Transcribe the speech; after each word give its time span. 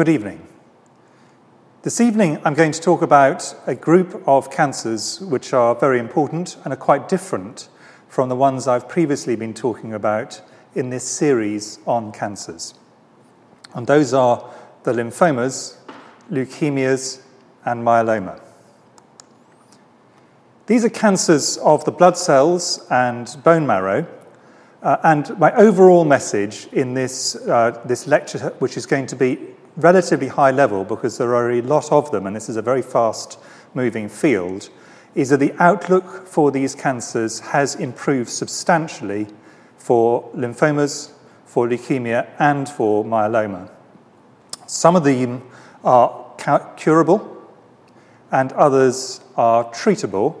Good 0.00 0.08
evening. 0.08 0.48
This 1.82 2.00
evening, 2.00 2.40
I'm 2.42 2.54
going 2.54 2.72
to 2.72 2.80
talk 2.80 3.02
about 3.02 3.54
a 3.66 3.74
group 3.74 4.22
of 4.26 4.50
cancers 4.50 5.20
which 5.20 5.52
are 5.52 5.74
very 5.74 5.98
important 5.98 6.56
and 6.64 6.72
are 6.72 6.76
quite 6.78 7.06
different 7.06 7.68
from 8.08 8.30
the 8.30 8.34
ones 8.34 8.66
I've 8.66 8.88
previously 8.88 9.36
been 9.36 9.52
talking 9.52 9.92
about 9.92 10.40
in 10.74 10.88
this 10.88 11.06
series 11.06 11.80
on 11.86 12.12
cancers. 12.12 12.72
And 13.74 13.86
those 13.86 14.14
are 14.14 14.50
the 14.84 14.94
lymphomas, 14.94 15.76
leukemias, 16.30 17.20
and 17.66 17.84
myeloma. 17.84 18.40
These 20.64 20.86
are 20.86 20.88
cancers 20.88 21.58
of 21.58 21.84
the 21.84 21.92
blood 21.92 22.16
cells 22.16 22.86
and 22.90 23.36
bone 23.44 23.66
marrow. 23.66 24.06
Uh, 24.82 24.96
and 25.04 25.38
my 25.38 25.52
overall 25.56 26.06
message 26.06 26.68
in 26.72 26.94
this, 26.94 27.36
uh, 27.36 27.78
this 27.84 28.06
lecture, 28.06 28.54
which 28.60 28.78
is 28.78 28.86
going 28.86 29.06
to 29.06 29.14
be 29.14 29.49
relatively 29.76 30.28
high 30.28 30.50
level 30.50 30.84
because 30.84 31.18
there 31.18 31.34
are 31.34 31.50
a 31.50 31.62
lot 31.62 31.90
of 31.92 32.10
them, 32.10 32.26
and 32.26 32.34
this 32.34 32.48
is 32.48 32.56
a 32.56 32.62
very 32.62 32.82
fast 32.82 33.38
moving 33.74 34.08
field, 34.08 34.68
is 35.14 35.30
that 35.30 35.38
the 35.38 35.52
outlook 35.58 36.26
for 36.26 36.50
these 36.50 36.74
cancers 36.74 37.40
has 37.40 37.74
improved 37.74 38.30
substantially 38.30 39.26
for 39.76 40.28
lymphomas, 40.34 41.12
for 41.44 41.66
leukemia, 41.66 42.28
and 42.38 42.68
for 42.68 43.04
myeloma. 43.04 43.70
Some 44.66 44.94
of 44.94 45.04
them 45.04 45.42
are 45.82 46.26
curable, 46.76 47.44
and 48.30 48.52
others 48.52 49.20
are 49.36 49.64
treatable. 49.72 50.36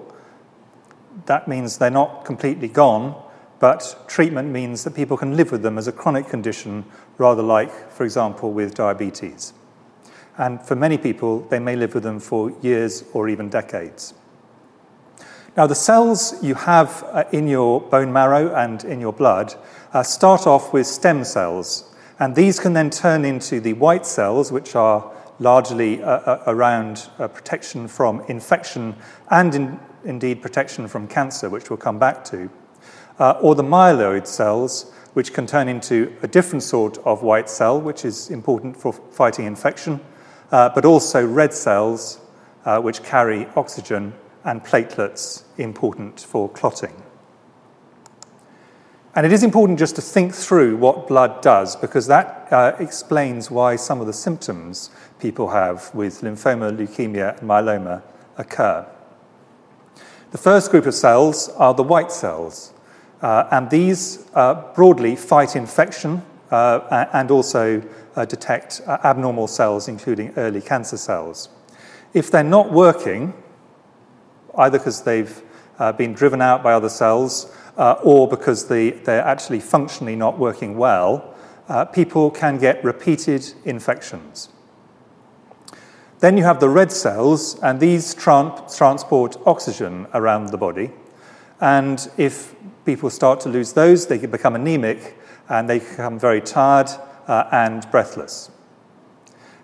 That 1.26 1.48
means 1.48 1.78
they're 1.78 1.90
not 1.90 2.24
completely 2.24 2.68
gone, 2.68 3.20
but 3.60 4.04
treatment 4.08 4.48
means 4.48 4.84
that 4.84 4.94
people 4.94 5.18
can 5.18 5.36
live 5.36 5.52
with 5.52 5.62
them 5.62 5.76
as 5.76 5.86
a 5.86 5.92
chronic 5.92 6.28
condition, 6.28 6.84
rather 7.18 7.42
like, 7.42 7.92
for 7.92 8.04
example, 8.04 8.52
with 8.52 8.74
diabetes. 8.74 9.52
And 10.38 10.62
for 10.62 10.74
many 10.74 10.96
people, 10.96 11.40
they 11.50 11.58
may 11.58 11.76
live 11.76 11.94
with 11.94 12.02
them 12.02 12.18
for 12.18 12.50
years 12.62 13.04
or 13.12 13.28
even 13.28 13.50
decades. 13.50 14.14
Now, 15.56 15.66
the 15.66 15.74
cells 15.74 16.42
you 16.42 16.54
have 16.54 17.04
uh, 17.12 17.24
in 17.32 17.48
your 17.48 17.82
bone 17.82 18.12
marrow 18.12 18.54
and 18.54 18.82
in 18.84 18.98
your 18.98 19.12
blood 19.12 19.54
uh, 19.92 20.02
start 20.02 20.46
off 20.46 20.72
with 20.72 20.86
stem 20.86 21.22
cells, 21.24 21.94
and 22.18 22.34
these 22.34 22.58
can 22.58 22.72
then 22.72 22.88
turn 22.88 23.26
into 23.26 23.60
the 23.60 23.74
white 23.74 24.06
cells, 24.06 24.50
which 24.50 24.74
are 24.74 25.12
largely 25.38 26.02
uh, 26.02 26.38
around 26.46 27.08
protection 27.18 27.88
from 27.88 28.20
infection 28.28 28.94
and 29.30 29.54
in, 29.54 29.80
indeed 30.04 30.40
protection 30.40 30.86
from 30.86 31.08
cancer, 31.08 31.50
which 31.50 31.68
we'll 31.68 31.76
come 31.76 31.98
back 31.98 32.24
to 32.24 32.48
uh, 33.20 33.38
or 33.40 33.54
the 33.54 33.62
myeloid 33.62 34.26
cells, 34.26 34.92
which 35.12 35.32
can 35.32 35.46
turn 35.46 35.68
into 35.68 36.12
a 36.22 36.26
different 36.26 36.62
sort 36.62 36.98
of 36.98 37.22
white 37.22 37.48
cell, 37.48 37.80
which 37.80 38.04
is 38.04 38.30
important 38.30 38.76
for 38.76 38.92
fighting 38.92 39.44
infection, 39.44 40.00
uh, 40.50 40.68
but 40.70 40.84
also 40.84 41.24
red 41.24 41.54
cells, 41.54 42.18
uh, 42.64 42.80
which 42.80 43.02
carry 43.02 43.46
oxygen, 43.54 44.12
and 44.44 44.64
platelets, 44.64 45.44
important 45.58 46.18
for 46.18 46.48
clotting. 46.48 47.02
And 49.14 49.26
it 49.26 49.32
is 49.32 49.42
important 49.42 49.78
just 49.78 49.96
to 49.96 50.02
think 50.02 50.32
through 50.32 50.76
what 50.76 51.08
blood 51.08 51.42
does, 51.42 51.76
because 51.76 52.06
that 52.06 52.48
uh, 52.50 52.76
explains 52.78 53.50
why 53.50 53.76
some 53.76 54.00
of 54.00 54.06
the 54.06 54.12
symptoms 54.12 54.90
people 55.18 55.50
have 55.50 55.94
with 55.94 56.22
lymphoma, 56.22 56.74
leukemia, 56.74 57.38
and 57.38 57.48
myeloma 57.48 58.02
occur. 58.38 58.86
The 60.30 60.38
first 60.38 60.70
group 60.70 60.86
of 60.86 60.94
cells 60.94 61.48
are 61.50 61.74
the 61.74 61.82
white 61.82 62.12
cells. 62.12 62.72
Uh, 63.22 63.46
and 63.50 63.68
these 63.68 64.26
uh, 64.34 64.54
broadly 64.74 65.14
fight 65.14 65.54
infection 65.54 66.22
uh, 66.50 67.06
and 67.12 67.30
also 67.30 67.82
uh, 68.16 68.24
detect 68.24 68.80
uh, 68.86 68.98
abnormal 69.04 69.46
cells, 69.46 69.88
including 69.88 70.32
early 70.36 70.60
cancer 70.60 70.96
cells. 70.96 71.48
If 72.14 72.30
they're 72.30 72.42
not 72.42 72.72
working, 72.72 73.34
either 74.56 74.78
because 74.78 75.02
they've 75.02 75.42
uh, 75.78 75.92
been 75.92 76.12
driven 76.12 76.42
out 76.42 76.62
by 76.62 76.72
other 76.72 76.88
cells 76.88 77.54
or 78.02 78.28
because 78.28 78.68
they, 78.68 78.90
they're 78.90 79.24
actually 79.24 79.60
functionally 79.60 80.14
not 80.14 80.38
working 80.38 80.76
well, 80.76 81.34
people 81.92 82.30
can 82.30 82.58
get 82.58 82.82
repeated 82.84 83.54
infections. 83.64 84.50
Then 86.18 86.36
you 86.36 86.44
have 86.44 86.60
the 86.60 86.68
red 86.68 86.92
cells, 86.92 87.58
and 87.62 87.80
these 87.80 88.12
transport 88.12 89.38
oxygen 89.46 90.06
around 90.12 90.48
the 90.50 90.58
body. 90.58 90.90
And 91.60 92.06
if 92.18 92.54
people 92.84 93.10
start 93.10 93.40
to 93.40 93.48
lose 93.48 93.72
those, 93.72 94.06
they 94.06 94.18
become 94.18 94.54
anemic 94.54 95.18
and 95.48 95.68
they 95.68 95.78
become 95.78 96.18
very 96.18 96.40
tired 96.40 96.88
uh, 97.26 97.48
and 97.52 97.88
breathless. 97.90 98.50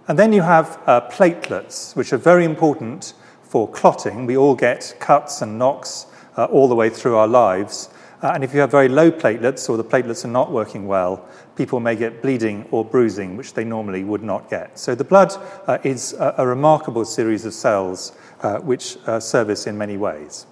And 0.08 0.18
then 0.18 0.32
you 0.32 0.42
have 0.42 0.80
uh, 0.86 1.08
platelets, 1.10 1.96
which 1.96 2.12
are 2.12 2.18
very 2.18 2.44
important 2.44 3.14
for 3.42 3.68
clotting. 3.68 4.26
We 4.26 4.36
all 4.36 4.54
get 4.54 4.94
cuts 5.00 5.42
and 5.42 5.58
knocks 5.58 6.06
uh, 6.36 6.44
all 6.44 6.68
the 6.68 6.74
way 6.74 6.90
through 6.90 7.16
our 7.16 7.26
lives. 7.26 7.88
Uh, 8.22 8.32
and 8.34 8.44
if 8.44 8.54
you 8.54 8.60
have 8.60 8.70
very 8.70 8.88
low 8.88 9.10
platelets 9.10 9.68
or 9.68 9.76
the 9.76 9.84
platelets 9.84 10.24
are 10.24 10.28
not 10.28 10.50
working 10.50 10.86
well, 10.86 11.28
people 11.56 11.80
may 11.80 11.96
get 11.96 12.22
bleeding 12.22 12.66
or 12.70 12.84
bruising, 12.84 13.36
which 13.36 13.54
they 13.54 13.64
normally 13.64 14.04
would 14.04 14.22
not 14.22 14.48
get. 14.48 14.78
So 14.78 14.94
the 14.94 15.04
blood 15.04 15.32
uh, 15.66 15.78
is 15.82 16.12
a, 16.14 16.36
a, 16.38 16.46
remarkable 16.46 17.04
series 17.04 17.44
of 17.44 17.52
cells 17.52 18.12
uh, 18.42 18.58
which 18.58 18.96
service 19.20 19.66
in 19.66 19.76
many 19.76 19.96
ways. 19.96 20.46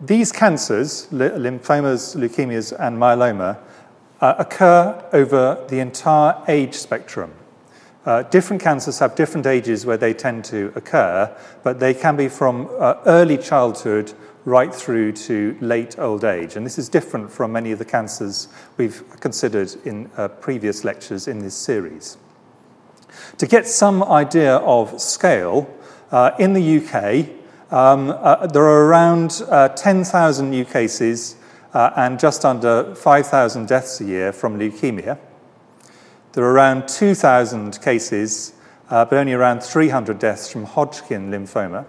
These 0.00 0.32
cancers, 0.32 1.06
lymphomas, 1.10 2.16
leukemias, 2.16 2.72
and 2.78 2.98
myeloma, 2.98 3.58
uh, 4.20 4.34
occur 4.38 5.04
over 5.12 5.64
the 5.68 5.80
entire 5.80 6.42
age 6.48 6.74
spectrum. 6.74 7.32
Uh, 8.06 8.22
different 8.22 8.62
cancers 8.62 8.98
have 9.00 9.14
different 9.16 9.46
ages 9.46 9.84
where 9.84 9.96
they 9.96 10.14
tend 10.14 10.44
to 10.44 10.72
occur, 10.76 11.34
but 11.62 11.80
they 11.80 11.92
can 11.92 12.16
be 12.16 12.28
from 12.28 12.68
uh, 12.78 12.94
early 13.04 13.36
childhood 13.36 14.12
right 14.44 14.72
through 14.72 15.10
to 15.12 15.58
late 15.60 15.98
old 15.98 16.24
age. 16.24 16.56
And 16.56 16.64
this 16.64 16.78
is 16.78 16.88
different 16.88 17.30
from 17.30 17.52
many 17.52 17.72
of 17.72 17.78
the 17.78 17.84
cancers 17.84 18.48
we've 18.76 19.02
considered 19.20 19.74
in 19.84 20.08
uh, 20.16 20.28
previous 20.28 20.84
lectures 20.84 21.26
in 21.26 21.40
this 21.40 21.54
series. 21.54 22.16
To 23.38 23.46
get 23.46 23.66
some 23.66 24.04
idea 24.04 24.56
of 24.58 25.00
scale, 25.00 25.68
uh, 26.12 26.30
in 26.38 26.52
the 26.52 26.78
UK, 26.78 27.28
um, 27.70 28.10
uh, 28.10 28.46
there 28.46 28.62
are 28.62 28.86
around 28.86 29.42
uh, 29.48 29.68
10,000 29.68 30.50
new 30.50 30.64
cases 30.64 31.36
uh, 31.74 31.90
and 31.96 32.18
just 32.18 32.44
under 32.44 32.94
5,000 32.94 33.66
deaths 33.66 34.00
a 34.00 34.04
year 34.04 34.32
from 34.32 34.58
leukemia. 34.58 35.18
There 36.32 36.44
are 36.44 36.52
around 36.52 36.86
2,000 36.86 37.80
cases, 37.82 38.52
uh, 38.88 39.04
but 39.04 39.18
only 39.18 39.32
around 39.32 39.62
300 39.62 40.18
deaths 40.18 40.50
from 40.50 40.64
Hodgkin 40.64 41.30
lymphoma. 41.30 41.86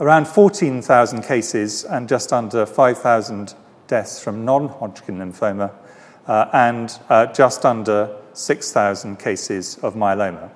Around 0.00 0.28
14,000 0.28 1.22
cases 1.22 1.84
and 1.84 2.08
just 2.08 2.32
under 2.32 2.64
5,000 2.64 3.54
deaths 3.86 4.22
from 4.22 4.46
non 4.46 4.68
Hodgkin 4.68 5.18
lymphoma, 5.18 5.72
uh, 6.26 6.48
and 6.54 6.98
uh, 7.10 7.26
just 7.26 7.66
under 7.66 8.16
6,000 8.32 9.18
cases 9.18 9.78
of 9.82 9.94
myeloma. 9.94 10.50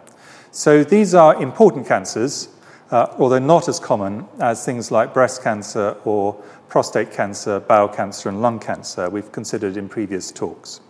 So 0.51 0.83
these 0.83 1.15
are 1.15 1.41
important 1.41 1.87
cancers 1.87 2.49
uh, 2.91 3.15
although 3.19 3.39
not 3.39 3.69
as 3.69 3.79
common 3.79 4.27
as 4.41 4.65
things 4.65 4.91
like 4.91 5.13
breast 5.13 5.43
cancer 5.43 5.97
or 6.05 6.35
prostate 6.69 7.13
cancer, 7.13 7.61
bowel 7.61 7.89
cancer, 7.89 8.29
and 8.29 8.41
lung 8.43 8.59
cancer 8.59 9.09
we've 9.11 9.33
considered 9.33 9.77
in 9.77 9.89
previous 9.89 10.31
talks. 10.31 10.81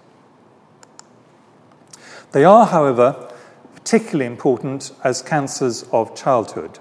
They 2.32 2.44
are, 2.44 2.66
however, 2.66 3.30
particularly 3.74 4.26
important 4.26 4.92
as 5.02 5.22
cancers 5.22 5.84
of 5.92 6.14
childhood. 6.14 6.78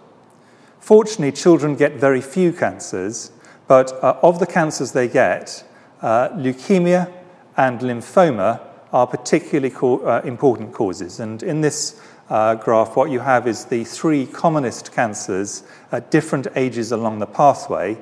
Fortunately, 0.79 1.31
children 1.31 1.75
get 1.75 1.93
very 1.93 2.21
few 2.21 2.51
cancers, 2.51 3.31
but 3.67 3.91
uh, 4.03 4.17
of 4.21 4.39
the 4.39 4.45
cancers 4.45 4.91
they 4.91 5.07
get, 5.07 5.63
uh, 6.01 6.29
leukemia 6.29 7.11
and 7.55 7.79
lymphoma 7.79 8.61
are 8.93 9.07
particularly 9.07 9.69
co- 9.69 9.99
uh, 9.99 10.21
important 10.23 10.73
causes. 10.73 11.19
And 11.19 11.43
in 11.43 11.61
this 11.61 11.99
uh, 12.29 12.55
graph, 12.55 12.95
what 12.95 13.09
you 13.09 13.19
have 13.19 13.47
is 13.47 13.65
the 13.65 13.83
three 13.83 14.25
commonest 14.25 14.91
cancers 14.91 15.63
at 15.91 16.11
different 16.11 16.47
ages 16.55 16.91
along 16.91 17.19
the 17.19 17.25
pathway. 17.25 17.97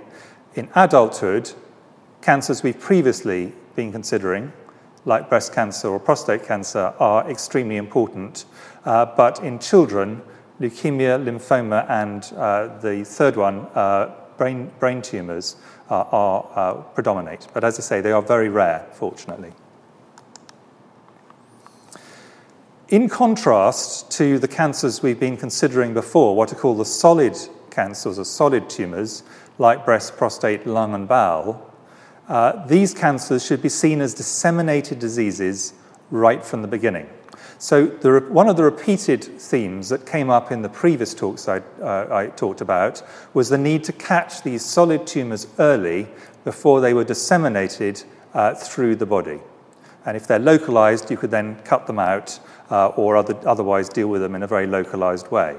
In 0.55 0.69
adulthood, 0.75 1.51
cancers 2.21 2.63
we've 2.63 2.79
previously 2.79 3.53
been 3.75 3.91
considering, 3.91 4.51
like 5.05 5.29
breast 5.29 5.53
cancer 5.53 5.89
or 5.89 5.99
prostate 5.99 6.43
cancer, 6.43 6.93
are 6.99 7.29
extremely 7.29 7.77
important. 7.77 8.45
Uh, 8.83 9.05
but 9.05 9.43
in 9.43 9.59
children, 9.59 10.21
leukemia, 10.59 11.23
lymphoma, 11.23 11.87
and 11.89 12.33
uh, 12.37 12.79
the 12.79 13.03
third 13.03 13.35
one, 13.35 13.67
uh, 13.75 14.11
brain, 14.37 14.71
brain 14.79 15.01
tumors, 15.01 15.57
are 15.89 16.49
uh, 16.55 16.73
predominate. 16.95 17.47
But 17.53 17.63
as 17.63 17.77
I 17.77 17.83
say, 17.83 18.01
they 18.01 18.11
are 18.11 18.21
very 18.21 18.49
rare, 18.49 18.87
fortunately. 18.93 19.51
In 22.89 23.09
contrast 23.09 24.11
to 24.11 24.37
the 24.37 24.47
cancers 24.47 25.01
we've 25.01 25.19
been 25.19 25.37
considering 25.37 25.95
before, 25.95 26.35
what 26.35 26.53
are 26.53 26.55
called 26.55 26.77
the 26.77 26.85
solid 26.85 27.35
cancers 27.71 28.19
or 28.19 28.25
solid 28.25 28.69
tumours, 28.69 29.23
like 29.57 29.85
breast, 29.85 30.17
prostate, 30.17 30.67
lung, 30.67 30.93
and 30.93 31.07
bowel, 31.07 31.73
uh, 32.27 32.63
these 32.67 32.93
cancers 32.93 33.43
should 33.43 33.63
be 33.63 33.69
seen 33.69 34.01
as 34.01 34.13
disseminated 34.13 34.99
diseases 34.99 35.73
right 36.11 36.45
from 36.45 36.61
the 36.61 36.67
beginning. 36.67 37.09
So, 37.57 37.87
the, 37.87 38.19
one 38.29 38.47
of 38.47 38.55
the 38.55 38.63
repeated 38.63 39.23
themes 39.23 39.89
that 39.89 40.05
came 40.05 40.29
up 40.29 40.51
in 40.51 40.61
the 40.61 40.69
previous 40.69 41.15
talks 41.15 41.47
I, 41.47 41.61
uh, 41.81 42.07
I 42.11 42.27
talked 42.35 42.61
about 42.61 43.01
was 43.33 43.49
the 43.49 43.57
need 43.57 43.83
to 43.85 43.93
catch 43.93 44.43
these 44.43 44.63
solid 44.63 45.07
tumours 45.07 45.47
early 45.57 46.07
before 46.43 46.81
they 46.81 46.93
were 46.93 47.03
disseminated 47.03 48.03
uh, 48.35 48.53
through 48.53 48.97
the 48.97 49.07
body. 49.07 49.39
And 50.05 50.15
if 50.15 50.27
they're 50.27 50.39
localized, 50.39 51.09
you 51.09 51.17
could 51.17 51.31
then 51.31 51.55
cut 51.63 51.87
them 51.87 51.99
out 51.99 52.39
uh, 52.69 52.87
or 52.89 53.17
other, 53.17 53.35
otherwise 53.47 53.89
deal 53.89 54.07
with 54.07 54.21
them 54.21 54.35
in 54.35 54.43
a 54.43 54.47
very 54.47 54.67
localized 54.67 55.31
way. 55.31 55.57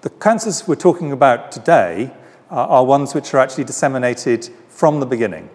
The 0.00 0.10
cancers 0.10 0.66
we're 0.66 0.76
talking 0.76 1.12
about 1.12 1.52
today 1.52 2.12
uh, 2.50 2.66
are 2.66 2.84
ones 2.84 3.14
which 3.14 3.34
are 3.34 3.38
actually 3.38 3.64
disseminated 3.64 4.48
from 4.68 5.00
the 5.00 5.06
beginning. 5.06 5.50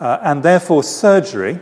Uh, 0.00 0.18
and 0.22 0.42
therefore, 0.42 0.82
surgery 0.82 1.58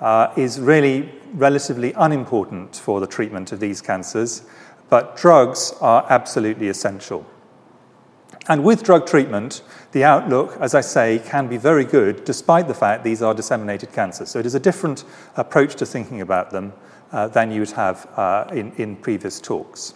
uh, 0.00 0.32
is 0.36 0.60
really 0.60 1.12
relatively 1.34 1.92
unimportant 1.94 2.76
for 2.76 3.00
the 3.00 3.06
treatment 3.06 3.52
of 3.52 3.60
these 3.60 3.80
cancers, 3.80 4.42
but 4.88 5.16
drugs 5.16 5.74
are 5.80 6.06
absolutely 6.10 6.68
essential. 6.68 7.24
And 8.48 8.64
with 8.64 8.82
drug 8.82 9.06
treatment, 9.06 9.62
the 9.92 10.04
outlook, 10.04 10.56
as 10.60 10.74
I 10.74 10.80
say, 10.80 11.20
can 11.24 11.46
be 11.46 11.56
very 11.56 11.84
good 11.84 12.24
despite 12.24 12.66
the 12.66 12.74
fact 12.74 13.04
these 13.04 13.22
are 13.22 13.34
disseminated 13.34 13.92
cancers. 13.92 14.30
So 14.30 14.40
it 14.40 14.46
is 14.46 14.54
a 14.54 14.60
different 14.60 15.04
approach 15.36 15.76
to 15.76 15.86
thinking 15.86 16.20
about 16.20 16.50
them 16.50 16.72
uh, 17.12 17.28
than 17.28 17.52
you 17.52 17.60
would 17.60 17.70
have 17.72 18.08
uh, 18.16 18.46
in, 18.52 18.72
in 18.72 18.96
previous 18.96 19.40
talks. 19.40 19.94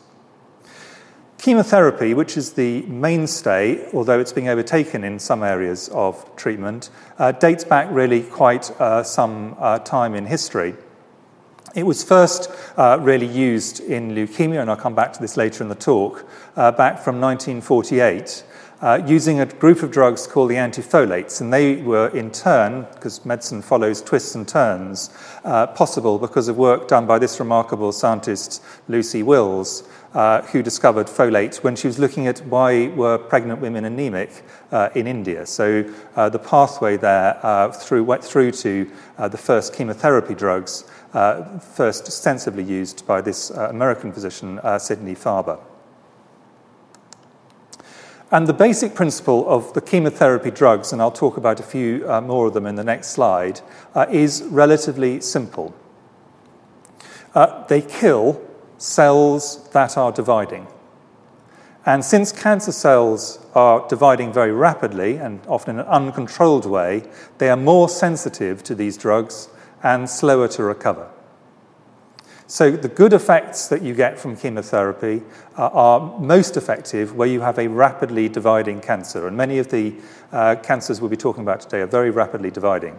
Chemotherapy, 1.38 2.14
which 2.14 2.37
is 2.37 2.52
the 2.54 2.82
mainstay, 2.82 3.90
although 3.93 4.19
it's 4.19 4.32
being 4.32 4.48
overtaken 4.48 5.04
in 5.04 5.19
some 5.19 5.43
areas 5.43 5.88
of 5.90 6.34
treatment, 6.37 6.90
uh, 7.19 7.32
dates 7.32 7.64
back 7.64 7.88
really 7.90 8.22
quite 8.22 8.70
uh, 8.81 9.02
some 9.02 9.54
uh, 9.58 9.78
time 9.81 10.14
in 10.14 10.25
history. 10.26 10.75
It 11.74 11.84
was 11.84 12.04
first 12.04 12.50
uh, 12.76 12.98
really 13.00 13.26
used 13.26 13.80
in 13.80 14.12
leukemia, 14.12 14.60
and 14.60 14.70
I'll 14.70 14.76
come 14.76 14.94
back 14.94 15.12
to 15.14 15.20
this 15.20 15.36
later 15.36 15.62
in 15.62 15.68
the 15.68 15.74
talk, 15.74 16.26
uh, 16.56 16.72
back 16.72 16.98
from 17.00 17.20
1948. 17.20 18.44
Uh, 18.78 19.02
using 19.06 19.40
a 19.40 19.46
group 19.46 19.82
of 19.82 19.90
drugs 19.90 20.26
called 20.26 20.50
the 20.50 20.54
antifolates, 20.54 21.40
and 21.40 21.50
they 21.50 21.76
were 21.76 22.08
in 22.08 22.30
turn, 22.30 22.86
because 22.94 23.24
medicine 23.24 23.62
follows 23.62 24.02
twists 24.02 24.34
and 24.34 24.46
turns, 24.46 25.08
uh, 25.44 25.66
possible 25.68 26.18
because 26.18 26.46
of 26.48 26.58
work 26.58 26.86
done 26.86 27.06
by 27.06 27.18
this 27.18 27.40
remarkable 27.40 27.90
scientist, 27.90 28.62
Lucy 28.86 29.22
Wills, 29.22 29.88
uh, 30.16 30.40
who 30.46 30.62
discovered 30.62 31.06
folate 31.06 31.62
when 31.62 31.76
she 31.76 31.86
was 31.86 31.98
looking 31.98 32.26
at 32.26 32.38
why 32.46 32.88
were 32.88 33.18
pregnant 33.18 33.60
women 33.60 33.84
anemic 33.84 34.42
uh, 34.72 34.88
in 34.94 35.06
India. 35.06 35.44
So 35.44 35.84
uh, 36.16 36.30
the 36.30 36.38
pathway 36.38 36.96
there 36.96 37.38
uh, 37.42 37.70
through, 37.70 38.04
went 38.04 38.24
through 38.24 38.52
to 38.52 38.90
uh, 39.18 39.28
the 39.28 39.36
first 39.36 39.74
chemotherapy 39.74 40.34
drugs, 40.34 40.84
uh, 41.12 41.58
first 41.58 42.06
extensively 42.06 42.62
used 42.62 43.06
by 43.06 43.20
this 43.20 43.50
American 43.50 44.10
physician, 44.10 44.58
Sidney 44.78 45.14
Farber. 45.14 45.60
And 48.32 48.46
the 48.46 48.54
basic 48.54 48.94
principle 48.94 49.46
of 49.46 49.74
the 49.74 49.82
chemotherapy 49.82 50.50
drugs, 50.50 50.94
and 50.94 51.02
I'll 51.02 51.12
talk 51.12 51.36
about 51.36 51.60
a 51.60 51.62
few 51.62 52.06
more 52.22 52.46
of 52.46 52.54
them 52.54 52.64
in 52.64 52.76
the 52.76 52.84
next 52.84 53.08
slide, 53.08 53.60
is 54.10 54.42
relatively 54.44 55.20
simple. 55.20 55.74
they 57.69 57.82
kill 57.82 58.40
cells 58.78 59.69
that 59.70 59.96
are 59.96 60.12
dividing. 60.12 60.67
And 61.87 62.05
since 62.05 62.32
cancer 62.32 62.73
cells 62.73 63.38
are 63.55 63.87
dividing 63.88 64.32
very 64.32 64.50
rapidly 64.50 65.19
and 65.19 65.40
often 65.46 65.76
in 65.76 65.81
an 65.81 65.87
uncontrolled 65.87 66.67
way, 66.67 67.05
they 67.38 67.49
are 67.49 67.56
more 67.56 67.88
sensitive 67.88 68.64
to 68.64 68.75
these 68.75 68.96
drugs 68.96 69.49
and 69.84 70.11
slower 70.11 70.49
to 70.49 70.64
recover. 70.64 71.08
So, 72.49 72.70
the 72.70 72.88
good 72.88 73.12
effects 73.12 73.67
that 73.69 73.82
you 73.82 73.93
get 73.93 74.20
from 74.20 74.37
chemotherapy 74.37 75.22
are 75.56 76.00
most 76.20 76.56
effective 76.56 77.17
where 77.17 77.26
you 77.26 77.40
have 77.40 77.58
a 77.58 77.67
rapidly 77.67 78.29
dividing 78.29 78.81
cancer. 78.81 79.26
And 79.26 79.37
many 79.37 79.58
of 79.58 79.69
the 79.69 79.94
uh, 80.31 80.55
cancers 80.62 81.00
we'll 81.00 81.11
be 81.11 81.17
talking 81.17 81.43
about 81.43 81.61
today 81.61 81.81
are 81.81 81.88
very 81.88 82.11
rapidly 82.11 82.52
dividing. 82.52 82.99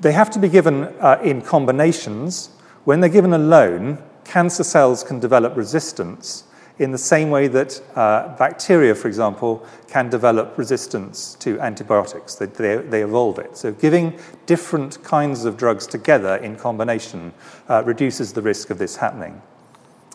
They 0.00 0.10
have 0.10 0.30
to 0.30 0.40
be 0.40 0.48
given 0.48 0.84
uh, 0.98 1.20
in 1.22 1.42
combinations 1.42 2.50
when 2.84 3.00
they're 3.00 3.10
given 3.10 3.32
alone, 3.32 3.98
cancer 4.24 4.64
cells 4.64 5.02
can 5.02 5.20
develop 5.20 5.56
resistance 5.56 6.44
in 6.78 6.90
the 6.90 6.98
same 6.98 7.30
way 7.30 7.46
that 7.46 7.80
uh, 7.94 8.36
bacteria, 8.36 8.94
for 8.94 9.06
example, 9.06 9.64
can 9.88 10.10
develop 10.10 10.58
resistance 10.58 11.36
to 11.36 11.60
antibiotics. 11.60 12.34
They, 12.34 12.46
they, 12.46 12.76
they, 12.76 13.02
evolve 13.02 13.38
it. 13.38 13.56
So, 13.56 13.72
giving 13.72 14.18
different 14.46 15.02
kinds 15.04 15.44
of 15.44 15.56
drugs 15.56 15.86
together 15.86 16.36
in 16.36 16.56
combination 16.56 17.32
uh, 17.68 17.84
reduces 17.84 18.32
the 18.32 18.42
risk 18.42 18.70
of 18.70 18.78
this 18.78 18.96
happening. 18.96 19.40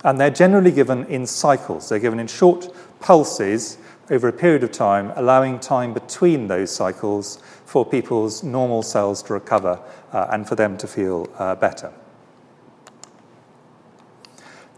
And 0.03 0.19
they're 0.19 0.29
generally 0.29 0.71
given 0.71 1.05
in 1.05 1.25
cycles, 1.25 1.89
they're 1.89 1.99
given 1.99 2.19
in 2.19 2.27
short 2.27 2.67
pulses 2.99 3.77
over 4.09 4.27
a 4.27 4.33
period 4.33 4.63
of 4.63 4.71
time, 4.71 5.13
allowing 5.15 5.59
time 5.59 5.93
between 5.93 6.47
those 6.47 6.71
cycles 6.71 7.37
for 7.65 7.85
people's 7.85 8.43
normal 8.43 8.81
cells 8.81 9.21
to 9.23 9.33
recover 9.33 9.79
uh, 10.11 10.27
and 10.31 10.47
for 10.47 10.55
them 10.55 10.77
to 10.77 10.87
feel 10.87 11.29
uh, 11.37 11.55
better. 11.55 11.93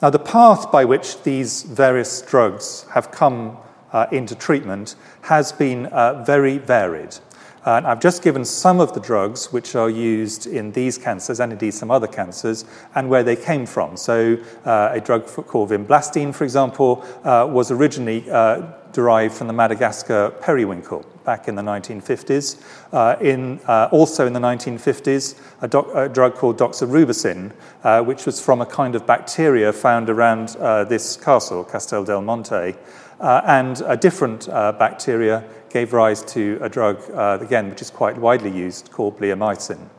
Now, 0.02 0.10
the 0.10 0.18
path 0.18 0.72
by 0.72 0.84
which 0.84 1.22
these 1.22 1.62
various 1.62 2.24
drugs 2.24 2.88
have 2.92 3.12
come 3.12 3.58
uh, 3.94 4.08
into 4.12 4.34
treatment 4.34 4.96
has 5.22 5.52
been 5.52 5.86
uh, 5.88 6.24
very 6.24 6.58
varied. 6.58 7.18
And 7.66 7.86
I've 7.86 8.00
just 8.00 8.24
given 8.24 8.44
some 8.44 8.80
of 8.80 8.96
the 8.96 9.00
drugs 9.00 9.54
which 9.54 9.76
are 9.76 9.92
used 9.92 10.48
in 10.48 10.72
these 10.72 10.98
cancers 10.98 11.40
and 11.40 11.52
indeed 11.52 11.76
some 11.76 11.92
other 11.92 12.08
cancers 12.08 12.66
and 12.96 13.10
where 13.10 13.22
they 13.22 13.36
came 13.36 13.68
from. 13.68 13.96
So, 13.96 14.38
uh, 14.66 14.90
a 14.92 15.00
drug 15.00 15.28
called 15.28 15.70
vinblastine, 15.70 16.34
for 16.34 16.46
example, 16.46 17.06
uh, 17.24 17.48
was 17.48 17.70
originally 17.70 18.28
uh, 18.32 18.72
derived 18.94 19.36
from 19.36 19.46
the 19.46 19.54
Madagascar 19.54 20.32
periwinkle 20.42 21.06
back 21.24 21.48
in 21.48 21.56
the 21.56 21.62
1950s. 21.62 22.62
Uh, 22.92 23.16
in, 23.22 23.60
uh, 23.68 23.90
also 23.92 24.28
in 24.28 24.34
the 24.34 24.40
1950s, 24.40 25.40
a, 25.62 25.68
doc, 25.68 25.88
a 25.94 26.10
drug 26.10 26.36
called 26.36 26.58
doxorubicin, 26.58 27.52
uh, 27.84 28.02
which 28.04 28.26
was 28.26 28.40
from 28.40 28.62
a 28.62 28.66
kind 28.66 28.96
of 28.96 29.06
bacteria 29.06 29.72
found 29.72 30.10
around 30.10 30.56
uh, 30.60 30.84
this 30.84 31.18
castle, 31.18 31.64
Castel 31.64 32.04
del 32.04 32.22
Monte. 32.22 32.76
Uh, 33.20 33.42
and 33.46 33.82
a 33.86 33.96
different 33.96 34.50
uh, 34.50 34.72
bacteria 34.72 35.44
gave 35.70 35.94
rise 35.94 36.24
to 36.24 36.58
a 36.62 36.68
drug, 36.68 37.00
again, 37.42 37.70
which 37.70 37.82
is 37.82 37.90
quite 37.90 38.18
widely 38.18 38.52
used, 38.52 38.92
called 38.92 39.18
bleomycin. 39.20 39.90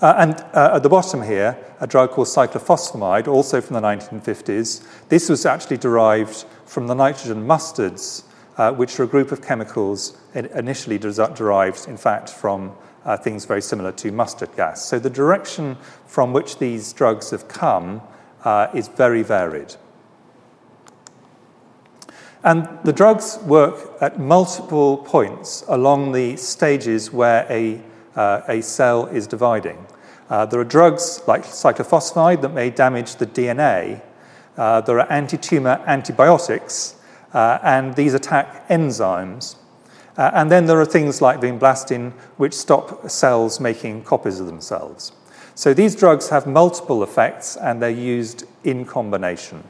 Uh, 0.00 0.14
and 0.18 0.34
uh, 0.52 0.72
at 0.74 0.82
the 0.82 0.88
bottom 0.90 1.22
here, 1.22 1.56
a 1.80 1.86
drug 1.86 2.10
called 2.10 2.26
cyclophosphamide, 2.26 3.26
also 3.26 3.62
from 3.62 3.74
the 3.74 3.80
1950s. 3.80 4.86
This 5.08 5.30
was 5.30 5.46
actually 5.46 5.78
derived 5.78 6.44
from 6.66 6.86
the 6.86 6.94
nitrogen 6.94 7.46
mustards 7.46 8.22
uh, 8.56 8.72
which 8.72 8.98
are 8.98 9.04
a 9.04 9.06
group 9.06 9.32
of 9.32 9.42
chemicals 9.42 10.16
initially 10.34 10.98
derived, 10.98 11.88
in 11.88 11.96
fact, 11.96 12.30
from 12.30 12.74
uh, 13.04 13.16
things 13.16 13.44
very 13.44 13.62
similar 13.62 13.92
to 13.92 14.10
mustard 14.10 14.54
gas. 14.56 14.84
So 14.84 14.98
the 14.98 15.10
direction 15.10 15.76
from 16.06 16.32
which 16.32 16.58
these 16.58 16.92
drugs 16.92 17.30
have 17.30 17.48
come 17.48 18.02
uh, 18.44 18.68
is 18.74 18.88
very 18.88 19.22
varied. 19.22 19.76
And 22.42 22.68
the 22.84 22.92
drugs 22.92 23.38
work 23.44 23.96
at 24.00 24.20
multiple 24.20 24.98
points 24.98 25.64
along 25.68 26.12
the 26.12 26.36
stages 26.36 27.12
where 27.12 27.46
a, 27.50 27.80
uh, 28.14 28.42
a 28.48 28.60
cell 28.60 29.06
is 29.06 29.26
dividing. 29.26 29.86
Uh, 30.28 30.46
there 30.46 30.60
are 30.60 30.64
drugs 30.64 31.22
like 31.26 31.44
cyclophosphamide 31.44 32.42
that 32.42 32.52
may 32.52 32.70
damage 32.70 33.16
the 33.16 33.26
DNA. 33.26 34.00
Uh, 34.56 34.80
there 34.80 34.98
are 34.98 35.10
anti 35.10 35.36
tumor 35.36 35.82
antibiotics 35.86 36.95
uh, 37.36 37.58
and 37.62 37.94
these 37.96 38.14
attack 38.14 38.66
enzymes. 38.70 39.56
Uh, 40.16 40.30
and 40.32 40.50
then 40.50 40.64
there 40.64 40.80
are 40.80 40.86
things 40.86 41.20
like 41.20 41.38
vinblastine, 41.38 42.10
which 42.38 42.54
stop 42.54 43.10
cells 43.10 43.60
making 43.60 44.02
copies 44.04 44.40
of 44.40 44.46
themselves. 44.46 45.12
So 45.54 45.74
these 45.74 45.94
drugs 45.94 46.30
have 46.30 46.46
multiple 46.46 47.02
effects 47.02 47.56
and 47.56 47.82
they're 47.82 47.90
used 47.90 48.44
in 48.64 48.86
combination. 48.86 49.62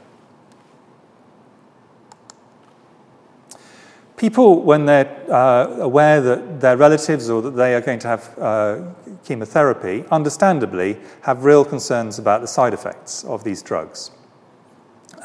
People, 4.15 4.61
when 4.61 4.85
they're 4.85 5.13
uh, 5.29 5.67
aware 5.79 6.21
that 6.21 6.61
their 6.61 6.77
relatives 6.77 7.29
or 7.29 7.41
that 7.41 7.51
they 7.57 7.75
are 7.75 7.81
going 7.81 7.99
to 7.99 8.07
have 8.07 8.39
uh, 8.39 8.81
chemotherapy, 9.25 10.05
understandably 10.09 10.97
have 11.21 11.43
real 11.43 11.65
concerns 11.65 12.17
about 12.17 12.39
the 12.39 12.47
side 12.47 12.73
effects 12.73 13.25
of 13.25 13.43
these 13.43 13.61
drugs. 13.61 14.11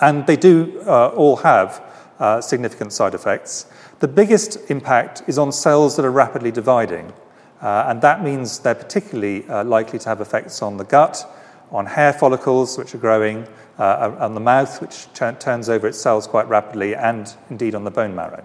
And 0.00 0.26
they 0.26 0.37
do 0.37 0.82
uh, 0.87 1.08
all 1.11 1.37
have 1.37 1.91
uh, 2.19 2.40
significant 2.40 2.92
side 2.92 3.14
effects. 3.14 3.66
The 4.00 4.09
biggest 4.09 4.71
impact 4.71 5.23
is 5.26 5.38
on 5.38 5.52
cells 5.52 5.97
that 5.97 6.04
are 6.04 6.11
rapidly 6.11 6.50
dividing, 6.50 7.12
uh, 7.61 7.85
and 7.87 8.02
that 8.02 8.23
means 8.23 8.59
they're 8.59 8.75
particularly 8.75 9.47
uh, 9.49 9.64
likely 9.64 9.99
to 9.99 10.09
have 10.09 10.21
effects 10.21 10.62
on 10.62 10.76
the 10.76 10.85
gut, 10.85 11.25
on 11.71 11.87
hair 11.87 12.12
follicles, 12.12 12.76
which 12.76 12.95
are 12.95 12.99
growing, 12.99 13.47
uh, 13.78 14.14
on 14.19 14.35
the 14.35 14.40
mouth, 14.40 14.81
which 14.81 15.07
t- 15.14 15.31
turns 15.38 15.69
over 15.69 15.87
its 15.87 15.99
cells 15.99 16.26
quite 16.26 16.49
rapidly, 16.49 16.95
and 16.95 17.35
indeed 17.50 17.75
on 17.75 17.85
the 17.85 17.90
bone 17.90 18.14
marrow. 18.14 18.45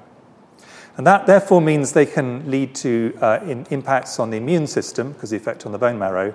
And 0.96 1.06
that 1.06 1.28
therefore 1.28 1.62
means 1.62 1.94
they 1.94 2.06
can 2.06 2.50
lead 2.50 2.74
to 2.76 3.18
uh, 3.22 3.40
in 3.44 3.66
impacts 3.70 4.20
on 4.20 4.30
the 4.30 4.38
immune 4.38 4.68
system, 4.68 5.12
because 5.12 5.30
the 5.30 5.38
effect 5.38 5.66
on 5.66 5.72
the 5.72 5.78
bone 5.78 6.00
marrow, 6.00 6.34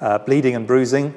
uh, 0.00 0.18
bleeding 0.18 0.56
and 0.56 0.66
bruising, 0.66 1.14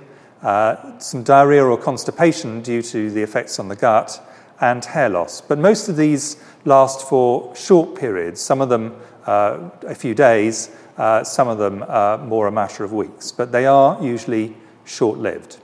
some 0.99 1.23
diarrhea 1.23 1.63
or 1.63 1.77
constipation 1.77 2.61
due 2.61 2.81
to 2.81 3.09
the 3.11 3.23
effects 3.23 3.59
on 3.59 3.69
the 3.69 3.75
gut, 3.75 4.21
and 4.61 4.83
hair 4.85 5.09
loss. 5.09 5.41
But 5.41 5.59
most 5.59 5.89
of 5.89 5.97
these 5.97 6.37
last 6.65 7.07
for 7.07 7.55
short 7.55 7.95
periods, 7.95 8.41
some 8.41 8.61
of 8.61 8.69
them 8.69 8.95
uh, 9.25 9.69
a 9.87 9.95
few 9.95 10.13
days, 10.13 10.69
uh, 10.97 11.23
some 11.23 11.47
of 11.47 11.57
them 11.57 11.83
uh, 11.87 12.17
more 12.17 12.47
a 12.47 12.51
matter 12.51 12.83
of 12.83 12.93
weeks, 12.93 13.31
but 13.31 13.51
they 13.51 13.65
are 13.65 14.01
usually 14.01 14.55
short 14.85 15.19
lived. 15.19 15.57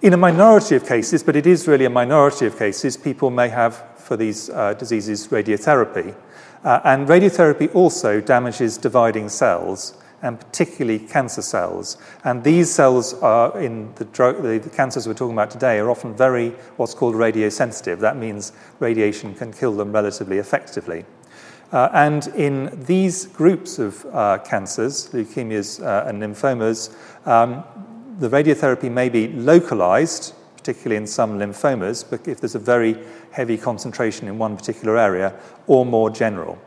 In 0.00 0.12
a 0.12 0.16
minority 0.16 0.76
of 0.76 0.86
cases, 0.86 1.22
but 1.22 1.34
it 1.34 1.46
is 1.46 1.66
really 1.66 1.84
a 1.84 1.90
minority 1.90 2.46
of 2.46 2.56
cases, 2.56 2.96
people 2.96 3.30
may 3.30 3.48
have 3.48 3.84
for 3.96 4.16
these 4.16 4.48
uh, 4.50 4.74
diseases 4.74 5.26
radiotherapy. 5.28 6.14
Uh, 6.64 6.80
and 6.84 7.08
radiotherapy 7.08 7.72
also 7.74 8.20
damages 8.20 8.78
dividing 8.78 9.28
cells, 9.28 9.94
and 10.22 10.38
particularly 10.40 10.98
cancer 10.98 11.42
cells. 11.42 11.96
And 12.24 12.42
these 12.42 12.70
cells 12.70 13.14
are 13.14 13.58
in 13.60 13.94
the, 13.94 14.04
the 14.04 14.70
cancers 14.74 15.06
we're 15.06 15.14
talking 15.14 15.34
about 15.34 15.50
today 15.50 15.78
are 15.78 15.90
often 15.90 16.14
very 16.14 16.50
what's 16.76 16.94
called 16.94 17.14
radiosensitive. 17.14 18.00
That 18.00 18.16
means 18.16 18.52
radiation 18.80 19.34
can 19.34 19.52
kill 19.52 19.76
them 19.76 19.92
relatively 19.92 20.38
effectively. 20.38 21.04
Uh, 21.70 21.88
and 21.92 22.28
in 22.28 22.70
these 22.86 23.26
groups 23.26 23.78
of 23.78 24.06
uh, 24.06 24.38
cancers, 24.38 25.10
leukemias 25.10 25.84
uh, 25.84 26.08
and 26.08 26.22
lymphomas, 26.22 26.94
um, 27.26 27.62
the 28.18 28.28
radiotherapy 28.28 28.90
may 28.90 29.08
be 29.08 29.28
localized, 29.28 30.34
particularly 30.56 30.96
in 30.96 31.06
some 31.06 31.38
lymphomas, 31.38 32.04
but 32.08 32.26
if 32.26 32.40
there's 32.40 32.54
a 32.54 32.58
very 32.58 32.96
heavy 33.32 33.58
concentration 33.58 34.26
in 34.26 34.38
one 34.38 34.56
particular 34.56 34.96
area, 34.96 35.34
or 35.66 35.84
more 35.84 36.10
general. 36.10 36.58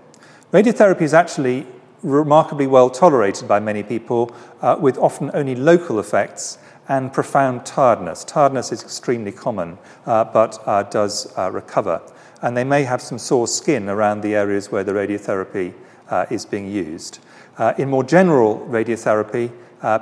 Radiotherapy 0.54 1.02
is 1.02 1.14
actually 1.14 1.66
remarkably 2.04 2.68
well 2.68 2.90
tolerated 2.90 3.48
by 3.48 3.60
many 3.60 3.84
people, 3.84 4.36
uh, 4.62 4.78
with 4.80 4.98
often 4.98 5.32
only 5.34 5.56
local 5.56 6.00
effects 6.00 6.58
and 6.88 7.14
profound 7.14 7.66
tiredness. 7.66 8.24
Tiredness 8.24 8.72
is 8.72 8.82
extremely 8.84 9.32
common, 9.32 9.78
uh, 10.06 10.24
but 10.26 10.62
uh, 10.66 10.84
does 10.84 11.32
uh, 11.38 11.52
recover. 11.52 12.02
And 12.42 12.58
they 12.58 12.64
may 12.64 12.84
have 12.84 13.02
some 13.02 13.20
sore 13.20 13.48
skin 13.48 13.88
around 13.88 14.22
the 14.22 14.36
areas 14.36 14.72
where 14.72 14.84
the 14.84 14.92
radiotherapy 14.94 15.74
uh, 16.10 16.26
is 16.30 16.46
being 16.46 16.70
used. 16.70 17.20
Uh, 17.58 17.74
in 17.78 17.90
more 17.90 18.04
general 18.04 18.60
radiotherapy, 18.70 19.52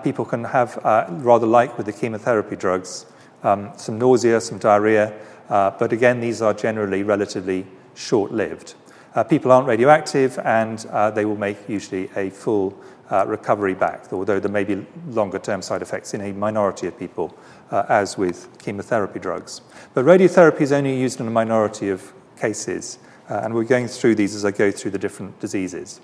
people 0.03 0.25
can 0.25 0.43
have, 0.43 0.77
rather 1.23 1.45
like 1.45 1.77
with 1.77 1.85
the 1.85 1.93
chemotherapy 1.93 2.55
drugs, 2.55 3.05
um, 3.43 3.71
some 3.77 3.97
nausea, 3.97 4.39
some 4.41 4.57
diarrhea, 4.57 5.13
but 5.47 5.93
again, 5.93 6.19
these 6.19 6.41
are 6.41 6.53
generally 6.53 7.03
relatively 7.03 7.65
short 7.95 8.31
lived. 8.31 8.75
Uh, 9.15 9.23
people 9.23 9.51
aren't 9.51 9.67
radioactive 9.67 10.37
and 10.39 10.85
uh, 10.91 11.09
they 11.11 11.25
will 11.25 11.35
make 11.35 11.57
usually 11.67 12.09
a 12.15 12.29
full 12.29 12.77
uh, 13.11 13.25
recovery 13.27 13.73
back, 13.73 14.11
although 14.13 14.39
there 14.39 14.51
may 14.51 14.63
be 14.63 14.85
longer 15.07 15.39
term 15.39 15.61
side 15.61 15.81
effects 15.81 16.13
in 16.13 16.21
a 16.21 16.31
minority 16.33 16.87
of 16.87 16.97
people, 16.97 17.35
as 17.71 18.17
with 18.17 18.47
chemotherapy 18.59 19.19
drugs. 19.19 19.61
But 19.93 20.05
radiotherapy 20.05 20.61
is 20.61 20.71
only 20.71 20.95
used 20.95 21.19
in 21.19 21.27
a 21.27 21.31
minority 21.31 21.89
of 21.89 22.13
cases, 22.39 22.99
and 23.27 23.53
we're 23.53 23.63
going 23.63 23.87
through 23.87 24.13
these 24.13 24.35
as 24.35 24.45
I 24.45 24.51
go 24.51 24.69
through 24.69 24.91
the 24.91 24.99
different 24.99 25.39
diseases. 25.39 26.01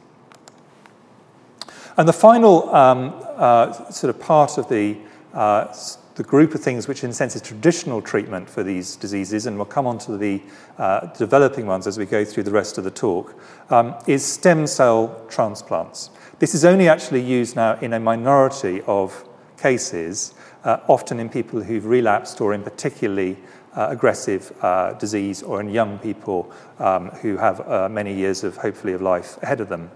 And 1.97 2.07
the 2.07 2.13
final 2.13 2.73
um, 2.75 3.13
uh, 3.37 3.71
sort 3.89 4.13
of 4.13 4.19
part 4.21 4.57
of 4.57 4.67
the, 4.67 4.97
uh, 5.33 5.73
the 6.15 6.23
group 6.23 6.55
of 6.55 6.61
things 6.61 6.87
which, 6.87 7.03
in 7.03 7.09
a 7.09 7.13
sense, 7.13 7.35
is 7.35 7.41
traditional 7.41 8.01
treatment 8.01 8.49
for 8.49 8.63
these 8.63 8.95
diseases, 8.95 9.45
and 9.45 9.57
we'll 9.57 9.65
come 9.65 9.85
on 9.85 9.97
to 9.99 10.17
the 10.17 10.41
uh, 10.77 11.07
developing 11.17 11.67
ones 11.67 11.87
as 11.87 11.97
we 11.97 12.05
go 12.05 12.23
through 12.23 12.43
the 12.43 12.51
rest 12.51 12.77
of 12.77 12.83
the 12.85 12.91
talk, 12.91 13.39
um, 13.69 13.93
is 14.07 14.25
stem 14.25 14.65
cell 14.65 15.25
transplants. 15.29 16.09
This 16.39 16.55
is 16.55 16.63
only 16.63 16.87
actually 16.87 17.21
used 17.21 17.55
now 17.55 17.77
in 17.79 17.93
a 17.93 17.99
minority 17.99 18.81
of 18.87 19.27
cases, 19.57 20.33
uh, 20.63 20.79
often 20.87 21.19
in 21.19 21.29
people 21.29 21.61
who've 21.61 21.85
relapsed 21.85 22.39
or 22.39 22.53
in 22.53 22.63
particularly 22.63 23.37
uh, 23.75 23.87
aggressive 23.89 24.53
uh, 24.63 24.93
disease 24.93 25.43
or 25.43 25.59
in 25.59 25.69
young 25.69 25.99
people 25.99 26.51
um, 26.79 27.09
who 27.09 27.35
have 27.35 27.59
uh, 27.67 27.89
many 27.89 28.13
years 28.13 28.43
of 28.43 28.55
hopefully 28.57 28.93
of 28.93 29.01
life 29.01 29.37
ahead 29.43 29.59
of 29.59 29.67
them. 29.67 29.91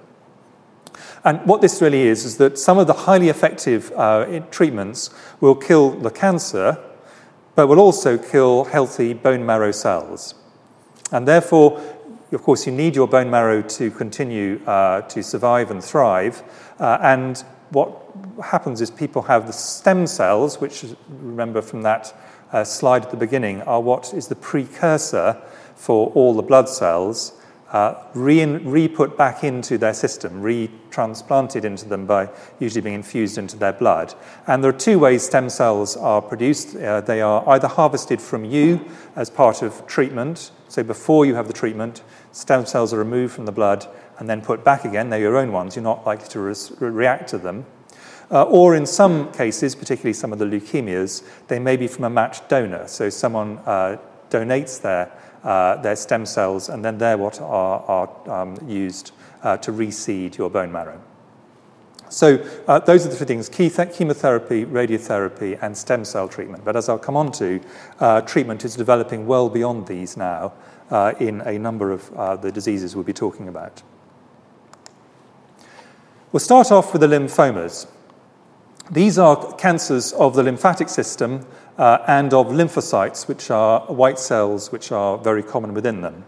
And 1.23 1.45
what 1.45 1.61
this 1.61 1.81
really 1.81 2.03
is, 2.03 2.25
is 2.25 2.37
that 2.37 2.57
some 2.57 2.77
of 2.77 2.87
the 2.87 2.93
highly 2.93 3.29
effective 3.29 3.91
uh, 3.95 4.39
treatments 4.51 5.09
will 5.41 5.55
kill 5.55 5.91
the 5.91 6.11
cancer, 6.11 6.77
but 7.55 7.67
will 7.67 7.79
also 7.79 8.17
kill 8.17 8.65
healthy 8.65 9.13
bone 9.13 9.45
marrow 9.45 9.71
cells. 9.71 10.35
And 11.11 11.27
therefore, 11.27 11.81
of 12.31 12.43
course, 12.43 12.67
you 12.67 12.71
need 12.71 12.95
your 12.95 13.07
bone 13.07 13.29
marrow 13.29 13.61
to 13.61 13.91
continue 13.91 14.63
uh, 14.65 15.01
to 15.01 15.23
survive 15.23 15.71
and 15.71 15.83
thrive. 15.83 16.43
Uh, 16.79 16.99
and 17.01 17.43
what 17.71 17.91
happens 18.43 18.81
is 18.81 18.91
people 18.91 19.23
have 19.23 19.47
the 19.47 19.53
stem 19.53 20.07
cells, 20.07 20.61
which, 20.61 20.85
remember 21.09 21.61
from 21.61 21.81
that 21.81 22.13
uh, 22.51 22.63
slide 22.63 23.03
at 23.05 23.11
the 23.11 23.17
beginning, 23.17 23.61
are 23.63 23.81
what 23.81 24.13
is 24.13 24.27
the 24.27 24.35
precursor 24.35 25.41
for 25.75 26.11
all 26.11 26.33
the 26.33 26.43
blood 26.43 26.69
cells 26.69 27.38
uh, 27.71 28.03
re, 28.13 28.87
put 28.87 29.17
back 29.17 29.43
into 29.43 29.77
their 29.77 29.93
system, 29.93 30.41
retransplanted 30.41 31.63
into 31.63 31.87
them 31.87 32.05
by 32.05 32.29
usually 32.59 32.81
being 32.81 32.95
infused 32.95 33.37
into 33.37 33.57
their 33.57 33.73
blood. 33.73 34.13
And 34.47 34.63
there 34.63 34.69
are 34.69 34.77
two 34.77 34.97
ways 34.99 35.23
stem 35.23 35.49
cells 35.49 35.95
are 35.95 36.21
produced. 36.21 36.75
Uh, 36.75 37.01
they 37.01 37.21
are 37.21 37.47
either 37.49 37.67
harvested 37.67 38.21
from 38.21 38.43
you 38.43 38.83
as 39.15 39.29
part 39.29 39.61
of 39.61 39.85
treatment, 39.85 40.51
so 40.67 40.83
before 40.83 41.25
you 41.25 41.35
have 41.35 41.47
the 41.47 41.53
treatment, 41.53 42.03
stem 42.31 42.65
cells 42.65 42.93
are 42.93 42.97
removed 42.97 43.33
from 43.33 43.45
the 43.45 43.51
blood 43.51 43.87
and 44.17 44.29
then 44.29 44.41
put 44.41 44.63
back 44.63 44.85
again. 44.85 45.09
They're 45.09 45.19
your 45.19 45.37
own 45.37 45.51
ones, 45.51 45.75
you're 45.75 45.83
not 45.83 46.05
likely 46.05 46.27
to 46.29 46.39
re- 46.39 46.55
react 46.79 47.29
to 47.29 47.37
them. 47.37 47.65
Uh, 48.31 48.43
or 48.43 48.75
in 48.75 48.85
some 48.85 49.31
cases, 49.31 49.75
particularly 49.75 50.13
some 50.13 50.31
of 50.31 50.37
the 50.37 50.45
leukemias, 50.45 51.23
they 51.47 51.57
may 51.57 51.75
be 51.75 51.87
from 51.87 52.03
a 52.03 52.09
matched 52.09 52.47
donor. 52.47 52.87
So 52.87 53.09
someone 53.09 53.57
uh, 53.65 53.97
donates 54.29 54.81
their 54.81 55.11
uh, 55.43 55.75
their 55.77 55.95
stem 55.95 56.25
cells, 56.25 56.69
and 56.69 56.83
then 56.83 56.97
they're 56.97 57.17
what 57.17 57.39
are, 57.41 57.81
are 57.87 58.41
um, 58.41 58.57
used 58.67 59.11
uh, 59.43 59.57
to 59.57 59.71
reseed 59.71 60.37
your 60.37 60.49
bone 60.49 60.71
marrow. 60.71 61.01
So 62.09 62.43
uh, 62.67 62.79
those 62.79 63.05
are 63.05 63.09
the 63.09 63.15
three 63.15 63.27
things, 63.27 63.49
chemotherapy, 63.49 64.65
radiotherapy, 64.65 65.61
and 65.61 65.77
stem 65.77 66.03
cell 66.03 66.27
treatment. 66.27 66.65
But 66.65 66.75
as 66.75 66.89
I'll 66.89 66.97
come 66.97 67.15
on 67.15 67.31
to, 67.33 67.61
uh, 67.99 68.21
treatment 68.21 68.65
is 68.65 68.75
developing 68.75 69.27
well 69.27 69.47
beyond 69.47 69.85
these 69.85 70.17
now 70.17 70.53
uh, 70.89 71.13
in 71.19 71.41
a 71.41 71.59
number 71.59 71.91
of 71.91 72.11
uh, 72.13 72.35
the 72.35 72.51
diseases 72.51 72.95
we'll 72.95 73.05
be 73.05 73.13
talking 73.13 73.47
about. 73.47 73.83
We'll 76.31 76.39
start 76.39 76.71
off 76.71 76.93
with 76.93 77.01
the 77.01 77.07
lymphomas. 77.07 77.87
These 78.91 79.19
are 79.19 79.53
cancers 79.53 80.13
of 80.13 80.35
the 80.35 80.41
lymphatic 80.41 80.89
system 80.89 81.45
uh, 81.79 82.03
and 82.07 82.33
of 82.33 82.47
lymphocytes, 82.47 83.27
which 83.27 83.49
are 83.49 83.79
white 83.87 84.19
cells 84.19 84.71
which 84.71 84.91
are 84.91 85.17
very 85.17 85.41
common 85.41 85.73
within 85.73 86.01
them. 86.01 86.25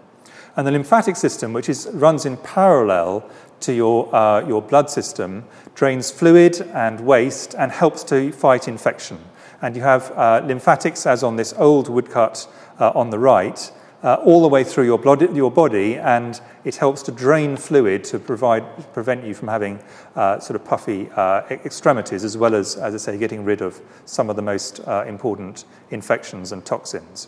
And 0.56 0.66
the 0.66 0.72
lymphatic 0.72 1.18
system, 1.18 1.54
which 1.54 1.70
is, 1.70 1.90
runs 1.94 2.26
in 2.26 2.38
parallel 2.38 3.30
to 3.60 3.74
your, 3.74 4.14
uh, 4.16 4.48
your 4.48 4.62
blood 4.62 4.90
system, 4.90 5.44
drains 5.76 6.10
fluid 6.10 6.62
and 6.74 7.02
waste 7.02 7.54
and 7.58 7.72
helps 7.72 8.04
to 8.06 8.32
fight 8.32 8.68
infection. 8.68 9.20
And 9.62 9.76
you 9.76 9.82
have 9.82 10.12
uh, 10.12 10.42
lymphatics, 10.46 11.06
as 11.06 11.22
on 11.22 11.36
this 11.36 11.54
old 11.58 11.90
woodcut 11.90 12.48
uh, 12.80 12.92
on 12.96 13.10
the 13.10 13.20
right, 13.20 13.72
uh, 14.04 14.16
all 14.26 14.42
the 14.42 14.48
way 14.48 14.64
through 14.64 14.86
your, 14.86 14.98
blood, 14.98 15.36
your 15.36 15.52
body, 15.52 15.98
and 15.98 16.42
it 16.66 16.76
helps 16.76 17.02
to 17.04 17.12
drain 17.12 17.56
fluid 17.56 18.04
to 18.06 18.20
provide, 18.20 18.64
prevent 18.94 19.24
you 19.24 19.34
from 19.34 19.48
having 19.48 19.80
uh, 20.16 20.40
sort 20.40 20.56
of 20.56 20.66
puffy 20.66 21.10
uh, 21.16 21.42
extremities, 21.50 22.24
as 22.24 22.38
well 22.38 22.56
as, 22.56 22.76
as 22.78 22.94
I 22.94 22.98
say, 22.98 23.18
getting 23.18 23.44
rid 23.44 23.62
of 23.62 23.80
some 24.06 24.30
of 24.30 24.36
the 24.36 24.42
most 24.42 24.80
uh, 24.88 25.06
important 25.08 25.66
infections 25.92 26.52
and 26.52 26.66
toxins. 26.66 27.28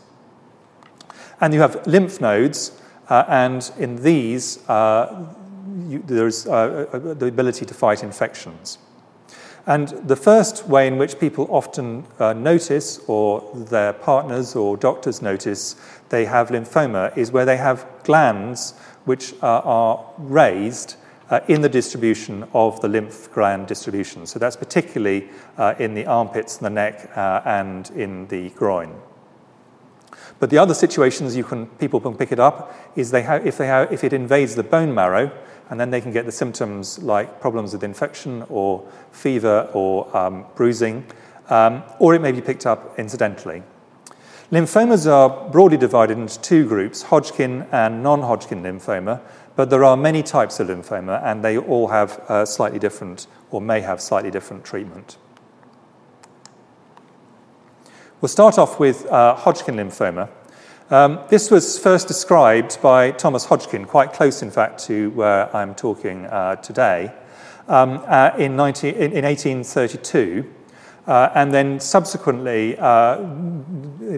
And 1.41 1.53
you 1.53 1.59
have 1.59 1.85
lymph 1.85 2.21
nodes, 2.21 2.79
uh, 3.09 3.25
and 3.27 3.69
in 3.77 4.01
these, 4.01 4.67
uh, 4.69 5.27
you, 5.87 6.03
there's 6.05 6.43
the 6.45 7.27
ability 7.27 7.65
to 7.65 7.73
fight 7.73 8.03
infections. 8.03 8.77
And 9.65 9.87
the 9.87 10.17
first 10.17 10.67
way 10.67 10.87
in 10.87 10.97
which 10.97 11.19
people 11.19 11.47
often 11.49 12.05
uh, 12.19 12.33
notice, 12.33 12.99
or 13.07 13.49
their 13.55 13.93
partners 13.93 14.55
or 14.55 14.75
doctors 14.75 15.21
notice, 15.21 15.75
they 16.09 16.25
have 16.25 16.49
lymphoma 16.49 17.17
is 17.17 17.31
where 17.31 17.45
they 17.45 17.57
have 17.57 17.85
glands 18.03 18.73
which 19.05 19.33
uh, 19.41 19.61
are 19.63 20.05
raised 20.17 20.95
uh, 21.29 21.39
in 21.47 21.61
the 21.61 21.69
distribution 21.69 22.45
of 22.53 22.81
the 22.81 22.87
lymph 22.89 23.31
gland 23.33 23.67
distribution. 23.67 24.25
So 24.25 24.37
that's 24.37 24.57
particularly 24.57 25.29
uh, 25.57 25.75
in 25.79 25.93
the 25.93 26.05
armpits, 26.07 26.57
the 26.57 26.69
neck, 26.69 27.09
uh, 27.15 27.41
and 27.45 27.89
in 27.91 28.27
the 28.27 28.49
groin. 28.49 28.93
But 30.39 30.49
the 30.49 30.57
other 30.57 30.73
situations 30.73 31.37
you 31.37 31.45
can, 31.45 31.67
people 31.67 32.01
can 32.01 32.17
pick 32.17 32.33
it 32.33 32.39
up 32.39 32.75
is 32.97 33.11
they 33.11 33.21
have, 33.21 33.47
if, 33.47 33.57
they 33.57 33.67
have, 33.67 33.93
if 33.93 34.03
it 34.03 34.11
invades 34.11 34.55
the 34.55 34.63
bone 34.63 34.93
marrow, 34.93 35.31
and 35.73 35.79
then 35.79 35.89
they 35.89 35.99
can 35.99 36.11
get 36.11 36.27
the 36.27 36.31
symptoms 36.31 36.99
like 36.99 37.41
problems 37.41 37.73
with 37.73 37.83
infection 37.83 38.45
or 38.47 38.87
fever 39.11 39.67
or 39.73 40.15
um, 40.15 40.45
bruising, 40.53 41.03
um, 41.49 41.81
or 41.97 42.13
it 42.13 42.21
may 42.21 42.31
be 42.31 42.41
picked 42.41 42.67
up 42.67 42.93
incidentally. 42.99 43.63
Lymphomas 44.51 45.11
are 45.11 45.49
broadly 45.49 45.77
divided 45.77 46.15
into 46.19 46.39
two 46.41 46.67
groups 46.67 47.01
Hodgkin 47.01 47.65
and 47.71 48.03
non 48.03 48.21
Hodgkin 48.21 48.61
lymphoma, 48.61 49.19
but 49.55 49.71
there 49.71 49.83
are 49.83 49.97
many 49.97 50.21
types 50.21 50.59
of 50.59 50.67
lymphoma 50.67 51.19
and 51.23 51.43
they 51.43 51.57
all 51.57 51.87
have 51.87 52.21
slightly 52.47 52.77
different 52.77 53.25
or 53.49 53.59
may 53.59 53.81
have 53.81 53.99
slightly 53.99 54.29
different 54.29 54.63
treatment. 54.63 55.17
We'll 58.21 58.29
start 58.29 58.59
off 58.59 58.79
with 58.79 59.07
uh, 59.07 59.33
Hodgkin 59.33 59.77
lymphoma. 59.77 60.29
Um, 60.89 61.19
this 61.29 61.49
was 61.49 61.79
first 61.79 62.09
described 62.09 62.81
by 62.81 63.11
Thomas 63.11 63.45
Hodgkin, 63.45 63.85
quite 63.85 64.11
close, 64.11 64.41
in 64.41 64.51
fact, 64.51 64.83
to 64.85 65.11
where 65.11 65.55
I'm 65.55 65.73
talking 65.75 66.25
uh, 66.25 66.57
today, 66.57 67.13
um, 67.69 68.03
uh, 68.05 68.31
in, 68.37 68.57
19, 68.57 68.93
in, 68.95 69.13
in 69.13 69.23
1832. 69.23 70.53
Uh, 71.05 71.29
and 71.35 71.53
then 71.53 71.79
subsequently, 71.79 72.77
uh, 72.79 73.17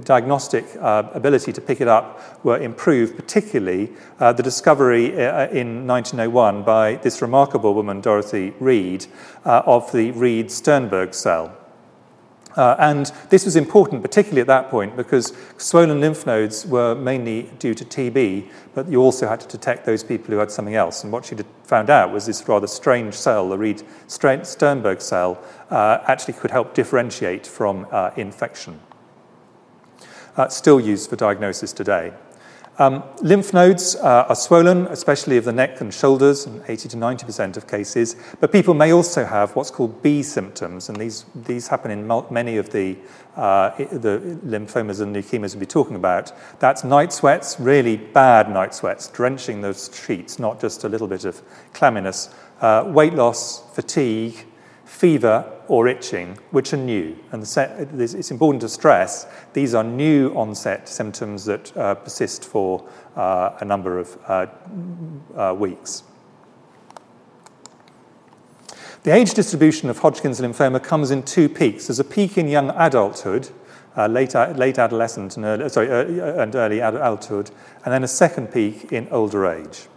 diagnostic 0.03 0.65
uh, 0.79 1.03
ability 1.13 1.51
to 1.51 1.61
pick 1.61 1.81
it 1.81 1.87
up 1.87 2.43
were 2.43 2.57
improved, 2.57 3.15
particularly 3.15 3.91
uh, 4.19 4.33
the 4.33 4.43
discovery 4.43 5.07
in 5.07 5.87
1901 5.87 6.63
by 6.63 6.95
this 6.95 7.21
remarkable 7.21 7.73
woman, 7.73 8.01
Dorothy 8.01 8.53
Reed, 8.59 9.05
uh, 9.45 9.63
of 9.65 9.91
the 9.91 10.11
Reed 10.11 10.51
Sternberg 10.51 11.13
cell. 11.13 11.55
Uh, 12.55 12.75
and 12.79 13.11
this 13.29 13.43
was 13.43 13.55
important, 13.55 14.01
particularly 14.01 14.41
at 14.41 14.47
that 14.47 14.69
point, 14.69 14.95
because 14.95 15.33
swollen 15.57 15.99
lymph 15.99 16.25
nodes 16.25 16.65
were 16.65 16.95
mainly 16.95 17.43
due 17.59 17.73
to 17.73 17.83
TB, 17.83 18.47
but 18.73 18.87
you 18.87 19.01
also 19.01 19.27
had 19.27 19.41
to 19.41 19.47
detect 19.47 19.85
those 19.85 20.03
people 20.03 20.33
who 20.33 20.37
had 20.37 20.49
something 20.49 20.75
else. 20.75 21.03
And 21.03 21.11
what 21.11 21.25
she 21.25 21.35
found 21.63 21.89
out 21.89 22.13
was 22.13 22.25
this 22.25 22.47
rather 22.47 22.67
strange 22.67 23.13
cell, 23.13 23.49
the 23.49 23.57
Reed 23.57 23.83
Sternberg 24.07 25.01
cell, 25.01 25.43
uh, 25.69 25.99
actually 26.07 26.35
could 26.35 26.51
help 26.51 26.73
differentiate 26.73 27.45
from 27.45 27.87
uh, 27.91 28.11
infection. 28.15 28.79
Uh, 30.37 30.47
still 30.47 30.79
used 30.79 31.09
for 31.09 31.15
diagnosis 31.15 31.73
today. 31.73 32.13
Um, 32.77 33.03
lymph 33.21 33.53
nodes 33.53 33.95
uh, 33.95 34.25
are 34.27 34.35
swollen, 34.35 34.87
especially 34.87 35.37
of 35.37 35.45
the 35.45 35.53
neck 35.53 35.79
and 35.79 35.93
shoulders, 35.93 36.45
in 36.45 36.61
80 36.67 36.89
to 36.89 36.97
90% 36.97 37.55
of 37.55 37.67
cases, 37.67 38.17
but 38.41 38.51
people 38.51 38.73
may 38.73 38.91
also 38.91 39.23
have 39.23 39.55
what's 39.55 39.71
called 39.71 40.03
B 40.03 40.21
symptoms, 40.21 40.89
and 40.89 40.99
these, 40.99 41.23
these 41.33 41.69
happen 41.69 41.89
in 41.89 42.05
many 42.29 42.57
of 42.57 42.71
the, 42.71 42.97
uh, 43.37 43.69
the 43.77 44.37
lymphomas 44.45 44.99
and 44.99 45.15
leukemias 45.15 45.53
we'll 45.53 45.61
be 45.61 45.65
talking 45.65 45.95
about. 45.95 46.33
That's 46.59 46.83
night 46.83 47.13
sweats, 47.13 47.57
really 47.61 47.95
bad 47.95 48.49
night 48.49 48.75
sweats, 48.75 49.07
drenching 49.07 49.61
those 49.61 49.89
sheets, 50.05 50.37
not 50.37 50.59
just 50.59 50.83
a 50.83 50.89
little 50.89 51.07
bit 51.07 51.23
of 51.23 51.41
clamminess, 51.73 52.33
uh, 52.59 52.83
weight 52.87 53.13
loss, 53.13 53.63
fatigue, 53.73 54.45
fever, 54.85 55.51
or 55.67 55.87
itching, 55.87 56.37
which 56.51 56.73
are 56.73 56.77
new. 56.77 57.17
And 57.31 57.41
it's 57.43 58.31
important 58.31 58.61
to 58.61 58.69
stress 58.69 59.25
these 59.53 59.73
are 59.73 59.83
new 59.83 60.29
onset 60.35 60.87
symptoms 60.87 61.45
that 61.45 61.75
uh, 61.75 61.95
persist 61.95 62.45
for 62.45 62.87
uh, 63.15 63.57
a 63.59 63.65
number 63.65 63.99
of 63.99 64.17
uh, 64.27 64.45
uh 65.35 65.55
weeks. 65.57 66.03
The 69.03 69.11
age 69.11 69.33
distribution 69.33 69.89
of 69.89 69.99
Hodgkin's 69.99 70.41
lymphoma 70.41 70.83
comes 70.83 71.11
in 71.11 71.23
two 71.23 71.47
peaks. 71.47 71.87
There's 71.87 71.99
a 71.99 72.03
peak 72.03 72.37
in 72.39 72.47
young 72.47 72.71
adulthood, 72.71 73.49
uh, 73.95 74.07
late, 74.07 74.33
late 74.33 74.79
adolescent 74.79 75.37
and 75.37 75.45
early, 75.45 75.69
sorry, 75.69 75.91
uh, 75.91 76.41
and 76.41 76.55
early 76.55 76.79
adulthood, 76.79 77.51
and 77.83 77.93
then 77.93 78.03
a 78.03 78.07
second 78.07 78.47
peak 78.47 78.91
in 78.91 79.07
older 79.09 79.45
age. 79.45 79.87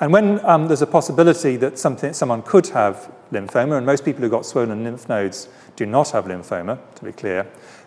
And 0.00 0.12
when 0.12 0.44
um, 0.44 0.68
there's 0.68 0.82
a 0.82 0.86
possibility 0.86 1.56
that 1.56 1.78
something, 1.78 2.12
someone 2.12 2.42
could 2.42 2.68
have 2.68 3.12
lymphoma, 3.30 3.76
and 3.76 3.86
most 3.86 4.04
people 4.04 4.22
who've 4.22 4.30
got 4.30 4.46
swollen 4.46 4.84
lymph 4.84 5.08
nodes 5.08 5.48
do 5.76 5.86
not 5.86 6.10
have 6.10 6.26
lymphoma, 6.26 6.78
to 6.96 7.04
be 7.04 7.12
clear, 7.12 7.46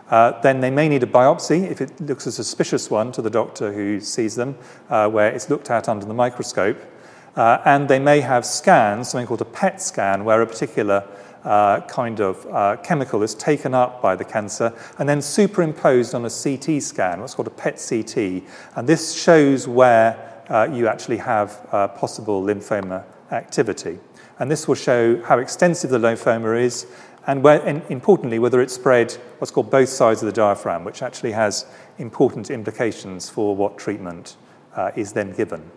uh, 0.10 0.40
then 0.42 0.62
they 0.62 0.70
may 0.70 0.88
need 0.88 1.04
a 1.04 1.08
biopsy 1.08 1.70
if 1.70 1.82
it 1.82 2.00
looks 2.00 2.28
a 2.28 2.32
suspicious 2.32 2.92
one 2.92 3.12
to 3.12 3.22
the 3.22 3.30
doctor 3.30 3.74
who 3.74 4.00
sees 4.00 4.36
them, 4.36 4.56
uh, 4.90 5.10
where 5.10 5.32
it's 5.32 5.50
looked 5.50 5.70
at 5.70 5.90
under 5.90 6.06
the 6.06 6.14
microscope. 6.14 6.78
Uh, 7.36 7.62
and 7.66 7.90
they 7.90 8.00
may 8.00 8.22
have 8.22 8.46
scans, 8.46 9.10
something 9.10 9.28
called 9.28 9.42
a 9.42 9.46
PET 9.46 9.82
scan, 9.82 10.24
where 10.24 10.42
a 10.42 10.48
particular 10.48 11.04
uh, 11.44 11.82
kind 11.82 12.22
of 12.22 12.46
uh, 12.48 12.78
chemical 12.78 13.22
is 13.24 13.36
taken 13.36 13.74
up 13.74 14.02
by 14.02 14.16
the 14.16 14.26
cancer 14.26 14.74
and 14.98 15.08
then 15.08 15.22
superimposed 15.22 16.16
on 16.16 16.26
a 16.26 16.30
CT 16.30 16.82
scan, 16.82 17.20
what's 17.20 17.36
called 17.36 17.48
a 17.48 17.52
PET 17.52 17.84
CT. 17.90 18.44
And 18.76 18.88
this 18.88 19.14
shows 19.14 19.68
where 19.68 20.35
uh, 20.50 20.70
you 20.72 20.88
actually 20.88 21.18
have 21.18 21.68
uh, 21.72 21.88
possible 21.90 22.42
lymphoma 22.42 23.04
activity. 23.32 24.00
And 24.40 24.52
this 24.52 24.68
will 24.68 24.76
show 24.76 25.22
how 25.24 25.40
extensive 25.40 25.90
the 25.90 25.98
lymphoma 25.98 26.62
is 26.62 26.88
and, 27.28 27.44
where, 27.44 27.66
and, 27.66 27.82
importantly, 27.90 28.38
whether 28.40 28.62
it's 28.62 28.74
spread 28.74 29.14
what's 29.40 29.52
called 29.52 29.72
both 29.72 29.90
sides 29.90 30.22
of 30.22 30.28
the 30.28 30.32
diaphragm, 30.32 30.84
which 30.84 31.02
actually 31.02 31.32
has 31.32 31.66
important 31.98 32.50
implications 32.50 33.30
for 33.30 33.56
what 33.56 33.78
treatment 33.78 34.36
uh, 34.76 34.92
is 34.96 35.14
then 35.14 35.32
given. 35.34 35.72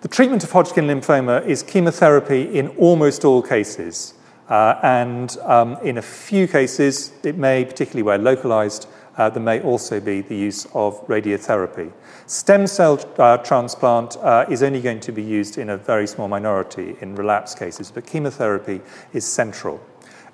The 0.00 0.08
treatment 0.08 0.44
of 0.44 0.52
Hodgkin 0.52 0.86
lymphoma 0.86 1.44
is 1.44 1.62
chemotherapy 1.62 2.42
in 2.42 2.68
almost 2.68 3.24
all 3.24 3.42
cases. 3.42 4.14
Uh, 4.48 4.78
and 4.82 5.36
um, 5.42 5.76
in 5.82 5.98
a 5.98 6.02
few 6.02 6.48
cases, 6.48 7.12
it 7.24 7.36
may, 7.36 7.64
particularly 7.64 8.04
where 8.04 8.16
localized, 8.16 8.88
uh, 9.18 9.28
there 9.28 9.42
may 9.42 9.60
also 9.60 10.00
be 10.00 10.22
the 10.22 10.36
use 10.36 10.66
of 10.74 11.06
radiotherapy. 11.08 11.92
Stem 12.26 12.66
cell 12.66 12.98
uh, 13.18 13.36
transplant 13.38 14.16
uh, 14.18 14.46
is 14.48 14.62
only 14.62 14.80
going 14.80 15.00
to 15.00 15.12
be 15.12 15.22
used 15.22 15.58
in 15.58 15.70
a 15.70 15.76
very 15.76 16.06
small 16.06 16.28
minority 16.28 16.96
in 17.00 17.14
relapse 17.14 17.54
cases, 17.54 17.90
but 17.90 18.06
chemotherapy 18.06 18.80
is 19.12 19.26
central. 19.26 19.80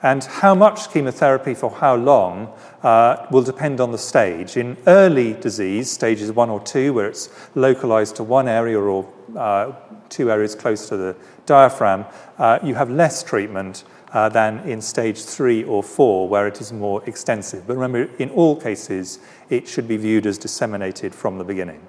And 0.02 0.22
how 0.22 0.54
much 0.54 0.92
chemotherapy 0.92 1.54
for 1.54 1.70
how 1.70 1.96
long 1.96 2.52
uh, 2.82 3.26
will 3.30 3.42
depend 3.42 3.80
on 3.80 3.90
the 3.90 3.96
stage. 3.96 4.58
In 4.58 4.76
early 4.86 5.32
disease, 5.32 5.90
stages 5.90 6.30
one 6.30 6.50
or 6.50 6.60
two, 6.60 6.92
where 6.92 7.08
it's 7.08 7.30
localized 7.54 8.16
to 8.16 8.22
one 8.22 8.46
area 8.46 8.78
or 8.78 9.10
uh, 9.34 9.72
two 10.10 10.30
areas 10.30 10.54
close 10.54 10.90
to 10.90 10.98
the 10.98 11.16
diaphragm, 11.46 12.04
uh, 12.36 12.58
you 12.62 12.74
have 12.74 12.90
less 12.90 13.22
treatment 13.22 13.84
uh, 14.14 14.28
than 14.28 14.60
in 14.60 14.80
stage 14.80 15.22
three 15.22 15.64
or 15.64 15.82
four, 15.82 16.28
where 16.28 16.46
it 16.46 16.60
is 16.60 16.72
more 16.72 17.04
extensive. 17.04 17.66
But 17.66 17.74
remember, 17.74 18.08
in 18.18 18.30
all 18.30 18.54
cases, 18.58 19.18
it 19.50 19.68
should 19.68 19.88
be 19.88 19.96
viewed 19.96 20.24
as 20.24 20.38
disseminated 20.38 21.14
from 21.14 21.36
the 21.36 21.44
beginning. 21.44 21.86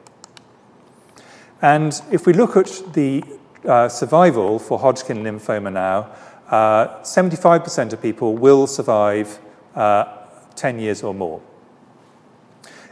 And 1.61 2.01
if 2.11 2.25
we 2.25 2.33
look 2.33 2.57
at 2.57 2.81
the 2.93 3.23
uh, 3.63 3.89
survival 3.89 4.59
for 4.59 4.79
Hodgkin 4.79 5.23
lymphoma 5.23 5.71
now, 5.71 6.09
uh, 6.49 7.01
75% 7.01 7.93
of 7.93 8.01
people 8.01 8.35
will 8.35 8.67
survive 8.67 9.39
uh, 9.75 10.05
10 10.55 10.79
years 10.79 11.03
or 11.03 11.13
more. 11.13 11.41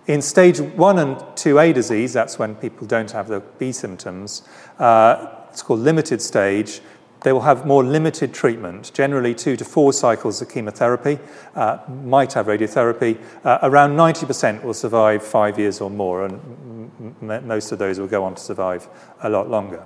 In 0.06 0.22
stage 0.22 0.60
1 0.60 1.00
and 1.00 1.16
2A 1.16 1.74
disease, 1.74 2.14
that's 2.14 2.38
when 2.38 2.56
people 2.56 2.86
don't 2.86 3.12
have 3.12 3.28
the 3.28 3.40
B 3.40 3.72
symptoms, 3.72 4.48
uh, 4.78 5.28
it's 5.50 5.62
called 5.62 5.80
limited 5.82 6.22
stage, 6.22 6.82
they 7.24 7.32
will 7.32 7.42
have 7.42 7.66
more 7.66 7.84
limited 7.84 8.34
treatment, 8.34 8.92
generally 8.94 9.34
two 9.34 9.56
to 9.58 9.66
four 9.66 9.94
cycles 9.94 10.42
of 10.42 10.50
chemotherapy, 10.50 11.20
uh, 11.56 11.78
might 12.04 12.34
have 12.34 12.48
radiotherapy. 12.48 13.18
Uh, 13.44 13.60
around 13.64 13.96
90% 13.96 14.64
will 14.64 14.74
survive 14.74 15.24
five 15.24 15.58
years 15.58 15.82
or 15.82 15.90
more, 15.90 16.26
and 16.26 17.14
m- 17.22 17.48
most 17.48 17.72
of 17.72 17.80
those 17.80 18.00
will 18.00 18.08
go 18.08 18.24
on 18.24 18.36
to 18.36 18.42
survive 18.42 18.88
a 19.22 19.30
lot 19.30 19.50
longer. 19.50 19.84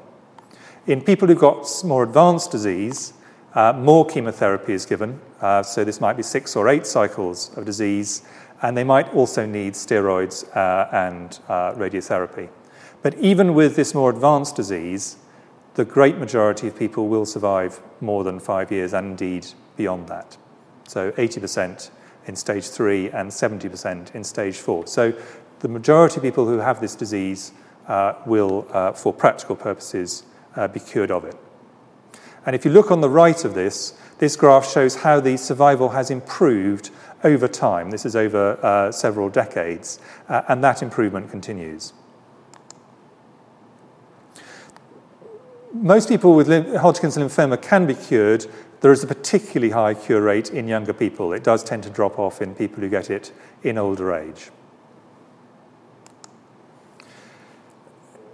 In 0.88 1.02
people 1.02 1.28
who've 1.28 1.38
got 1.38 1.68
more 1.84 2.04
advanced 2.04 2.52
disease, 2.52 3.14
uh, 3.54 3.74
more 3.74 4.06
chemotherapy 4.06 4.74
is 4.74 4.86
given. 4.86 5.20
Uh, 5.42 5.64
so 5.64 5.84
this 5.84 6.02
might 6.02 6.18
be 6.18 6.24
six 6.24 6.56
or 6.56 6.68
eight 6.70 6.86
cycles 6.88 7.56
of 7.58 7.66
disease, 7.66 8.24
and 8.62 8.76
they 8.76 8.84
might 8.84 9.14
also 9.14 9.46
need 9.46 9.74
steroids 9.74 10.46
uh, 10.56 10.88
and 10.92 11.40
uh, 11.48 11.74
radiotherapy. 11.74 12.50
But 13.02 13.16
even 13.20 13.54
with 13.54 13.76
this 13.76 13.94
more 13.94 14.10
advanced 14.10 14.56
disease, 14.56 15.18
the 15.78 15.86
great 15.86 16.18
majority 16.18 16.68
of 16.68 16.76
people 16.76 17.08
will 17.08 17.26
survive 17.26 17.80
more 18.02 18.24
than 18.24 18.40
five 18.40 18.72
years 18.72 18.94
and 18.94 19.12
indeed 19.12 19.46
beyond 19.76 20.08
that. 20.08 20.36
So 20.88 21.12
80% 21.12 21.92
in 22.26 22.36
stage 22.36 22.68
three 22.68 23.12
and 23.12 23.30
70% 23.30 24.16
in 24.16 24.24
stage 24.24 24.58
four. 24.58 24.88
So 24.88 25.14
the 25.60 25.68
majority 25.68 26.18
of 26.18 26.24
people 26.24 26.48
who 26.48 26.58
have 26.58 26.82
this 26.82 26.96
disease 26.96 27.52
uh, 27.88 28.16
will, 28.26 28.68
uh, 28.72 28.94
for 28.94 29.14
practical 29.14 29.56
purposes, 29.56 30.24
uh, 30.56 30.68
be 30.68 30.80
cured 30.80 31.12
of 31.12 31.26
it. 31.26 31.36
And 32.48 32.56
if 32.56 32.66
you 32.66 32.72
look 32.72 32.90
on 32.90 33.02
the 33.02 33.10
right 33.10 33.46
of 33.46 33.54
this, 33.54 33.94
this 34.18 34.36
graph 34.36 34.68
shows 34.68 34.96
how 34.96 35.20
the 35.20 35.38
survival 35.38 35.90
has 35.90 36.10
improved 36.10 36.90
over 37.24 37.48
time. 37.48 37.92
This 37.92 38.04
is 38.04 38.16
over 38.16 38.58
uh, 38.66 38.92
several 38.92 39.30
decades, 39.30 40.00
uh, 40.28 40.42
and 40.48 40.64
that 40.64 40.82
improvement 40.82 41.30
continues. 41.30 41.94
Most 45.74 46.10
people 46.10 46.36
with 46.36 46.48
Hodgkin's 46.78 47.18
lymphoma 47.18 47.62
can 47.62 47.86
be 47.86 47.96
cured. 47.96 48.46
There 48.82 48.92
is 48.92 49.04
a 49.04 49.08
particularly 49.08 49.72
high 49.72 49.94
cure 49.94 50.22
rate 50.22 50.52
in 50.52 50.68
younger 50.68 50.94
people. 50.94 51.34
It 51.34 51.44
does 51.44 51.64
tend 51.64 51.84
to 51.84 51.90
drop 51.90 52.20
off 52.20 52.42
in 52.42 52.56
people 52.56 52.82
who 52.82 52.90
get 52.90 53.10
it 53.10 53.32
in 53.64 53.78
older 53.78 54.14
age. 54.14 54.50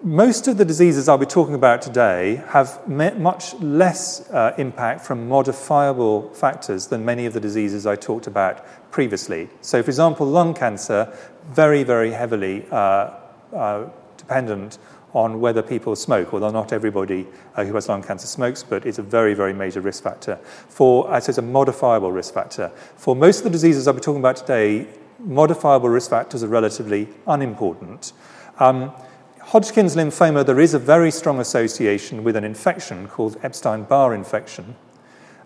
most 0.04 0.50
of 0.50 0.58
the 0.58 0.66
diseases 0.66 1.08
I'll 1.08 1.18
be 1.18 1.26
talking 1.26 1.56
about 1.56 1.82
today 1.82 2.44
have 2.50 2.86
much 2.88 3.54
less 3.56 4.30
uh, 4.32 4.54
impact 4.58 5.06
from 5.06 5.30
modifiable 5.30 6.30
factors 6.34 6.88
than 6.88 7.06
many 7.06 7.26
of 7.26 7.34
the 7.34 7.40
diseases 7.40 7.88
I 7.88 7.96
talked 7.96 8.28
about 8.28 8.92
previously. 8.92 9.50
So, 9.62 9.82
for 9.82 9.90
example, 9.90 10.28
lung 10.28 10.54
cancer, 10.54 11.18
very, 11.46 11.84
very 11.84 12.12
heavily 12.12 12.66
uh, 12.70 13.12
uh, 13.54 13.90
dependent 14.18 14.78
on 15.14 15.40
whether 15.40 15.62
people 15.62 15.96
smoke, 15.96 16.34
although 16.34 16.50
not 16.50 16.74
everybody 16.74 17.28
uh, 17.56 17.64
who 17.64 17.74
has 17.76 17.88
lung 17.88 18.02
cancer 18.02 18.28
smokes, 18.28 18.64
but 18.64 18.86
it's 18.86 18.98
a 18.98 19.04
very, 19.04 19.34
very 19.34 19.54
major 19.54 19.80
risk 19.80 20.04
factor. 20.04 20.36
For, 20.68 21.10
uh, 21.12 21.18
it's 21.18 21.38
a 21.38 21.42
modifiable 21.42 22.12
risk 22.12 22.34
factor. 22.34 22.70
For 22.98 23.16
most 23.16 23.38
of 23.40 23.44
the 23.44 23.50
diseases 23.52 23.88
I'll 23.88 23.94
be 23.94 24.02
talking 24.02 24.22
about 24.22 24.38
today, 24.38 24.88
modifiable 25.20 25.90
risk 25.90 26.10
factors 26.10 26.44
are 26.44 26.48
relatively 26.48 27.08
unimportant. 27.28 28.14
Um, 28.60 28.92
Hodgkin's 29.40 29.96
lymphoma, 29.96 30.46
there 30.46 30.60
is 30.60 30.74
a 30.74 30.80
very 30.80 31.12
strong 31.12 31.40
association 31.40 32.24
with 32.24 32.36
an 32.36 32.44
infection 32.44 33.08
called 33.08 33.38
Epstein 33.44 33.84
Barr 33.84 34.16
infection, 34.16 34.76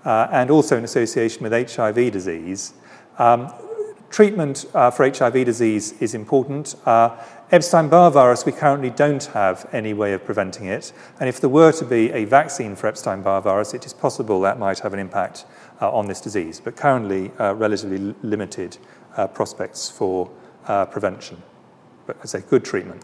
uh, 0.06 0.27
and 0.32 0.49
also 0.49 0.77
an 0.77 0.84
association 0.84 1.43
with 1.43 1.51
HIV 1.51 2.12
disease. 2.12 2.73
Um, 3.17 3.51
treatment 4.10 4.65
uh, 4.73 4.91
for 4.91 5.10
HIV 5.10 5.45
disease 5.45 5.93
is 6.01 6.13
important. 6.13 6.75
Uh, 6.86 7.17
Epstein 7.50 7.88
Barr 7.88 8.12
virus, 8.12 8.46
we 8.46 8.52
currently 8.52 8.90
don't 8.90 9.24
have 9.28 9.70
any 9.72 9.94
way 9.94 10.12
of 10.12 10.26
preventing 10.26 10.66
it. 10.66 10.92
And 11.18 11.30
if 11.30 11.40
there 11.40 11.50
were 11.50 11.72
to 11.72 11.86
be 11.86 12.12
a 12.12 12.26
vaccine 12.26 12.76
for 12.76 12.88
Epstein 12.88 13.22
Barr 13.22 13.42
virus, 13.42 13.74
it 13.74 13.86
is 13.86 13.94
possible 13.94 14.42
that 14.42 14.60
might 14.60 14.80
have 14.80 14.94
an 14.94 15.00
impact 15.00 15.46
uh, 15.82 15.90
on 15.90 16.08
this 16.08 16.20
disease. 16.20 16.60
But 16.60 16.76
currently, 16.76 17.32
uh, 17.40 17.54
relatively 17.56 18.14
limited 18.22 18.78
uh, 19.16 19.28
prospects 19.28 19.90
for 19.90 20.30
uh, 20.68 20.88
prevention. 20.88 21.42
But 22.06 22.18
as 22.22 22.36
a 22.36 22.42
good 22.42 22.66
treatment. 22.66 23.02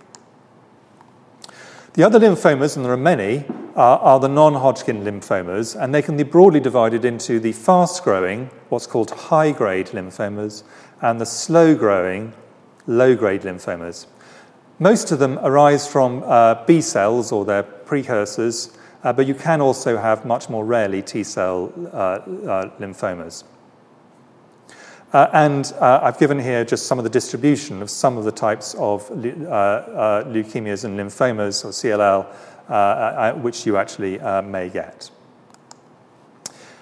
The 1.94 2.04
other 2.04 2.20
lymphomas, 2.20 2.76
and 2.76 2.84
there 2.84 2.92
are 2.92 2.98
many, 2.98 3.46
are, 3.78 4.00
are 4.00 4.20
the 4.20 4.28
non 4.28 4.56
Hodgkin 4.56 5.06
lymphomas, 5.06 5.82
and 5.82 5.96
they 5.96 6.02
can 6.02 6.18
be 6.18 6.24
broadly 6.24 6.60
divided 6.60 7.06
into 7.06 7.40
the 7.40 7.54
fast 7.54 8.04
growing, 8.04 8.50
what's 8.68 8.88
called 8.88 9.12
high 9.12 9.54
grade 9.54 9.88
lymphomas, 9.88 10.64
and 11.02 11.22
the 11.22 11.26
slow 11.26 11.76
growing, 11.76 12.34
low 12.88 13.16
grade 13.16 13.44
lymphomas. 13.44 14.08
Most 14.80 15.12
of 15.12 15.20
them 15.20 15.38
arise 15.44 15.88
from 15.88 16.24
uh, 16.26 16.66
B 16.66 16.82
cells 16.82 17.32
or 17.32 17.46
their 17.46 17.64
precursors, 17.64 18.76
uh, 19.04 19.14
but 19.14 19.28
you 19.28 19.36
can 19.36 19.62
also 19.62 19.98
have 19.98 20.26
much 20.26 20.50
more 20.50 20.66
rarely 20.66 21.02
T 21.02 21.24
cell 21.24 21.72
uh, 21.94 21.96
uh 21.96 22.70
lymphomas. 22.80 23.44
Uh, 25.14 25.30
and 25.32 25.74
uh, 25.80 26.00
I've 26.02 26.18
given 26.18 26.40
here 26.40 26.66
just 26.66 26.88
some 26.88 26.98
of 26.98 27.04
the 27.04 27.10
distribution 27.10 27.84
of 27.84 27.92
some 27.92 28.18
of 28.18 28.24
the 28.24 28.32
types 28.32 28.74
of 28.74 29.08
leukemias 29.10 30.86
and 30.86 30.98
lymphomas, 30.98 31.64
or 31.64 31.70
CLL, 31.70 33.42
which 33.44 33.68
you 33.68 33.78
actually 33.78 34.18
may 34.42 34.70
get. 34.70 35.12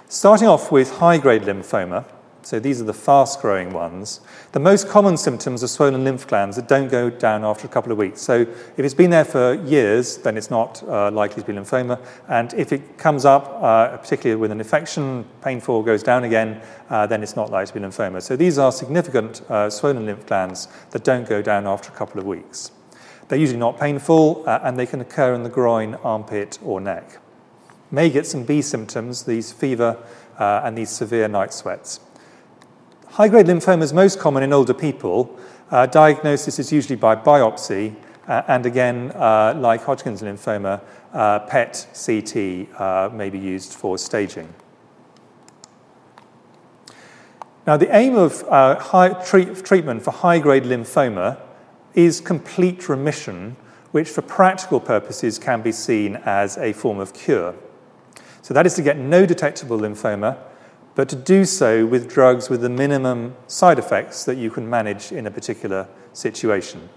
Starting 0.08 0.47
off 0.47 0.71
with 0.71 0.91
high 0.97 1.17
grade 1.17 1.41
lymphoma, 1.41 2.06
so 2.43 2.60
these 2.60 2.82
are 2.82 2.86
the 2.86 2.93
fast 2.93 3.41
growing 3.41 3.71
ones. 3.71 4.19
The 4.51 4.60
most 4.60 4.88
common 4.88 5.17
symptoms 5.17 5.63
are 5.63 5.67
swollen 5.67 6.04
lymph 6.04 6.27
glands 6.27 6.56
that 6.56 6.67
don't 6.67 6.89
go 6.89 7.10
down 7.10 7.43
after 7.43 7.67
a 7.67 7.69
couple 7.69 7.91
of 7.91 7.97
weeks. 7.97 8.21
So 8.21 8.41
if 8.41 8.80
it's 8.80 8.93
been 8.93 9.10
there 9.10 9.25
for 9.25 9.54
years, 9.54 10.17
then 10.17 10.38
it's 10.38 10.49
not 10.49 10.84
uh, 10.84 11.12
likely 11.12 11.43
to 11.43 11.47
be 11.47 11.54
lymphoma. 11.54 11.99
And 12.27 12.54
if 12.54 12.71
it 12.71 12.97
comes 12.97 13.25
up, 13.25 13.58
uh, 13.62 13.97
particularly 13.97 14.39
with 14.39 14.51
an 14.51 14.60
infection, 14.60 15.25
painful, 15.41 15.84
goes 15.84 16.04
down 16.04 16.23
again, 16.23 16.62
uh, 16.89 17.08
then 17.08 17.23
it's 17.23 17.36
not 17.36 17.51
likely 17.51 17.73
to 17.73 17.80
be 17.80 17.86
lymphoma. 17.86 18.21
So 18.21 18.36
these 18.36 18.58
are 18.58 18.71
significant 18.71 19.41
uh, 19.49 19.69
swollen 19.69 20.06
lymph 20.06 20.25
glands 20.25 20.67
that 20.91 21.04
don't 21.04 21.27
go 21.27 21.41
down 21.41 21.67
after 21.67 21.91
a 21.91 21.95
couple 21.95 22.19
of 22.19 22.25
weeks. 22.25 22.71
They're 23.27 23.39
usually 23.39 23.60
not 23.60 23.80
painful, 23.80 24.43
uh, 24.45 24.60
and 24.63 24.77
they 24.77 24.86
can 24.86 24.99
occur 24.99 25.34
in 25.34 25.43
the 25.43 25.49
groin, 25.49 25.95
armpit, 26.04 26.60
or 26.62 26.82
neck. 26.82 27.19
May 27.89 28.10
get 28.10 28.25
some 28.25 28.43
B 28.43 28.62
symptoms, 28.62 29.23
these 29.23 29.51
fever 29.51 29.97
uh, 30.38 30.62
and 30.63 30.77
these 30.77 30.89
severe 30.89 31.27
night 31.27 31.54
sweats. 31.54 31.99
High 33.12 33.28
grade 33.28 33.47
lymphoma 33.47 33.82
is 33.82 33.91
most 33.91 34.19
common 34.19 34.41
in 34.41 34.54
older 34.54 34.74
people. 34.74 35.38
Uh, 35.69 35.86
diagnosis 35.86 36.60
is 36.60 36.71
usually 36.71 36.95
by 36.95 37.13
biopsy, 37.13 37.93
uh, 38.26 38.43
and 38.47 38.65
again, 38.65 39.12
uh, 39.15 39.54
like 39.58 39.84
Hodgkin's 39.84 40.21
lymphoma, 40.21 40.80
uh, 41.12 41.39
PET 41.39 41.88
CT 41.93 42.74
uh, 42.80 43.10
may 43.13 43.30
be 43.30 43.38
used 43.38 43.74
for 43.74 43.97
staging. 43.97 44.54
Now, 47.67 47.76
the 47.76 47.93
aim 47.93 48.15
of 48.15 48.43
uh, 48.43 48.80
high 48.80 49.10
treat- 49.10 49.65
treatment 49.65 50.04
for 50.04 50.12
high 50.12 50.39
grade 50.39 50.63
lymphoma 50.63 51.38
is 51.93 52.21
complete 52.21 52.88
remission, 52.88 53.58
which 53.91 54.08
for 54.08 54.21
practical 54.21 54.80
purposes 54.80 55.38
can 55.38 55.62
be 55.62 55.74
seen 55.74 56.15
as 56.24 56.58
a 56.58 56.71
form 56.71 57.00
of 57.00 57.13
cure. 57.13 57.56
So, 58.41 58.54
that 58.54 58.65
is 58.65 58.76
to 58.76 58.82
get 58.82 58.97
no 58.97 59.26
detectable 59.26 59.80
lymphoma 59.80 60.38
but 60.95 61.08
to 61.10 61.15
do 61.15 61.45
so 61.45 61.86
with 61.86 62.10
drugs 62.10 62.49
with 62.49 62.62
the 62.62 62.69
minimum 62.69 63.36
side 63.47 63.80
effects 63.80 64.25
that 64.25 64.38
you 64.38 64.49
can 64.49 64.69
manage 64.69 65.12
in 65.12 65.25
a 65.27 65.32
particular 65.32 65.88
situation. 66.13 66.89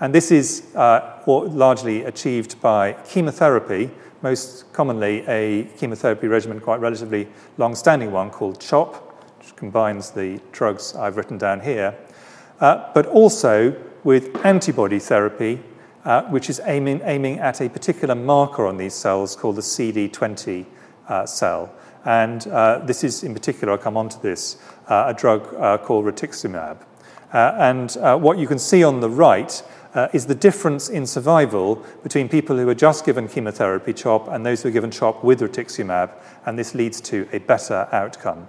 And 0.00 0.14
this 0.14 0.30
is 0.30 0.74
uh, 0.74 1.22
largely 1.26 2.04
achieved 2.04 2.60
by 2.60 2.92
chemotherapy, 3.08 3.90
most 4.20 4.70
commonly 4.72 5.24
a 5.26 5.64
chemotherapy 5.78 6.26
regimen, 6.26 6.60
quite 6.60 6.80
relatively 6.80 7.28
long 7.56 7.74
standing 7.74 8.12
one 8.12 8.30
called 8.30 8.60
CHOP, 8.60 8.94
which 9.38 9.56
combines 9.56 10.10
the 10.10 10.40
drugs 10.52 10.94
I've 10.94 11.16
written 11.16 11.38
down 11.38 11.60
here, 11.60 11.96
uh, 12.60 12.90
but 12.92 13.06
also 13.06 13.74
with 14.04 14.44
antibody 14.44 14.98
therapy, 14.98 15.62
uh, 16.04 16.22
which 16.24 16.50
is 16.50 16.60
aiming, 16.64 17.00
aiming 17.04 17.38
at 17.38 17.60
a 17.60 17.68
particular 17.68 18.14
marker 18.14 18.66
on 18.66 18.76
these 18.76 18.94
cells 18.94 19.34
called 19.34 19.56
the 19.56 19.62
CD20 19.62 20.66
uh, 21.08 21.24
cell. 21.26 21.72
And 22.06 22.46
uh, 22.46 22.78
this 22.78 23.02
is, 23.02 23.24
in 23.24 23.34
particular, 23.34 23.72
I'll 23.72 23.78
come 23.78 23.96
on 23.96 24.08
to 24.10 24.22
this, 24.22 24.58
uh, 24.88 25.06
a 25.08 25.14
drug 25.14 25.52
uh, 25.54 25.76
called 25.78 26.04
rituximab. 26.04 26.78
Uh, 27.32 27.54
and 27.58 27.96
uh, 27.96 28.16
what 28.16 28.38
you 28.38 28.46
can 28.46 28.60
see 28.60 28.84
on 28.84 29.00
the 29.00 29.10
right 29.10 29.60
uh, 29.94 30.06
is 30.12 30.26
the 30.26 30.34
difference 30.34 30.88
in 30.88 31.04
survival 31.04 31.84
between 32.04 32.28
people 32.28 32.56
who 32.56 32.68
are 32.68 32.76
just 32.76 33.04
given 33.04 33.26
chemotherapy, 33.26 33.92
CHOP, 33.92 34.28
and 34.28 34.46
those 34.46 34.62
who 34.62 34.68
are 34.68 34.72
given 34.72 34.92
CHOP 34.92 35.24
with 35.24 35.40
rituximab, 35.40 36.12
and 36.46 36.56
this 36.56 36.76
leads 36.76 37.00
to 37.02 37.28
a 37.32 37.38
better 37.38 37.88
outcome. 37.90 38.48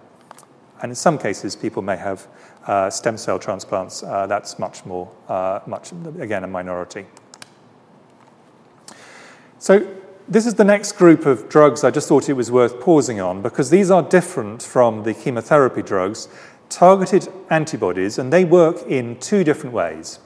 And 0.84 0.92
in 0.92 0.96
some 0.96 1.18
cases, 1.18 1.56
people 1.56 1.82
may 1.82 1.98
have 1.98 2.28
stem 2.94 3.18
cell 3.18 3.40
transplants. 3.40 4.02
that's 4.02 4.60
much 4.60 4.86
more, 4.86 5.10
much, 5.66 5.92
again, 6.20 6.44
a 6.44 6.48
minority. 6.48 7.08
So 9.58 9.97
this 10.30 10.46
is 10.46 10.56
the 10.56 10.64
next 10.64 10.94
group 10.94 11.26
of 11.26 11.48
drugs 11.48 11.84
I 11.84 11.92
just 11.92 12.10
thought 12.10 12.28
it 12.28 12.34
was 12.34 12.52
worth 12.52 12.82
pausing 12.82 13.22
on 13.22 13.42
because 13.42 13.70
these 13.70 13.90
are 13.90 14.04
different 14.04 14.62
from 14.62 15.04
the 15.04 15.14
chemotherapy 15.14 15.82
drugs, 15.82 16.28
targeted 16.70 17.30
antibodies, 17.50 18.18
and 18.18 18.32
they 18.34 18.44
work 18.44 18.82
in 18.88 19.18
two 19.20 19.46
different 19.46 19.74
ways 19.74 20.20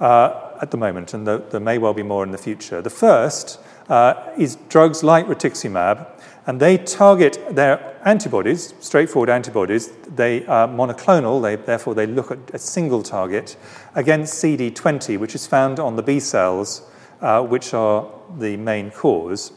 uh, 0.00 0.50
at 0.60 0.72
the 0.72 0.76
moment, 0.76 1.14
and 1.14 1.26
there 1.26 1.60
may 1.60 1.78
well 1.78 1.94
be 1.94 2.02
more 2.02 2.24
in 2.24 2.32
the 2.32 2.38
future. 2.38 2.82
The 2.82 2.90
first 2.90 3.60
uh, 3.88 4.32
is 4.36 4.56
drugs 4.68 5.04
like 5.04 5.26
rituximab, 5.26 6.06
and 6.46 6.58
they 6.58 6.76
target 6.78 7.38
their 7.48 7.96
antibodies, 8.04 8.74
straightforward 8.80 9.30
antibodies. 9.30 9.92
They 10.16 10.44
are 10.46 10.66
monoclonal, 10.66 11.40
they, 11.40 11.54
therefore, 11.54 11.94
they 11.94 12.08
look 12.08 12.32
at 12.32 12.52
a 12.52 12.58
single 12.58 13.04
target 13.04 13.56
against 13.94 14.42
CD20, 14.42 15.16
which 15.20 15.36
is 15.36 15.46
found 15.46 15.78
on 15.78 15.94
the 15.94 16.02
B 16.02 16.18
cells 16.18 16.82
uh, 17.22 17.42
which 17.42 17.72
are 17.72 18.06
the 18.38 18.56
main 18.56 18.90
cause. 18.90 19.52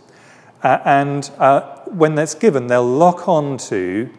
Uh, 0.64 0.80
and 0.86 1.32
uh, 1.38 1.80
when 1.86 2.16
that's 2.16 2.36
given, 2.36 2.68
they'll 2.68 2.84
lock 2.84 3.28
on 3.28 3.58
to 3.58 4.10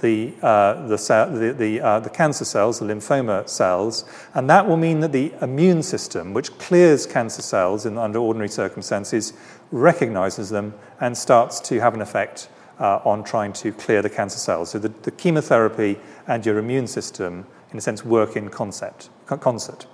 the, 0.00 0.34
uh, 0.42 0.86
the, 0.86 0.96
the, 0.96 1.54
the, 1.56 1.80
uh, 1.80 2.00
the, 2.00 2.10
cancer 2.10 2.44
cells, 2.44 2.78
the 2.78 2.86
lymphoma 2.86 3.48
cells, 3.48 4.04
and 4.34 4.48
that 4.48 4.66
will 4.66 4.76
mean 4.76 5.00
that 5.00 5.12
the 5.12 5.32
immune 5.42 5.82
system, 5.82 6.32
which 6.32 6.56
clears 6.58 7.06
cancer 7.06 7.42
cells 7.42 7.86
in, 7.86 7.98
under 7.98 8.18
ordinary 8.18 8.48
circumstances, 8.48 9.32
recognizes 9.70 10.50
them 10.50 10.74
and 11.00 11.16
starts 11.16 11.60
to 11.60 11.80
have 11.80 11.94
an 11.94 12.00
effect 12.00 12.48
uh, 12.78 13.00
on 13.04 13.22
trying 13.22 13.52
to 13.52 13.72
clear 13.72 14.00
the 14.00 14.10
cancer 14.10 14.38
cells. 14.38 14.70
So 14.70 14.78
the, 14.78 14.88
the, 14.88 15.10
chemotherapy 15.10 15.98
and 16.26 16.44
your 16.46 16.58
immune 16.58 16.86
system, 16.86 17.46
in 17.70 17.78
a 17.78 17.80
sense, 17.80 18.04
work 18.04 18.36
in 18.36 18.48
concept, 18.48 19.10
concert. 19.26 19.86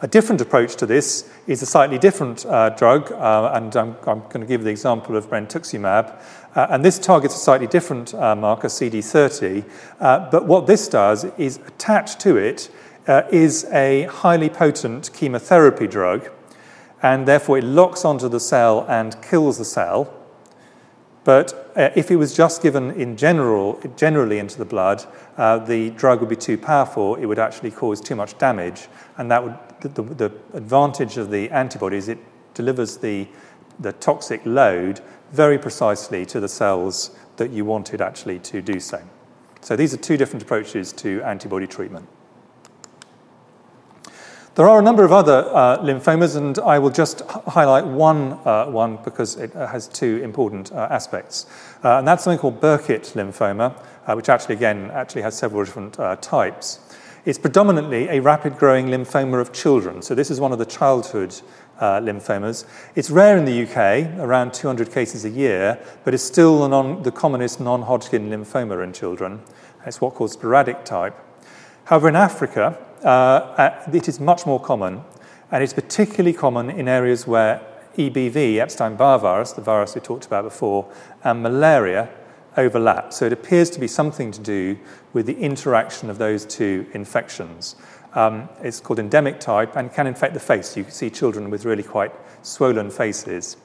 A 0.00 0.06
different 0.06 0.40
approach 0.40 0.76
to 0.76 0.86
this 0.86 1.28
is 1.48 1.60
a 1.60 1.66
slightly 1.66 1.98
different 1.98 2.46
uh, 2.46 2.68
drug, 2.70 3.10
uh, 3.10 3.50
and 3.54 3.74
I'm, 3.74 3.96
I'm, 4.06 4.20
going 4.20 4.40
to 4.40 4.46
give 4.46 4.62
the 4.62 4.70
example 4.70 5.16
of 5.16 5.28
brentuximab. 5.28 6.22
Uh, 6.54 6.66
and 6.70 6.84
this 6.84 7.00
targets 7.00 7.34
a 7.34 7.38
slightly 7.38 7.66
different 7.66 8.14
uh, 8.14 8.36
marker, 8.36 8.68
CD30. 8.68 9.64
Uh, 9.98 10.30
but 10.30 10.46
what 10.46 10.68
this 10.68 10.86
does 10.86 11.24
is 11.36 11.56
attached 11.66 12.20
to 12.20 12.36
it 12.36 12.70
uh, 13.08 13.22
is 13.32 13.64
a 13.72 14.04
highly 14.04 14.48
potent 14.48 15.12
chemotherapy 15.12 15.88
drug, 15.88 16.30
and 17.02 17.26
therefore 17.26 17.58
it 17.58 17.64
locks 17.64 18.04
onto 18.04 18.28
the 18.28 18.38
cell 18.38 18.86
and 18.88 19.20
kills 19.20 19.58
the 19.58 19.64
cell. 19.64 20.14
But 21.24 21.72
uh, 21.74 21.90
if 21.96 22.12
it 22.12 22.16
was 22.16 22.36
just 22.36 22.62
given 22.62 22.92
in 22.92 23.16
general, 23.16 23.80
generally 23.96 24.38
into 24.38 24.58
the 24.58 24.64
blood, 24.64 25.04
uh, 25.36 25.58
the 25.58 25.90
drug 25.90 26.20
would 26.20 26.28
be 26.28 26.36
too 26.36 26.56
powerful. 26.56 27.16
It 27.16 27.26
would 27.26 27.40
actually 27.40 27.72
cause 27.72 28.00
too 28.00 28.14
much 28.14 28.38
damage, 28.38 28.86
and 29.16 29.28
that 29.32 29.42
would 29.42 29.58
the, 29.80 29.88
the, 29.88 30.02
the 30.02 30.32
advantage 30.54 31.16
of 31.16 31.30
the 31.30 31.50
antibodies, 31.50 32.08
it 32.08 32.18
delivers 32.54 32.98
the, 32.98 33.28
the 33.78 33.92
toxic 33.92 34.40
load 34.44 35.00
very 35.32 35.58
precisely 35.58 36.24
to 36.26 36.40
the 36.40 36.48
cells 36.48 37.16
that 37.36 37.50
you 37.50 37.64
wanted 37.64 38.00
actually 38.00 38.38
to 38.40 38.60
do 38.62 38.80
so. 38.80 39.02
So 39.60 39.76
these 39.76 39.92
are 39.94 39.98
two 39.98 40.16
different 40.16 40.42
approaches 40.42 40.92
to 40.94 41.22
antibody 41.22 41.66
treatment. 41.66 42.08
There 44.54 44.68
are 44.68 44.80
a 44.80 44.82
number 44.82 45.04
of 45.04 45.12
other 45.12 45.48
uh, 45.54 45.78
lymphomas, 45.78 46.34
and 46.34 46.58
I 46.58 46.80
will 46.80 46.90
just 46.90 47.20
h- 47.20 47.42
highlight 47.46 47.86
one, 47.86 48.32
uh, 48.44 48.66
one 48.66 48.96
because 49.04 49.36
it 49.36 49.54
uh, 49.54 49.68
has 49.68 49.86
two 49.86 50.20
important 50.24 50.72
uh, 50.72 50.88
aspects. 50.90 51.46
Uh, 51.84 51.98
and 51.98 52.08
that's 52.08 52.24
something 52.24 52.40
called 52.40 52.60
Burkitt 52.60 53.12
lymphoma, 53.12 53.80
uh, 54.06 54.14
which 54.14 54.28
actually, 54.28 54.56
again, 54.56 54.90
actually 54.90 55.22
has 55.22 55.38
several 55.38 55.62
different 55.62 55.94
types. 56.20 56.80
It's 57.24 57.38
predominantly 57.38 58.08
a 58.08 58.20
rapid 58.20 58.56
growing 58.58 58.86
lymphoma 58.86 59.40
of 59.40 59.52
children. 59.52 60.02
So 60.02 60.14
this 60.14 60.30
is 60.30 60.40
one 60.40 60.52
of 60.52 60.58
the 60.58 60.66
childhood 60.66 61.34
lymphomas. 61.80 62.64
It's 62.94 63.10
rare 63.10 63.36
in 63.36 63.44
the 63.44 63.62
UK, 63.64 64.18
around 64.18 64.54
200 64.54 64.90
cases 64.90 65.24
a 65.24 65.30
year, 65.30 65.78
but 66.04 66.14
it's 66.14 66.22
still 66.22 66.60
the, 66.60 66.68
non- 66.68 67.02
the 67.02 67.12
commonest 67.12 67.60
non 67.60 67.82
Hodgkin 67.82 68.30
lymphoma 68.30 68.82
in 68.82 68.92
children. 68.92 69.42
It's 69.86 70.00
what 70.00 70.14
called 70.14 70.30
sporadic 70.30 70.84
type. 70.84 71.16
However, 71.84 72.08
in 72.08 72.16
Africa, 72.16 72.78
uh, 73.04 73.08
uh, 73.08 73.90
it 73.92 74.08
is 74.08 74.20
much 74.20 74.44
more 74.44 74.60
common, 74.60 75.02
and 75.50 75.62
it's 75.62 75.72
particularly 75.72 76.32
common 76.32 76.70
in 76.70 76.88
areas 76.88 77.26
where 77.26 77.60
EBV, 77.96 78.58
Epstein 78.58 78.96
Barr 78.96 79.18
virus, 79.18 79.52
the 79.52 79.62
virus 79.62 79.94
we 79.94 80.00
talked 80.00 80.26
about 80.26 80.44
before, 80.44 80.90
and 81.24 81.42
malaria 81.42 82.08
overlap. 82.58 83.12
So 83.12 83.24
it 83.24 83.32
appears 83.32 83.70
to 83.70 83.80
be 83.80 83.88
something 83.88 84.30
to 84.32 84.40
do 84.40 84.78
with 85.14 85.24
the 85.24 85.38
interaction 85.38 86.10
of 86.10 86.18
those 86.18 86.44
two 86.44 86.86
infections. 86.92 87.76
Um, 88.14 88.48
it's 88.62 88.80
called 88.80 88.98
endemic 88.98 89.40
type 89.40 89.76
and 89.76 89.92
can 89.92 90.06
infect 90.06 90.34
the 90.34 90.40
face. 90.40 90.76
You 90.76 90.84
can 90.84 90.92
see 90.92 91.08
children 91.08 91.48
with 91.50 91.64
really 91.64 91.82
quite 91.82 92.12
swollen 92.42 92.90
faces. 92.90 93.56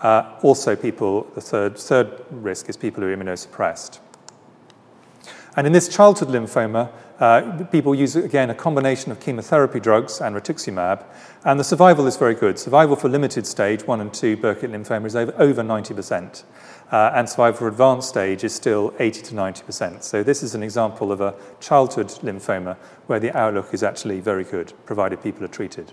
Uh, 0.00 0.38
also, 0.42 0.76
people, 0.76 1.24
the 1.34 1.40
third, 1.40 1.76
third 1.76 2.24
risk 2.30 2.68
is 2.68 2.76
people 2.76 3.02
who 3.02 3.10
are 3.10 3.16
immunosuppressed. 3.16 3.98
And 5.56 5.66
in 5.66 5.72
this 5.72 5.88
childhood 5.88 6.28
lymphoma, 6.28 6.90
uh, 7.18 7.64
people 7.64 7.92
use, 7.92 8.14
again, 8.14 8.48
a 8.48 8.54
combination 8.54 9.10
of 9.10 9.18
chemotherapy 9.18 9.80
drugs 9.80 10.20
and 10.20 10.36
rituximab, 10.36 11.04
and 11.44 11.58
the 11.58 11.64
survival 11.64 12.06
is 12.06 12.16
very 12.16 12.34
good. 12.34 12.60
Survival 12.60 12.94
for 12.94 13.08
limited 13.08 13.44
stage 13.44 13.84
1 13.84 14.00
and 14.00 14.14
2 14.14 14.36
Burkitt 14.36 14.70
lymphoma 14.70 15.06
is 15.06 15.16
over, 15.16 15.34
over 15.36 15.62
90%, 15.62 16.44
uh, 16.90 17.12
and 17.14 17.28
survival 17.28 17.58
for 17.58 17.68
advanced 17.68 18.08
stage 18.08 18.44
is 18.44 18.54
still 18.54 18.94
80 18.98 19.22
to 19.22 19.34
90%. 19.34 20.02
So, 20.02 20.22
this 20.22 20.42
is 20.42 20.54
an 20.54 20.62
example 20.62 21.12
of 21.12 21.20
a 21.20 21.34
childhood 21.60 22.08
lymphoma 22.22 22.76
where 23.06 23.20
the 23.20 23.36
outlook 23.36 23.74
is 23.74 23.82
actually 23.82 24.20
very 24.20 24.44
good, 24.44 24.72
provided 24.86 25.22
people 25.22 25.44
are 25.44 25.48
treated. 25.48 25.92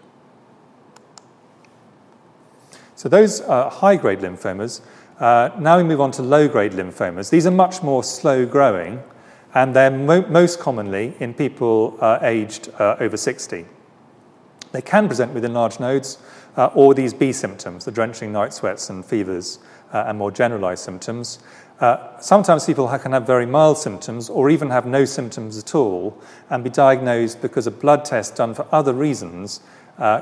So, 2.95 3.09
those 3.09 3.41
are 3.41 3.69
high 3.69 3.97
grade 3.97 4.19
lymphomas. 4.19 4.81
Uh, 5.19 5.49
now 5.59 5.77
we 5.77 5.83
move 5.83 6.01
on 6.01 6.11
to 6.11 6.21
low 6.21 6.47
grade 6.47 6.73
lymphomas. 6.73 7.29
These 7.29 7.45
are 7.45 7.51
much 7.51 7.83
more 7.83 8.03
slow 8.03 8.45
growing 8.45 9.03
and 9.53 9.73
they're 9.73 9.91
mo- 9.91 10.27
most 10.27 10.59
commonly 10.59 11.15
in 11.19 11.33
people 11.33 11.97
uh, 12.01 12.19
aged 12.21 12.69
uh, 12.79 12.97
over 12.99 13.17
60. 13.17 13.65
They 14.73 14.81
can 14.81 15.07
present 15.07 15.33
with 15.33 15.45
enlarged 15.45 15.79
nodes 15.79 16.17
uh, 16.57 16.69
or 16.75 16.93
these 16.93 17.13
B 17.13 17.31
symptoms, 17.31 17.85
the 17.85 17.91
drenching 17.91 18.33
night 18.33 18.53
sweats 18.53 18.89
and 18.89 19.05
fevers, 19.05 19.59
and 20.07 20.17
more 20.17 20.31
generalized 20.31 20.83
symptoms. 20.83 21.39
Uh, 21.79 22.19
sometimes 22.19 22.65
people 22.65 22.87
can 22.99 23.11
have 23.11 23.27
very 23.27 23.45
mild 23.45 23.77
symptoms 23.77 24.29
or 24.29 24.49
even 24.49 24.69
have 24.69 24.85
no 24.85 25.05
symptoms 25.05 25.57
at 25.57 25.75
all 25.75 26.17
and 26.49 26.63
be 26.63 26.69
diagnosed 26.69 27.41
because 27.41 27.67
a 27.67 27.71
blood 27.71 28.05
test 28.05 28.35
done 28.35 28.53
for 28.53 28.65
other 28.71 28.93
reasons 28.93 29.59
uh, 29.97 30.21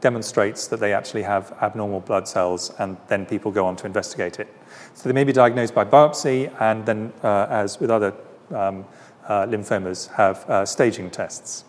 demonstrates 0.00 0.66
that 0.66 0.80
they 0.80 0.92
actually 0.92 1.22
have 1.22 1.52
abnormal 1.60 2.00
blood 2.00 2.26
cells, 2.26 2.72
and 2.78 2.96
then 3.08 3.26
people 3.26 3.50
go 3.50 3.66
on 3.66 3.76
to 3.76 3.86
investigate 3.86 4.40
it. 4.40 4.48
So 4.94 5.08
they 5.08 5.12
may 5.12 5.24
be 5.24 5.32
diagnosed 5.32 5.74
by 5.74 5.84
biopsy, 5.84 6.50
and 6.60 6.86
then, 6.86 7.12
as 7.22 7.78
with 7.80 7.90
other 7.90 8.14
um, 8.50 8.86
uh, 9.26 9.46
lymphomas 9.46 10.12
have 10.14 10.48
uh, 10.50 10.66
staging 10.66 11.10
tests. 11.10 11.64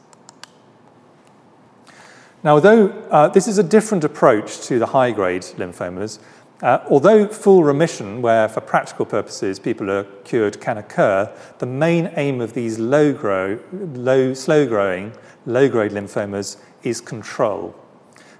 Now, 2.43 2.55
although 2.55 2.87
uh, 3.11 3.27
this 3.27 3.47
is 3.47 3.59
a 3.59 3.63
different 3.63 4.03
approach 4.03 4.61
to 4.61 4.79
the 4.79 4.87
high 4.87 5.11
grade 5.11 5.43
lymphomas, 5.43 6.17
uh, 6.61 6.79
although 6.89 7.27
full 7.27 7.63
remission, 7.63 8.21
where 8.21 8.47
for 8.47 8.61
practical 8.61 9.05
purposes 9.05 9.59
people 9.59 9.89
are 9.89 10.03
cured, 10.23 10.61
can 10.61 10.77
occur, 10.77 11.31
the 11.59 11.65
main 11.65 12.11
aim 12.15 12.39
of 12.39 12.53
these 12.53 12.77
low 12.77 13.11
grow, 13.11 13.59
low, 13.71 14.33
slow 14.33 14.67
growing, 14.67 15.13
low 15.45 15.67
grade 15.67 15.91
lymphomas 15.91 16.57
is 16.83 17.01
control. 17.01 17.75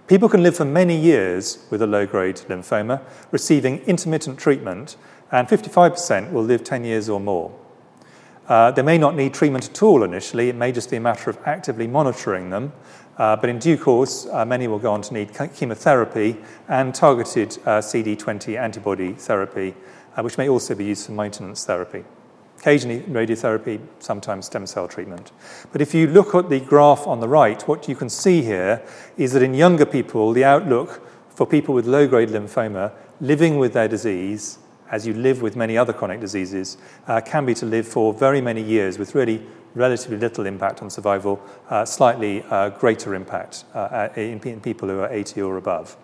People 0.08 0.30
can 0.30 0.44
live 0.44 0.56
for 0.56 0.66
many 0.66 0.96
years 0.96 1.66
with 1.70 1.82
a 1.82 1.88
low 1.88 2.06
grade 2.06 2.36
lymphoma, 2.48 3.02
receiving 3.32 3.80
intermittent 3.86 4.38
treatment, 4.38 4.98
and 5.32 5.48
55% 5.48 6.32
will 6.32 6.44
live 6.44 6.64
10 6.64 6.84
years 6.84 7.08
or 7.10 7.20
more. 7.20 7.58
Uh, 8.48 8.70
they 8.70 8.82
may 8.82 8.98
not 8.98 9.16
need 9.16 9.34
treatment 9.34 9.70
at 9.70 9.82
all 9.82 10.04
initially, 10.04 10.50
it 10.50 10.56
may 10.56 10.72
just 10.72 10.90
be 10.90 10.98
a 10.98 11.00
matter 11.00 11.30
of 11.30 11.40
actively 11.46 11.88
monitoring 11.88 12.50
them. 12.50 12.74
Uh, 13.18 13.36
but 13.36 13.50
in 13.50 13.60
due 13.60 13.78
course, 13.78 14.28
uh, 14.32 14.46
many 14.46 14.68
will 14.68 14.80
go 14.80 14.92
on 14.92 15.02
to 15.02 15.14
need 15.14 15.32
chemotherapy 15.56 16.38
and 16.68 16.96
targeted 16.96 17.58
uh, 17.66 17.80
CD20 17.80 18.60
antibody 18.60 19.14
therapy, 19.14 19.76
uh, 20.16 20.22
which 20.22 20.38
may 20.38 20.50
also 20.50 20.74
be 20.74 20.86
used 20.86 21.06
for 21.06 21.12
maintenance 21.12 21.66
therapy. 21.66 22.04
Occasionally, 22.60 23.02
radiotherapy, 23.02 23.82
sometimes 24.00 24.46
stem 24.46 24.68
cell 24.68 24.88
treatment. 24.88 25.32
But 25.72 25.82
if 25.82 25.94
you 25.94 26.08
look 26.08 26.36
at 26.36 26.50
the 26.50 26.60
graph 26.60 27.08
on 27.08 27.20
the 27.20 27.28
right, 27.28 27.62
what 27.68 27.88
you 27.88 27.96
can 27.96 28.10
see 28.10 28.44
here 28.44 28.82
is 29.18 29.34
that 29.34 29.42
in 29.42 29.54
younger 29.54 29.86
people, 29.86 30.32
the 30.32 30.44
outlook 30.44 31.02
for 31.30 31.48
people 31.48 31.74
with 31.74 31.88
low 31.88 32.08
grade 32.08 32.30
lymphoma 32.30 32.92
living 33.20 33.58
with 33.58 33.74
their 33.74 33.88
disease 33.88 34.60
as 34.92 35.08
you 35.08 35.14
live 35.14 35.42
with 35.42 35.56
many 35.56 35.78
other 35.78 35.94
chronic 35.94 36.20
diseases, 36.20 36.78
uh, 37.08 37.22
can 37.22 37.46
be 37.46 37.54
to 37.56 37.66
live 37.66 37.88
for 37.88 38.14
very 38.14 38.42
many 38.42 38.62
years 38.62 39.00
with 39.00 39.16
really 39.16 39.42
relatively 39.76 40.18
little 40.18 40.46
impact 40.46 40.82
on 40.82 40.90
survival, 40.90 41.42
uh, 41.70 41.86
slightly 41.86 42.44
uh, 42.50 42.70
greater 42.70 43.16
impact 43.16 43.66
uh, 43.74 44.10
in, 44.16 44.40
in, 44.42 44.62
people 44.62 44.88
who 44.90 45.00
are 45.00 45.12
80 45.12 45.42
or 45.42 45.58
above. 45.58 45.98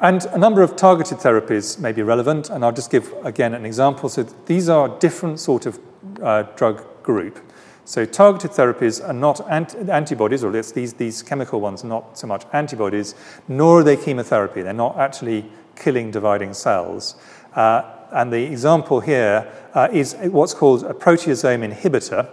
And 0.00 0.24
a 0.26 0.38
number 0.38 0.62
of 0.62 0.76
targeted 0.76 1.18
therapies 1.18 1.78
may 1.78 1.92
be 1.92 2.02
relevant, 2.02 2.50
and 2.50 2.64
I'll 2.64 2.72
just 2.72 2.90
give 2.90 3.14
again 3.24 3.54
an 3.54 3.64
example. 3.64 4.08
So 4.08 4.24
these 4.44 4.68
are 4.68 4.88
different 4.98 5.40
sort 5.40 5.64
of 5.64 5.80
uh, 6.22 6.42
drug 6.54 7.02
group. 7.02 7.40
So 7.86 8.04
targeted 8.04 8.50
therapies 8.50 9.06
are 9.06 9.12
not 9.12 9.48
antibodies, 9.48 10.42
or 10.44 10.50
these, 10.50 10.92
these 10.94 11.22
chemical 11.22 11.60
ones 11.60 11.84
not 11.84 12.18
so 12.18 12.26
much 12.26 12.44
antibodies, 12.52 13.14
nor 13.48 13.80
are 13.80 13.84
they 13.84 13.96
chemotherapy. 13.96 14.62
They're 14.62 14.72
not 14.72 14.98
actually 14.98 15.46
killing 15.76 16.10
dividing 16.10 16.52
cells. 16.52 17.14
Uh, 17.54 17.95
and 18.16 18.32
the 18.32 18.44
example 18.44 19.00
here 19.00 19.46
uh, 19.74 19.88
is 19.92 20.16
what's 20.22 20.54
called 20.54 20.84
a 20.84 20.94
proteasome 20.94 21.62
inhibitor. 21.70 22.28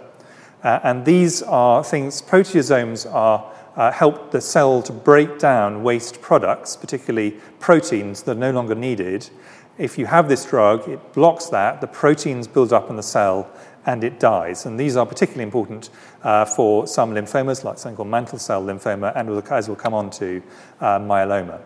Uh, 0.62 0.80
and 0.82 1.04
these 1.04 1.42
are 1.42 1.84
things, 1.84 2.22
proteasomes 2.22 3.12
are 3.12 3.52
uh, 3.76 3.92
help 3.92 4.30
the 4.30 4.40
cell 4.40 4.80
to 4.82 4.92
break 4.92 5.38
down 5.38 5.82
waste 5.82 6.22
products, 6.22 6.74
particularly 6.74 7.32
proteins 7.60 8.22
that 8.22 8.36
are 8.36 8.40
no 8.40 8.50
longer 8.50 8.74
needed. 8.74 9.28
If 9.76 9.98
you 9.98 10.06
have 10.06 10.28
this 10.28 10.46
drug, 10.46 10.88
it 10.88 11.12
blocks 11.12 11.46
that, 11.46 11.82
the 11.82 11.86
proteins 11.86 12.46
build 12.46 12.72
up 12.72 12.88
in 12.88 12.96
the 12.96 13.02
cell, 13.02 13.50
and 13.84 14.02
it 14.02 14.18
dies. 14.18 14.64
And 14.64 14.80
these 14.80 14.96
are 14.96 15.04
particularly 15.04 15.42
important 15.44 15.90
uh, 16.22 16.46
for 16.46 16.86
some 16.86 17.12
lymphomas, 17.12 17.62
like 17.62 17.76
something 17.76 17.96
called 17.96 18.08
mantle 18.08 18.38
cell 18.38 18.62
lymphoma, 18.62 19.12
and 19.14 19.28
as 19.50 19.68
we'll 19.68 19.76
come 19.76 19.92
on 19.92 20.08
to, 20.10 20.42
uh, 20.80 20.98
myeloma. 20.98 21.60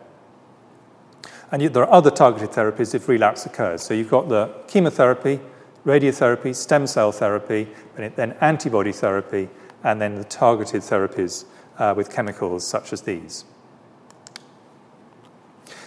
And 1.50 1.62
there 1.62 1.82
are 1.82 1.92
other 1.92 2.11
targeted 2.11 2.50
therapies 2.50 2.94
if 2.94 3.08
relapse 3.08 3.46
occurs. 3.46 3.82
So 3.82 3.94
you've 3.94 4.11
got 4.11 4.28
the 4.28 4.52
chemotherapy, 4.66 5.40
radiotherapy, 5.87 6.54
stem 6.54 6.87
cell 6.87 7.11
therapy, 7.12 7.68
and 7.96 8.14
then 8.16 8.37
antibody 8.40 8.92
therapy, 8.92 9.48
and 9.82 10.00
then 10.00 10.16
the 10.16 10.24
targeted 10.24 10.82
therapies 10.82 11.46
uh, 11.78 11.94
with 11.96 12.11
chemicals 12.11 12.66
such 12.66 12.92
as 12.92 13.02
these. 13.02 13.44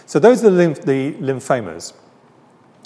So 0.06 0.18
those 0.18 0.44
are 0.44 0.50
the, 0.50 0.56
lymph- 0.56 0.82
the 0.82 1.14
lymphomas. 1.14 1.94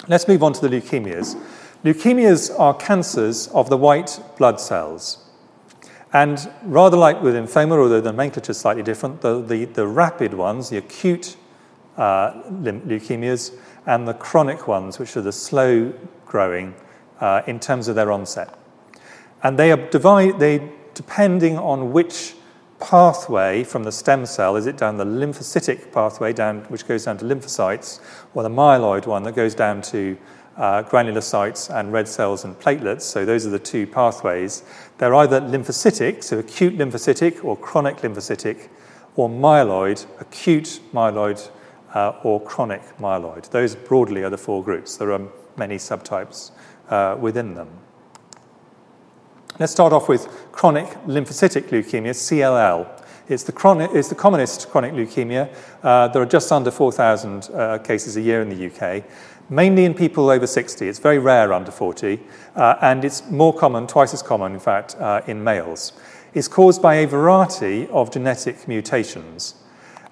Let's 0.07 0.27
move 0.27 0.43
on 0.43 0.53
to 0.53 0.67
the 0.67 0.69
leukemias. 0.69 1.35
Leukemias 1.83 2.57
are 2.59 2.73
cancers 2.73 3.47
of 3.49 3.69
the 3.69 3.77
white 3.77 4.19
blood 4.37 4.59
cells. 4.61 5.23
And 6.13 6.49
rather 6.63 6.95
like 6.95 7.21
with 7.21 7.35
lymphoma, 7.35 7.77
although 7.77 8.01
the 8.01 8.11
nomenclature 8.11 8.51
is 8.51 8.59
slightly 8.59 8.83
different, 8.83 9.21
the, 9.21 9.41
the, 9.41 9.65
the 9.65 9.87
rapid 9.87 10.33
ones, 10.33 10.69
the 10.69 10.77
acute 10.77 11.35
leukemias, 11.97 13.53
and 13.85 14.07
the 14.07 14.13
chronic 14.13 14.67
ones, 14.67 14.99
which 14.99 15.15
are 15.17 15.21
the 15.21 15.31
slow 15.31 15.93
growing 16.25 16.75
uh, 17.19 17.41
in 17.47 17.59
terms 17.59 17.87
of 17.87 17.95
their 17.95 18.11
onset. 18.11 18.53
And 19.43 19.57
they 19.57 19.71
are 19.71 19.77
divide, 19.77 20.39
they, 20.39 20.71
depending 20.93 21.57
on 21.57 21.91
which 21.91 22.35
pathway 22.79 23.63
from 23.63 23.83
the 23.83 23.91
stem 23.91 24.25
cell, 24.25 24.55
is 24.55 24.67
it 24.67 24.77
down 24.77 24.97
the 24.97 25.05
lymphocytic 25.05 25.91
pathway, 25.91 26.33
down, 26.33 26.61
which 26.65 26.87
goes 26.87 27.05
down 27.05 27.17
to 27.17 27.25
lymphocytes, 27.25 27.99
or 28.33 28.43
the 28.43 28.49
myeloid 28.49 29.07
one 29.07 29.23
that 29.23 29.35
goes 29.35 29.55
down 29.55 29.81
to 29.81 30.17
uh, 30.57 30.83
granulocytes 30.83 31.73
and 31.75 31.93
red 31.93 32.07
cells 32.07 32.43
and 32.43 32.57
platelets, 32.59 33.01
so 33.01 33.25
those 33.25 33.45
are 33.45 33.51
the 33.51 33.59
two 33.59 33.85
pathways. 33.85 34.63
They're 34.97 35.15
either 35.15 35.39
lymphocytic, 35.39 36.23
so 36.23 36.39
acute 36.39 36.77
lymphocytic 36.77 37.43
or 37.43 37.55
chronic 37.57 37.97
lymphocytic, 37.97 38.69
or 39.15 39.29
myeloid, 39.29 40.05
acute 40.19 40.79
myeloid 40.93 41.47
uh, 41.47 41.51
or 42.23 42.41
chronic 42.41 42.81
myeloid. 42.99 43.49
Those 43.49 43.75
broadly 43.75 44.23
are 44.23 44.29
the 44.29 44.37
four 44.37 44.63
groups. 44.63 44.97
There 44.97 45.11
are 45.11 45.21
many 45.57 45.77
subtypes 45.77 46.51
uh, 46.89 47.17
within 47.19 47.55
them. 47.55 47.69
Let's 49.59 49.71
start 49.71 49.91
off 49.91 50.07
with 50.07 50.27
chronic 50.51 50.85
lymphocytic 51.07 51.69
leukemia, 51.69 52.11
CLL. 52.11 52.87
It's 53.27 53.43
the, 53.43 53.51
chronic, 53.51 53.89
it's 53.93 54.07
the 54.07 54.15
commonest 54.15 54.69
chronic 54.69 54.93
leukemia. 54.93 55.53
Uh, 55.83 56.07
there 56.09 56.21
are 56.21 56.27
just 56.27 56.51
under 56.51 56.69
4,000 56.69 57.49
uh, 57.49 57.77
cases 57.79 58.15
a 58.17 58.21
year 58.21 58.41
in 58.41 58.49
the 58.49 58.67
UK, 58.67 59.03
mainly 59.49 59.83
in 59.85 59.93
people 59.93 60.29
over 60.29 60.45
60. 60.45 60.87
It's 60.87 60.99
very 60.99 61.17
rare 61.17 61.51
under 61.51 61.71
40, 61.71 62.19
uh, 62.55 62.75
and 62.81 63.03
it's 63.03 63.29
more 63.31 63.53
common, 63.53 63.87
twice 63.87 64.13
as 64.13 64.21
common, 64.21 64.53
in 64.53 64.59
fact, 64.59 64.95
uh, 64.99 65.21
in 65.25 65.43
males. 65.43 65.93
It's 66.33 66.47
caused 66.47 66.81
by 66.81 66.95
a 66.95 67.07
variety 67.07 67.87
of 67.87 68.11
genetic 68.11 68.67
mutations. 68.67 69.55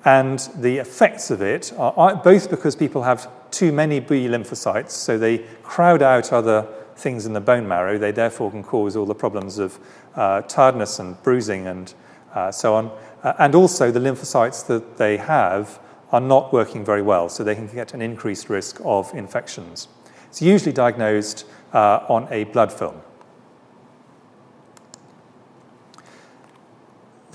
And 0.06 0.39
the 0.56 0.78
effects 0.78 1.32
of 1.32 1.41
it 1.41 1.74
are 1.78 2.15
both 2.15 2.50
because 2.52 2.76
people 2.76 3.04
have 3.04 3.28
too 3.50 3.72
many 3.72 4.00
B 4.00 4.28
lymphocytes, 4.28 4.91
so 4.91 5.18
they 5.18 5.39
crowd 5.63 6.04
out 6.04 6.32
other 6.32 6.68
things 6.96 7.26
in 7.26 7.34
the 7.34 7.41
bone 7.41 7.68
marrow. 7.68 7.98
They 7.98 8.12
therefore 8.12 8.52
can 8.52 8.63
cause 8.63 8.96
all 8.96 9.08
the 9.08 9.15
problems 9.15 9.58
of 9.58 9.80
uh, 10.15 10.41
tiredness 10.44 11.00
and 11.00 11.22
bruising 11.24 11.65
and 11.65 11.94
uh, 12.36 12.52
so 12.52 12.76
on. 12.76 12.91
Uh, 13.24 13.34
and 13.39 13.56
also, 13.56 13.89
the 13.89 14.00
lymphocytes 14.00 14.68
that 14.68 14.98
they 14.98 15.18
have 15.18 15.80
are 16.12 16.22
not 16.22 16.54
working 16.54 16.86
very 16.86 17.02
well, 17.02 17.28
so 17.28 17.44
they 17.44 17.56
can 17.56 17.68
get 17.68 17.96
an 17.96 18.02
increased 18.02 18.50
risk 18.50 18.80
of 18.86 19.12
infections. 19.15 19.88
It's 20.30 20.41
usually 20.41 20.74
diagnosed 20.74 21.46
uh, 21.74 22.06
on 22.08 22.28
a 22.30 22.44
blood 22.44 22.72
film. 22.72 23.02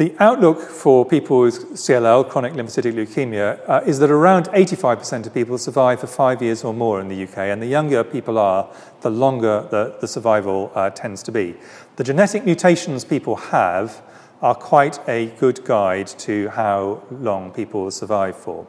The 0.01 0.17
outlook 0.19 0.63
for 0.63 1.05
people 1.05 1.41
with 1.41 1.75
CLL, 1.75 2.27
chronic 2.31 2.55
lymphocytic 2.55 2.95
leukemia, 2.95 3.61
uh, 3.69 3.83
is 3.85 3.99
that 3.99 4.11
around 4.11 4.47
85% 4.47 5.27
of 5.27 5.35
people 5.35 5.59
survive 5.59 6.01
for 6.01 6.07
five 6.07 6.41
years 6.41 6.65
or 6.65 6.73
more 6.73 7.03
in 7.03 7.09
the 7.09 7.25
UK, 7.25 7.37
and 7.37 7.61
the 7.61 7.67
younger 7.67 8.03
people 8.03 8.39
are, 8.39 8.67
the 9.03 9.11
longer 9.11 9.69
the, 9.71 9.99
the 10.01 10.09
survival 10.09 10.73
uh, 10.75 10.89
tends 10.89 11.23
to 11.25 11.33
be. 11.33 11.55
The 11.97 12.05
genetic 12.05 12.47
mutations 12.47 13.05
people 13.05 13.37
have 13.37 14.01
are 14.41 14.55
quite 14.55 14.99
a 15.07 15.27
good 15.39 15.67
guide 15.67 16.07
to 16.21 16.49
how 16.49 17.03
long 17.11 17.51
people 17.51 17.91
survive 17.91 18.39
for. 18.39 18.67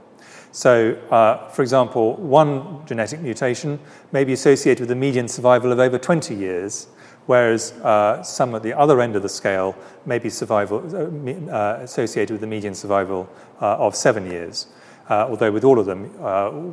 So, 0.52 0.96
uh, 1.12 1.48
for 1.48 1.62
example, 1.62 2.17
one 2.17 2.86
genetic 2.86 3.22
mutation 3.22 3.80
may 4.12 4.26
be 4.26 4.34
associated 4.34 4.82
with 4.82 4.91
a 4.91 4.96
median 4.96 5.30
survival 5.30 5.72
of 5.72 5.80
over 5.80 5.98
20 5.98 6.36
years, 6.36 6.88
whereas 7.32 7.72
uh, 7.84 8.22
some 8.22 8.54
at 8.56 8.62
the 8.62 8.74
other 8.78 9.00
end 9.00 9.15
of 9.15 9.22
the 9.22 9.30
scale 9.30 9.74
may 10.06 10.20
be 10.20 10.30
survival, 10.30 10.80
uh, 10.94 11.50
uh 11.50 11.80
associated 11.82 12.34
with 12.34 12.44
a 12.44 12.48
median 12.56 12.76
survival 12.76 13.30
uh, 13.62 13.86
of 13.86 13.96
seven 13.96 14.30
years. 14.30 14.67
Uh, 15.10 15.28
although 15.30 15.52
with 15.52 15.63
all 15.63 15.80
of 15.80 15.86
them, 15.86 16.02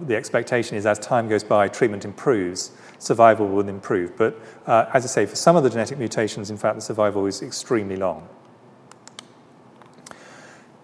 the 0.07 0.17
expectation 0.17 0.77
is 0.77 0.85
as 0.85 0.99
time 0.99 1.29
goes 1.29 1.45
by, 1.45 1.69
treatment 1.69 2.05
improves, 2.05 2.73
survival 2.99 3.47
will 3.47 3.69
improve. 3.69 4.17
But 4.17 4.33
as 4.67 5.05
I 5.05 5.09
say, 5.09 5.27
for 5.27 5.37
some 5.37 5.57
of 5.57 5.63
the 5.63 5.71
genetic 5.71 5.99
mutations, 5.99 6.51
in 6.51 6.57
fact, 6.57 6.75
the 6.75 6.83
survival 6.83 7.27
is 7.27 7.43
extremely 7.43 7.97
long. 7.97 8.29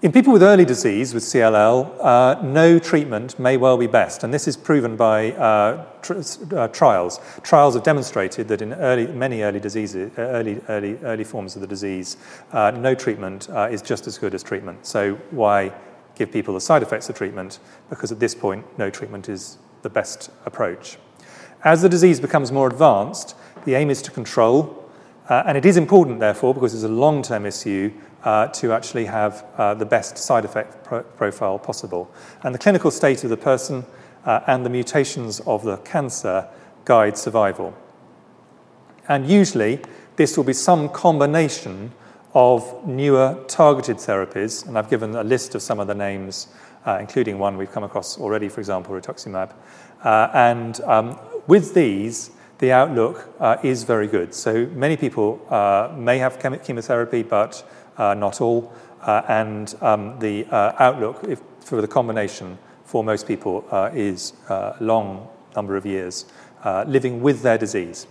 In 0.05 0.12
people 0.12 0.35
with 0.35 0.43
early 0.43 0.67
disease 0.67 1.14
with 1.14 1.23
CLL, 1.23 1.97
uh, 1.99 2.43
no 2.43 2.79
treatment 2.79 3.38
may 3.38 3.57
well 3.57 3.79
be 3.79 3.87
best, 3.87 4.23
and 4.23 4.35
this 4.35 4.47
is 4.47 4.55
proven 4.55 4.97
by 4.97 5.33
uh, 5.33 5.83
tr- 6.03 6.21
uh, 6.55 6.69
trials. 6.69 7.21
Trials 7.43 7.73
have 7.73 7.85
demonstrated 7.85 8.47
that 8.49 8.61
in 8.61 8.75
early, 8.75 9.07
many 9.07 9.40
early 9.40 9.61
diseases, 9.61 10.12
uh, 10.19 10.21
early, 10.21 10.61
early, 10.69 10.99
early 11.05 11.25
forms 11.25 11.55
of 11.55 11.62
the 11.62 11.67
disease, 11.67 12.19
uh, 12.53 12.71
no 12.73 12.95
treatment 12.95 13.49
uh, 13.49 13.67
is 13.71 13.81
just 13.81 14.07
as 14.07 14.19
good 14.19 14.35
as 14.35 14.43
treatment. 14.43 14.85
So 14.85 15.14
why 15.31 15.73
give 16.17 16.31
people 16.31 16.53
the 16.53 16.61
side 16.61 16.83
effects 16.83 17.09
of 17.09 17.17
treatment? 17.17 17.59
Because 17.88 18.12
at 18.12 18.21
this 18.21 18.35
point, 18.35 18.67
no 18.79 18.90
treatment 18.90 19.31
is 19.31 19.57
the 19.81 19.88
best 19.88 20.31
approach. 20.45 20.99
As 21.64 21.81
the 21.81 21.88
disease 21.88 22.21
becomes 22.21 22.53
more 22.53 22.67
advanced, 22.67 23.35
the 23.64 23.75
aim 23.75 23.88
is 23.88 24.03
to 24.03 24.11
control 24.11 24.84
and 25.29 25.57
it 25.57 25.65
is 25.65 25.77
important, 25.77 26.21
therefore, 26.21 26.55
because 26.55 26.75
it's 26.75 26.85
a 26.85 26.89
long 26.89 27.23
term 27.23 27.47
issue, 27.47 27.93
uh, 28.25 28.49
to 28.49 28.73
actually 28.73 29.05
have 29.07 29.45
uh, 29.57 29.75
the 29.75 29.87
best 29.87 30.19
side 30.19 30.45
effect 30.45 30.85
pro- 30.85 31.03
profile 31.03 31.59
possible. 31.59 32.11
And 32.43 32.55
the 32.55 32.59
clinical 32.59 32.91
state 32.91 33.25
of 33.25 33.31
the 33.31 33.37
person 33.37 33.85
uh, 34.25 34.41
and 34.47 34.65
the 34.65 34.71
mutations 34.71 35.41
of 35.41 35.65
the 35.65 35.77
cancer 35.79 36.49
guide 36.85 37.17
survival. 37.17 37.75
And 39.09 39.29
usually, 39.29 39.81
this 40.17 40.37
will 40.37 40.45
be 40.45 40.53
some 40.53 40.89
combination 40.89 41.93
of 42.35 42.87
newer 42.87 43.45
targeted 43.47 43.97
therapies, 43.99 44.67
and 44.67 44.77
I've 44.77 44.91
given 44.91 45.15
a 45.15 45.23
list 45.23 45.55
of 45.55 45.63
some 45.63 45.79
of 45.79 45.87
the 45.87 45.95
names, 45.95 46.49
uh, 46.85 46.99
including 47.01 47.39
one 47.39 47.57
we've 47.57 47.71
come 47.71 47.85
across 47.85 48.19
already, 48.19 48.49
for 48.49 48.61
example, 48.61 48.95
rituximab. 48.95 49.53
Uh, 50.03 50.31
and 50.35 50.81
um, 50.83 51.19
with 51.47 51.75
these, 51.75 52.31
the 52.59 52.73
outlook 52.73 53.29
uh, 53.40 53.57
is 53.62 53.85
very 53.85 54.07
good. 54.07 54.35
So 54.35 54.67
many 54.75 54.97
people 54.97 55.45
uh, 55.51 55.93
may 55.97 56.19
have 56.19 56.38
chemotherapy, 56.38 57.23
but 57.23 57.69
uh, 57.97 58.14
not 58.14 58.40
all. 58.40 58.73
Uh, 59.03 59.23
and 59.29 59.75
um, 59.83 60.19
the 60.19 60.47
uh, 60.47 60.73
outlook 60.79 61.23
if, 61.25 61.40
for 61.61 61.83
the 61.83 61.88
combination 61.88 62.59
for 62.85 63.05
most 63.05 63.29
people 63.29 63.64
uh, 63.71 63.90
is 63.93 64.33
a 64.49 64.77
long 64.81 65.29
number 65.55 65.77
of 65.77 65.85
years 65.85 66.25
living 66.87 67.21
with 67.21 67.43
their 67.43 67.59
disease. 67.59 68.07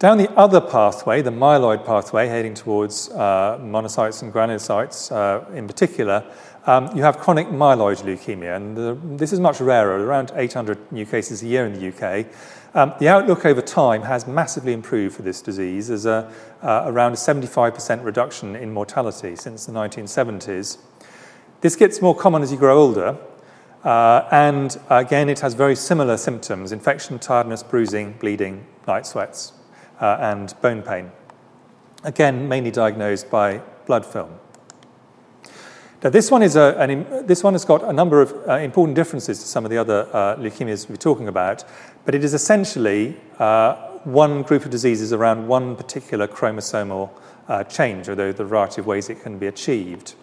Down 0.00 0.18
the 0.18 0.30
other 0.32 0.60
pathway, 0.60 1.22
the 1.22 1.30
myeloid 1.30 1.86
pathway, 1.86 2.26
heading 2.26 2.54
towards 2.54 3.08
monocytes 3.10 4.22
and 4.22 4.32
granulocytes 4.32 5.54
in 5.54 5.68
particular, 5.68 6.24
um, 6.66 6.96
you 6.96 7.02
have 7.02 7.18
chronic 7.18 7.48
myeloid 7.48 8.02
leukemia, 8.02 8.56
and 8.56 8.76
the, 8.76 8.98
this 9.16 9.32
is 9.32 9.40
much 9.40 9.60
rarer, 9.60 10.04
around 10.04 10.32
800 10.34 10.90
new 10.90 11.04
cases 11.04 11.42
a 11.42 11.46
year 11.46 11.66
in 11.66 11.74
the 11.74 11.88
UK. 11.88 12.26
Um, 12.74 12.94
the 12.98 13.08
outlook 13.08 13.44
over 13.44 13.60
time 13.60 14.02
has 14.02 14.26
massively 14.26 14.72
improved 14.72 15.14
for 15.14 15.22
this 15.22 15.42
disease. 15.42 15.88
There's 15.88 16.06
a, 16.06 16.32
uh, 16.62 16.84
around 16.86 17.12
a 17.12 17.16
75% 17.16 18.02
reduction 18.02 18.56
in 18.56 18.72
mortality 18.72 19.36
since 19.36 19.66
the 19.66 19.72
1970s. 19.72 20.78
This 21.60 21.76
gets 21.76 22.00
more 22.00 22.16
common 22.16 22.42
as 22.42 22.50
you 22.50 22.58
grow 22.58 22.78
older, 22.78 23.18
uh, 23.84 24.26
and 24.30 24.78
again, 24.88 25.28
it 25.28 25.40
has 25.40 25.52
very 25.52 25.76
similar 25.76 26.16
symptoms 26.16 26.72
infection, 26.72 27.18
tiredness, 27.18 27.62
bruising, 27.62 28.14
bleeding, 28.14 28.66
night 28.88 29.06
sweats, 29.06 29.52
uh, 30.00 30.16
and 30.20 30.54
bone 30.62 30.82
pain. 30.82 31.12
Again, 32.02 32.48
mainly 32.48 32.70
diagnosed 32.70 33.30
by 33.30 33.58
blood 33.86 34.06
film. 34.06 34.38
Now, 36.04 36.10
this 36.10 36.30
one, 36.30 36.42
is 36.42 36.54
a, 36.54 36.76
an, 36.78 37.26
this 37.26 37.42
one 37.42 37.54
has 37.54 37.64
got 37.64 37.82
a 37.82 37.92
number 37.92 38.20
of 38.20 38.34
uh, 38.46 38.56
important 38.56 38.94
differences 38.94 39.38
to 39.38 39.46
some 39.46 39.64
of 39.64 39.70
the 39.70 39.78
other 39.78 40.06
uh, 40.12 40.36
leukemias 40.36 40.86
we're 40.86 40.96
talking 40.96 41.28
about, 41.28 41.64
but 42.04 42.14
it 42.14 42.22
is 42.22 42.34
essentially 42.34 43.16
uh, 43.38 43.74
one 44.04 44.42
group 44.42 44.66
of 44.66 44.70
diseases 44.70 45.14
around 45.14 45.48
one 45.48 45.74
particular 45.74 46.28
chromosomal 46.28 47.08
uh, 47.48 47.64
change, 47.64 48.10
although 48.10 48.32
the 48.32 48.44
variety 48.44 48.82
of 48.82 48.86
ways 48.86 49.08
it 49.08 49.22
can 49.22 49.38
be 49.38 49.46
achieved. 49.46 50.14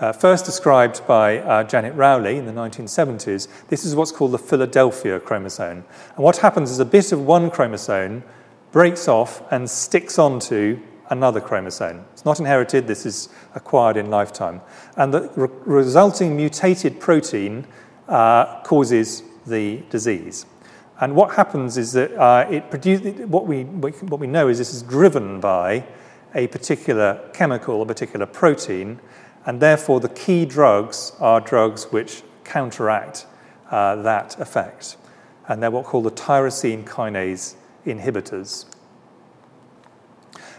Uh, 0.00 0.10
first 0.10 0.46
described 0.46 1.06
by 1.06 1.40
uh, 1.40 1.62
Janet 1.64 1.94
Rowley 1.94 2.38
in 2.38 2.46
the 2.46 2.52
1970s, 2.52 3.46
this 3.68 3.84
is 3.84 3.94
what's 3.94 4.12
called 4.12 4.32
the 4.32 4.38
Philadelphia 4.38 5.20
chromosome. 5.20 5.84
And 6.14 6.24
what 6.24 6.38
happens 6.38 6.70
is 6.70 6.78
a 6.78 6.84
bit 6.86 7.12
of 7.12 7.26
one 7.26 7.50
chromosome 7.50 8.24
breaks 8.72 9.06
off 9.06 9.42
and 9.52 9.68
sticks 9.68 10.18
onto 10.18 10.80
another 11.10 11.40
chromosome. 11.40 12.04
It's 12.12 12.24
not 12.24 12.40
inherited, 12.40 12.86
this 12.86 13.06
is 13.06 13.28
acquired 13.54 13.96
in 13.96 14.10
lifetime. 14.10 14.60
And 14.96 15.12
the 15.12 15.30
re- 15.36 15.48
resulting 15.64 16.36
mutated 16.36 17.00
protein 17.00 17.66
uh, 18.08 18.62
causes 18.62 19.22
the 19.46 19.82
disease. 19.90 20.46
And 21.00 21.14
what 21.14 21.34
happens 21.34 21.76
is 21.76 21.92
that 21.92 22.12
uh, 22.14 22.46
it 22.50 22.70
produces, 22.70 23.26
what 23.26 23.46
we, 23.46 23.64
what 23.64 24.18
we 24.18 24.26
know 24.26 24.48
is 24.48 24.58
this 24.58 24.72
is 24.72 24.82
driven 24.82 25.40
by 25.40 25.86
a 26.34 26.46
particular 26.48 27.30
chemical, 27.32 27.82
a 27.82 27.86
particular 27.86 28.26
protein, 28.26 29.00
and 29.44 29.60
therefore 29.60 30.00
the 30.00 30.08
key 30.08 30.44
drugs 30.44 31.12
are 31.20 31.40
drugs 31.40 31.84
which 31.92 32.22
counteract 32.44 33.26
uh, 33.70 33.96
that 33.96 34.38
effect. 34.40 34.96
And 35.48 35.62
they're 35.62 35.70
what 35.70 35.84
called 35.84 36.04
the 36.04 36.10
tyrosine 36.10 36.84
kinase 36.84 37.54
inhibitors. 37.84 38.66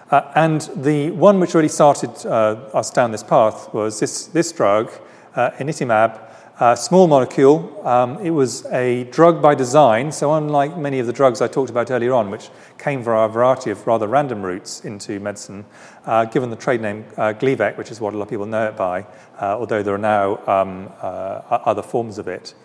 Uh, 0.09 0.31
and 0.35 0.61
the 0.75 1.11
one 1.11 1.39
which 1.39 1.53
really 1.53 1.67
started 1.67 2.09
uh, 2.25 2.55
us 2.73 2.89
down 2.89 3.11
this 3.11 3.23
path 3.23 3.73
was 3.73 3.99
this, 3.99 4.27
this 4.27 4.51
drug, 4.53 4.89
uh, 5.35 5.51
imatinib, 5.59 6.17
a 6.59 6.77
small 6.77 7.07
molecule. 7.07 7.85
Um, 7.85 8.17
it 8.25 8.31
was 8.31 8.65
a 8.67 9.03
drug 9.05 9.41
by 9.41 9.53
design, 9.53 10.11
so 10.11 10.33
unlike 10.33 10.77
many 10.77 10.99
of 10.99 11.07
the 11.07 11.13
drugs 11.13 11.41
I 11.41 11.47
talked 11.47 11.69
about 11.69 11.91
earlier 11.91 12.13
on, 12.13 12.31
which 12.31 12.49
came 12.77 13.03
via 13.03 13.25
a 13.25 13.29
variety 13.29 13.69
of 13.69 13.85
rather 13.85 14.07
random 14.07 14.41
routes 14.41 14.83
into 14.85 15.19
medicine, 15.19 15.65
uh, 16.05 16.25
given 16.25 16.49
the 16.49 16.55
trade 16.55 16.81
name 16.81 17.05
uh, 17.17 17.33
Gleevec, 17.33 17.77
which 17.77 17.91
is 17.91 17.99
what 17.99 18.13
a 18.13 18.17
lot 18.17 18.23
of 18.23 18.29
people 18.29 18.45
know 18.45 18.69
it 18.69 18.77
by, 18.77 19.01
uh, 19.41 19.57
although 19.59 19.83
there 19.83 19.93
are 19.93 19.99
now 19.99 20.37
um, 20.47 20.89
uh, 21.01 21.59
other 21.65 21.83
forms 21.83 22.17
of 22.17 22.27
it. 22.29 22.55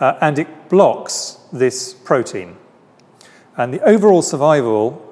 and 0.00 0.38
it 0.38 0.68
blocks 0.70 1.38
this 1.52 1.92
protein. 1.92 2.56
And 3.56 3.72
the 3.72 3.82
overall 3.82 4.22
survival 4.22 5.02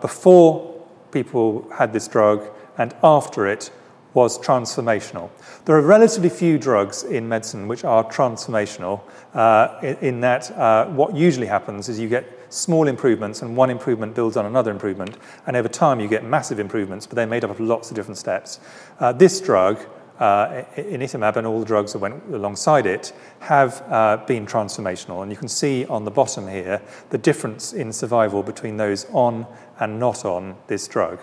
before 0.00 0.75
people 1.22 1.66
had 1.72 1.94
this 1.94 2.08
drug 2.08 2.38
and 2.76 2.94
after 3.02 3.46
it 3.46 3.70
was 4.12 4.38
transformational. 4.38 5.30
There 5.64 5.76
are 5.76 5.82
relatively 5.82 6.28
few 6.28 6.58
drugs 6.58 7.04
in 7.04 7.28
medicine 7.28 7.68
which 7.68 7.84
are 7.84 8.04
transformational, 8.04 9.00
uh, 9.34 9.78
in, 9.82 9.96
in, 10.08 10.20
that 10.20 10.50
uh, 10.50 10.86
what 10.86 11.14
usually 11.14 11.46
happens 11.46 11.88
is 11.88 11.98
you 11.98 12.08
get 12.08 12.26
small 12.48 12.88
improvements 12.88 13.42
and 13.42 13.56
one 13.56 13.70
improvement 13.70 14.14
builds 14.14 14.36
on 14.36 14.46
another 14.46 14.70
improvement, 14.70 15.16
and 15.46 15.56
over 15.56 15.68
time 15.68 16.00
you 16.00 16.08
get 16.08 16.24
massive 16.24 16.58
improvements, 16.58 17.06
but 17.06 17.16
they're 17.16 17.26
made 17.26 17.44
up 17.44 17.50
of 17.50 17.60
lots 17.60 17.90
of 17.90 17.96
different 17.96 18.18
steps. 18.18 18.60
Uh, 19.00 19.12
this 19.12 19.40
drug, 19.40 19.78
uh, 20.18 20.64
imatinib 20.76 21.36
and 21.36 21.46
all 21.46 21.60
the 21.60 21.66
drugs 21.66 21.92
that 21.92 21.98
went 21.98 22.22
alongside 22.32 22.86
it 22.86 23.12
have 23.40 23.82
uh, 23.88 24.18
been 24.26 24.46
transformational. 24.46 25.22
And 25.22 25.30
you 25.30 25.36
can 25.36 25.48
see 25.48 25.84
on 25.86 26.04
the 26.04 26.10
bottom 26.10 26.48
here 26.48 26.80
the 27.10 27.18
difference 27.18 27.72
in 27.72 27.92
survival 27.92 28.42
between 28.42 28.76
those 28.76 29.06
on 29.12 29.46
and 29.78 29.98
not 29.98 30.24
on 30.24 30.56
this 30.66 30.88
drug. 30.88 31.20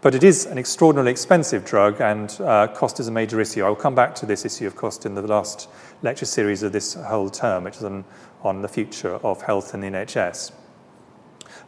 But 0.00 0.14
it 0.14 0.22
is 0.22 0.46
an 0.46 0.58
extraordinarily 0.58 1.10
expensive 1.10 1.64
drug, 1.64 2.00
and 2.00 2.30
uh, 2.40 2.68
cost 2.68 3.00
is 3.00 3.08
a 3.08 3.10
major 3.10 3.40
issue. 3.40 3.64
I 3.64 3.68
will 3.68 3.74
come 3.74 3.96
back 3.96 4.14
to 4.16 4.26
this 4.26 4.44
issue 4.44 4.66
of 4.66 4.76
cost 4.76 5.04
in 5.04 5.16
the 5.16 5.22
last 5.22 5.68
lecture 6.02 6.26
series 6.26 6.62
of 6.62 6.70
this 6.70 6.94
whole 6.94 7.28
term, 7.28 7.64
which 7.64 7.78
is 7.78 7.84
on, 7.84 8.04
on 8.42 8.62
the 8.62 8.68
future 8.68 9.14
of 9.14 9.42
health 9.42 9.74
in 9.74 9.80
the 9.80 9.88
NHS. 9.88 10.52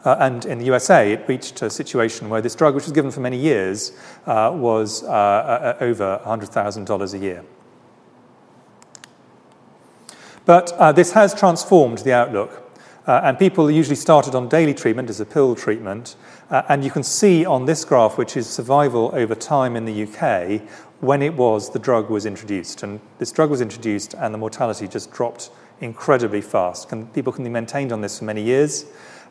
Uh, 0.03 0.17
and 0.19 0.45
in 0.45 0.57
the 0.57 0.65
USA, 0.65 1.13
it 1.13 1.27
reached 1.27 1.61
a 1.61 1.69
situation 1.69 2.29
where 2.29 2.41
this 2.41 2.55
drug, 2.55 2.73
which 2.73 2.85
was 2.85 2.91
given 2.91 3.11
for 3.11 3.19
many 3.19 3.37
years, 3.37 3.91
uh, 4.25 4.51
was 4.53 5.03
uh, 5.03 5.07
uh 5.07 5.77
over 5.79 6.21
$100,000 6.25 7.13
a 7.13 7.17
year. 7.17 7.43
But 10.45 10.71
uh, 10.73 10.91
this 10.91 11.11
has 11.11 11.35
transformed 11.35 11.99
the 11.99 12.13
outlook. 12.13 12.67
Uh, 13.07 13.21
and 13.23 13.37
people 13.37 13.69
usually 13.69 13.95
started 13.95 14.35
on 14.35 14.47
daily 14.47 14.73
treatment 14.73 15.09
as 15.09 15.19
a 15.19 15.25
pill 15.25 15.55
treatment. 15.55 16.15
and 16.49 16.83
you 16.83 16.91
can 16.91 17.03
see 17.03 17.45
on 17.45 17.65
this 17.65 17.83
graph, 17.85 18.17
which 18.17 18.37
is 18.37 18.47
survival 18.47 19.09
over 19.13 19.33
time 19.33 19.75
in 19.75 19.85
the 19.85 20.03
UK, 20.03 20.61
when 20.99 21.21
it 21.21 21.33
was 21.33 21.71
the 21.71 21.79
drug 21.79 22.09
was 22.09 22.25
introduced. 22.25 22.83
And 22.83 22.99
this 23.17 23.31
drug 23.31 23.49
was 23.49 23.61
introduced, 23.61 24.13
and 24.13 24.33
the 24.33 24.37
mortality 24.37 24.87
just 24.87 25.11
dropped 25.11 25.49
incredibly 25.79 26.41
fast. 26.41 26.89
Can, 26.89 27.07
people 27.07 27.33
can 27.33 27.43
be 27.43 27.49
maintained 27.49 27.91
on 27.91 28.01
this 28.01 28.19
for 28.19 28.25
many 28.25 28.41
years. 28.41 28.85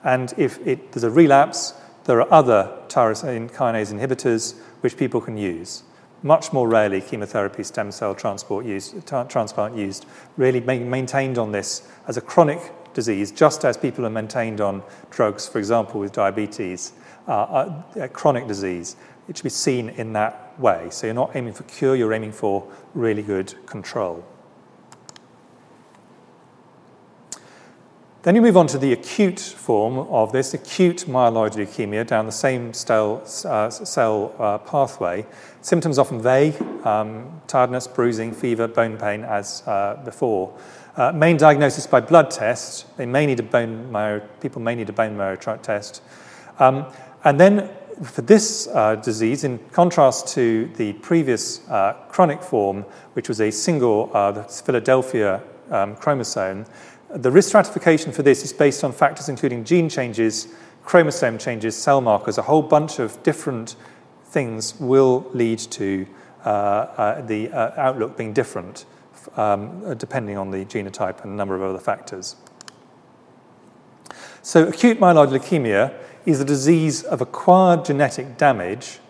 And 0.05 0.33
if 0.37 0.65
it, 0.67 0.93
there's 0.93 1.05
a 1.05 1.11
relapse, 1.11 1.75
there 2.05 2.21
are 2.21 2.33
other 2.33 2.77
tyrosine 2.89 3.51
kinase 3.51 3.93
inhibitors 3.93 4.57
which 4.81 4.97
people 4.97 5.21
can 5.21 5.37
use. 5.37 5.83
Much 6.23 6.53
more 6.53 6.69
rarely, 6.69 7.01
chemotherapy, 7.01 7.63
stem 7.63 7.91
cell 7.91 8.15
transport 8.15 8.67
use, 8.67 8.95
transplant 9.29 9.77
used, 9.77 10.07
really 10.37 10.61
maintained 10.61 11.39
on 11.39 11.53
this 11.53 11.89
as 12.09 12.17
a 12.17 12.21
chronic 12.21 12.73
disease, 12.93 13.31
just 13.31 13.65
as 13.65 13.77
people 13.77 14.05
are 14.05 14.11
maintained 14.11 14.61
on 14.61 14.83
drugs, 15.11 15.49
for 15.49 15.59
example, 15.59 16.01
with 16.01 16.13
diabetes, 16.13 16.93
uh, 17.27 17.83
a 17.97 18.09
chronic 18.09 18.47
disease. 18.47 18.97
It 19.29 19.37
should 19.37 19.45
be 19.45 19.51
seen 19.51 19.91
in 19.91 20.13
that 20.15 20.59
way. 20.59 20.89
So 20.91 21.07
you're 21.07 21.15
not 21.15 21.37
aiming 21.37 21.55
for 21.55 21.63
cure, 21.65 21.95
you're 21.95 22.13
aiming 22.13 22.33
for 22.33 22.67
really 22.95 23.23
good 23.23 23.55
control. 23.67 24.25
Then 28.23 28.35
you 28.35 28.43
move 28.43 28.59
on 28.59 28.66
to 28.66 28.77
the 28.77 28.93
acute 28.93 29.41
form 29.41 29.97
of 29.97 30.31
this, 30.31 30.53
acute 30.53 31.07
myeloid 31.09 31.55
leukemia 31.55 32.07
down 32.07 32.27
the 32.27 32.33
same 32.33 32.75
cell, 32.75 33.23
uh, 33.47 33.71
cell 33.71 34.35
uh, 34.39 34.59
pathway. 34.59 35.25
Symptoms 35.62 35.99
often 35.99 36.21
vague 36.21 36.61
um, 36.87 37.41
tiredness, 37.47 37.87
bruising, 37.87 38.33
fever, 38.33 38.68
bone 38.68 38.99
pain, 38.99 39.25
as 39.25 39.62
uh, 39.66 39.99
before. 40.05 40.55
Uh, 40.97 41.12
main 41.12 41.39
diagnosis 41.39 41.87
by 41.87 41.99
blood 41.99 42.31
test. 42.31 42.95
They 42.99 43.07
may 43.07 43.25
need 43.25 43.41
a 43.41 43.43
bone 43.43 43.91
marrow, 43.91 44.21
people 44.43 44.61
may 44.61 44.75
need 44.75 44.91
a 44.91 44.93
bone 44.93 45.16
marrow 45.16 45.37
test. 45.37 46.03
Um, 46.59 46.85
and 47.25 47.41
then 47.41 47.71
for 48.03 48.21
this 48.21 48.68
uh, 48.75 48.97
disease, 48.97 49.45
in 49.45 49.59
contrast 49.73 50.29
to 50.35 50.66
the 50.77 50.93
previous 50.93 51.66
uh, 51.71 51.95
chronic 52.11 52.43
form, 52.43 52.83
which 53.14 53.31
was 53.31 53.41
a 53.41 53.51
single 53.51 54.09
the 54.09 54.43
Philadelphia 54.43 55.43
um, 55.71 55.97
chromosome, 55.97 56.66
the 57.15 57.31
risk 57.31 57.49
stratification 57.49 58.13
for 58.13 58.23
this 58.23 58.45
is 58.45 58.53
based 58.53 58.85
on 58.85 58.93
factors 58.93 59.29
including 59.29 59.65
gene 59.65 59.89
changes, 59.89 60.49
chromosome 60.85 61.39
changes, 61.39 61.77
cell 61.77 62.01
markers, 62.01 62.39
a 62.39 62.43
whole 62.43 62.63
bunch 62.63 62.99
of 62.99 63.23
different 63.23 63.77
things 64.25 64.79
will 64.79 65.29
lead 65.33 65.59
to 65.59 66.07
uh, 66.45 66.49
uh, 66.49 67.21
the 67.23 67.51
uh, 67.51 67.73
outlook 67.77 68.17
being 68.17 68.33
different 68.33 68.85
um, 69.37 69.95
depending 69.97 70.39
on 70.39 70.51
the 70.51 70.65
genotype 70.65 71.23
and 71.23 71.33
a 71.33 71.35
number 71.35 71.55
of 71.55 71.63
other 71.63 71.79
factors. 71.79 72.37
So, 74.43 74.69
acute 74.69 74.99
myeloid 74.99 75.29
leukemia 75.29 75.95
is 76.25 76.41
a 76.41 76.45
disease 76.45 77.03
of 77.03 77.21
acquired 77.21 77.85
genetic 77.85 78.39
damage, 78.39 79.01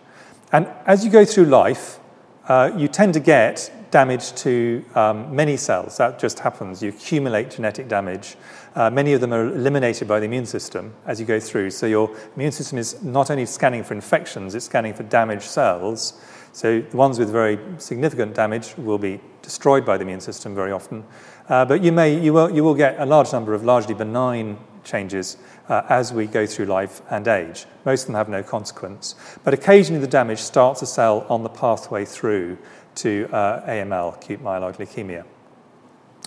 and 0.51 0.67
as 0.85 1.05
you 1.05 1.11
go 1.11 1.23
through 1.23 1.45
life, 1.45 1.99
uh, 2.47 2.71
you 2.75 2.87
tend 2.87 3.13
to 3.13 3.19
get 3.19 3.71
damage 3.91 4.33
to 4.35 4.83
um, 4.95 5.35
many 5.35 5.57
cells. 5.57 5.97
That 5.97 6.17
just 6.17 6.39
happens. 6.39 6.81
You 6.81 6.89
accumulate 6.89 7.51
genetic 7.51 7.87
damage. 7.87 8.37
Uh, 8.73 8.89
many 8.89 9.13
of 9.13 9.21
them 9.21 9.33
are 9.33 9.47
eliminated 9.47 10.07
by 10.07 10.19
the 10.19 10.25
immune 10.25 10.45
system 10.45 10.93
as 11.05 11.19
you 11.19 11.25
go 11.25 11.39
through. 11.39 11.71
So 11.71 11.85
your 11.85 12.15
immune 12.35 12.53
system 12.53 12.77
is 12.77 13.03
not 13.03 13.29
only 13.29 13.45
scanning 13.45 13.83
for 13.83 13.93
infections, 13.93 14.55
it's 14.55 14.65
scanning 14.65 14.93
for 14.93 15.03
damaged 15.03 15.43
cells. 15.43 16.19
So 16.53 16.81
the 16.81 16.97
ones 16.97 17.19
with 17.19 17.29
very 17.29 17.59
significant 17.77 18.33
damage 18.33 18.75
will 18.77 18.97
be 18.97 19.19
destroyed 19.41 19.85
by 19.85 19.97
the 19.97 20.03
immune 20.03 20.21
system 20.21 20.55
very 20.55 20.71
often. 20.71 21.03
Uh, 21.49 21.65
but 21.65 21.83
you, 21.83 21.91
may, 21.91 22.17
you, 22.17 22.33
will, 22.33 22.49
you 22.49 22.63
will 22.63 22.75
get 22.75 22.99
a 22.99 23.05
large 23.05 23.33
number 23.33 23.53
of 23.53 23.63
largely 23.63 23.93
benign 23.93 24.57
changes 24.83 25.37
uh, 25.69 25.83
as 25.89 26.11
we 26.11 26.25
go 26.25 26.45
through 26.45 26.65
life 26.65 27.01
and 27.09 27.27
age. 27.27 27.65
Most 27.85 28.03
of 28.03 28.07
them 28.07 28.15
have 28.15 28.29
no 28.29 28.43
consequence. 28.43 29.15
But 29.43 29.53
occasionally 29.53 30.01
the 30.01 30.07
damage 30.07 30.39
starts 30.39 30.81
a 30.81 30.85
cell 30.85 31.25
on 31.29 31.43
the 31.43 31.49
pathway 31.49 32.05
through 32.05 32.57
to 32.95 33.27
uh, 33.31 33.65
AML, 33.67 34.15
acute 34.15 34.43
myeloid 34.43 34.77
leukemia. 34.77 35.25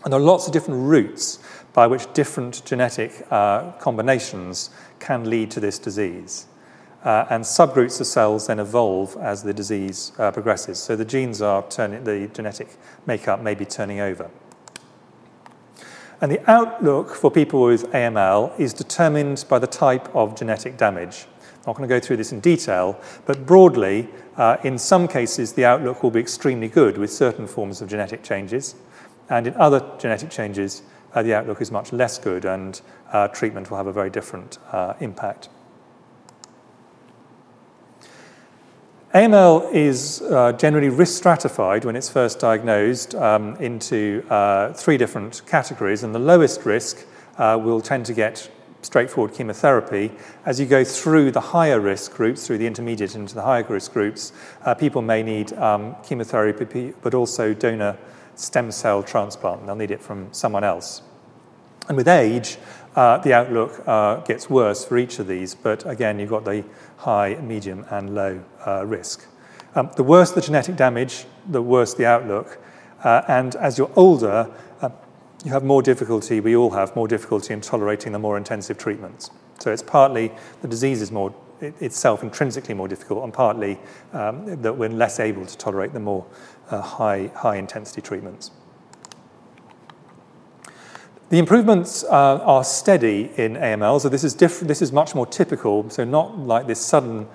And 0.05 0.12
there 0.12 0.21
are 0.21 0.23
lots 0.23 0.47
of 0.47 0.53
different 0.53 0.83
routes 0.83 1.39
by 1.73 1.87
which 1.87 2.12
different 2.12 2.65
genetic 2.65 3.27
uh, 3.31 3.73
combinations 3.73 4.71
can 4.99 5.29
lead 5.29 5.51
to 5.53 5.61
this 5.61 5.79
disease. 5.79 6.47
Uh, 7.05 7.27
and 7.29 7.45
subgroups 7.45 8.01
of 8.01 8.07
cells 8.07 8.47
then 8.47 8.59
evolve 8.59 9.17
as 9.19 9.43
the 9.43 9.53
disease 9.53 10.12
uh, 10.19 10.31
progresses. 10.31 10.79
So 10.79 10.97
the 10.97 11.05
genes 11.05 11.43
are 11.43 11.62
turning, 11.69 12.05
the 12.05 12.31
genetic 12.33 12.77
makeup 13.07 13.43
may 13.43 13.55
be 13.55 13.67
turning 13.67 14.01
over. 14.01 14.31
And 16.21 16.33
the 16.33 16.51
outlook 16.51 17.15
for 17.15 17.31
people 17.31 17.62
with 17.62 17.91
AML 17.93 18.59
is 18.59 18.73
determined 18.73 19.45
by 19.49 19.59
the 19.59 19.67
type 19.67 20.15
of 20.15 20.35
genetic 20.35 20.79
damage. 20.79 21.27
I'm 21.65 21.71
not 21.71 21.79
going 21.79 21.89
to 21.89 21.95
go 21.95 22.07
through 22.07 22.19
this 22.19 22.31
in 22.31 22.41
detail, 22.41 23.01
but 23.25 23.47
broadly, 23.47 24.09
uh, 24.37 24.59
in 24.65 24.77
some 24.77 25.09
cases, 25.09 25.55
the 25.55 25.65
outlook 25.65 26.03
will 26.03 26.11
be 26.11 26.21
extremely 26.21 26.69
good 26.69 26.99
with 26.99 27.11
certain 27.11 27.47
forms 27.47 27.81
of 27.81 27.89
genetic 27.89 28.23
changes, 28.23 28.75
and 29.31 29.47
in 29.47 29.55
other 29.55 29.83
genetic 29.99 30.29
changes, 30.29 30.83
uh, 31.15 31.23
the 31.23 31.33
outlook 31.33 31.62
is 31.62 31.71
much 31.71 31.91
less 31.91 32.19
good, 32.19 32.45
and 32.45 32.83
uh, 33.12 33.29
treatment 33.29 33.71
will 33.71 33.79
have 33.79 33.87
a 33.87 33.95
very 33.95 34.11
different 34.11 34.59
uh, 34.73 34.93
impact. 35.01 35.49
AML 39.15 39.73
is 39.73 40.21
uh, 40.21 40.53
generally 40.53 40.91
risk 40.91 41.17
stratified 41.17 41.87
when 41.87 41.97
it's 41.97 42.11
first 42.11 42.41
diagnosed 42.41 43.15
um, 43.15 43.57
into 43.57 44.23
uh, 44.29 44.75
three 44.75 44.99
different 44.99 45.41
categories, 45.47 46.03
and 46.03 46.15
the 46.15 46.19
lowest 46.19 46.67
risk 46.67 47.07
will 47.39 47.81
tend 47.81 48.05
to 48.05 48.12
get 48.12 48.51
straightforward 48.85 49.35
chemotherapy. 49.35 50.12
As 50.45 50.61
you 50.61 50.66
go 50.66 50.85
through 50.85 51.30
the 51.30 51.41
higher 51.41 51.80
risk 51.80 52.12
groups, 52.12 52.47
through 52.47 52.59
the 52.59 52.66
intermediate 52.66 53.14
into 53.14 53.35
the 53.35 53.43
higher 53.43 53.64
risk 53.64 53.93
groups, 53.93 54.32
uh, 54.64 54.74
people 54.74 55.03
may 55.03 55.22
need 55.22 55.53
um, 55.55 55.97
chemotherapy, 56.03 56.93
but 57.03 57.14
also 57.14 57.55
donor 57.55 57.97
stem 58.35 58.70
cell 58.70 59.03
transplant. 59.03 59.66
They'll 59.66 59.74
need 59.76 59.91
it 59.91 60.03
from 60.03 60.28
someone 60.32 60.64
else. 60.64 61.03
And 61.89 61.97
with 61.97 62.09
age, 62.09 62.59
uh, 62.95 63.18
the 63.18 63.32
outlook 63.32 63.82
uh, 63.87 64.16
gets 64.20 64.49
worse 64.49 64.85
for 64.85 64.99
each 64.99 65.18
of 65.18 65.26
these, 65.26 65.55
but 65.55 65.89
again, 65.89 66.18
you've 66.18 66.30
got 66.30 66.45
the 66.45 66.64
high, 66.99 67.35
medium, 67.37 67.85
and 67.91 68.14
low 68.14 68.43
uh, 68.66 68.87
risk. 68.87 69.26
Um, 69.74 69.91
the 69.97 70.05
worse 70.05 70.30
the 70.30 70.41
genetic 70.41 70.76
damage, 70.76 71.24
the 71.49 71.61
worse 71.61 71.95
the 71.95 72.07
outlook. 72.07 72.59
Uh, 73.03 73.22
and 73.28 73.57
as 73.57 73.76
you're 73.76 73.91
older, 73.97 74.49
you 75.45 75.51
have 75.51 75.62
more 75.62 75.82
difficulty, 75.82 76.40
we 76.40 76.57
all 76.57 76.70
have 76.70 76.97
more 76.97 77.07
difficulty 77.07 77.53
in 77.53 77.61
tolerating 77.61 78.12
the 78.12 78.18
more 78.18 78.36
intensive 78.36 78.78
treatments. 78.78 79.30
So 79.61 79.70
it's 79.70 79.82
partly 79.82 80.32
the 80.62 80.68
disease 80.68 81.03
is 81.03 81.12
more 81.12 81.34
itself 81.61 82.22
intrinsically 82.22 82.74
more 82.74 82.88
difficult, 82.88 83.24
and 83.24 83.32
partly 83.32 83.78
um, 84.12 84.61
that 84.62 84.76
we're 84.76 84.88
less 84.88 85.20
able 85.20 85.47
to 85.47 85.57
tolerate 85.57 85.92
the 85.92 86.01
more 86.01 86.26
uh, 86.70 86.80
high, 86.80 87.30
high 87.34 87.57
intensity 87.57 88.01
treatments. 88.01 88.51
The 91.30 91.38
improvements 91.38 92.05
uh, 92.05 92.40
are 92.45 92.64
steady 92.64 93.30
in 93.36 93.55
AML, 93.55 94.01
so 94.01 94.09
this 94.09 94.24
is, 94.24 94.34
diff- 94.34 94.61
this 94.61 94.82
is 94.82 94.92
much 94.92 95.14
more 95.14 95.26
typical, 95.26 95.88
so 95.90 96.05
not 96.05 96.38
like 96.38 96.66
this 96.66 96.84
sudden 96.84 97.26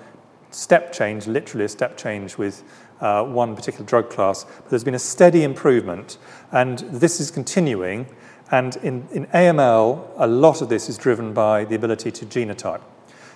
step 0.50 0.92
change, 0.92 1.26
literally 1.26 1.64
a 1.64 1.68
step 1.68 1.96
change 1.96 2.38
with 2.38 2.62
uh, 3.00 3.24
one 3.24 3.56
particular 3.56 3.86
drug 3.86 4.10
class, 4.10 4.44
but 4.44 4.70
there's 4.70 4.84
been 4.84 4.94
a 4.94 4.98
steady 4.98 5.42
improvement, 5.42 6.18
and 6.52 6.78
this 6.78 7.20
is 7.20 7.30
continuing. 7.30 8.06
And 8.50 8.76
in, 8.76 9.06
in 9.12 9.26
AML, 9.26 10.08
a 10.16 10.26
lot 10.26 10.60
of 10.60 10.68
this 10.68 10.88
is 10.88 10.98
driven 10.98 11.32
by 11.32 11.64
the 11.64 11.76
ability 11.76 12.10
to 12.10 12.26
genotype. 12.26 12.82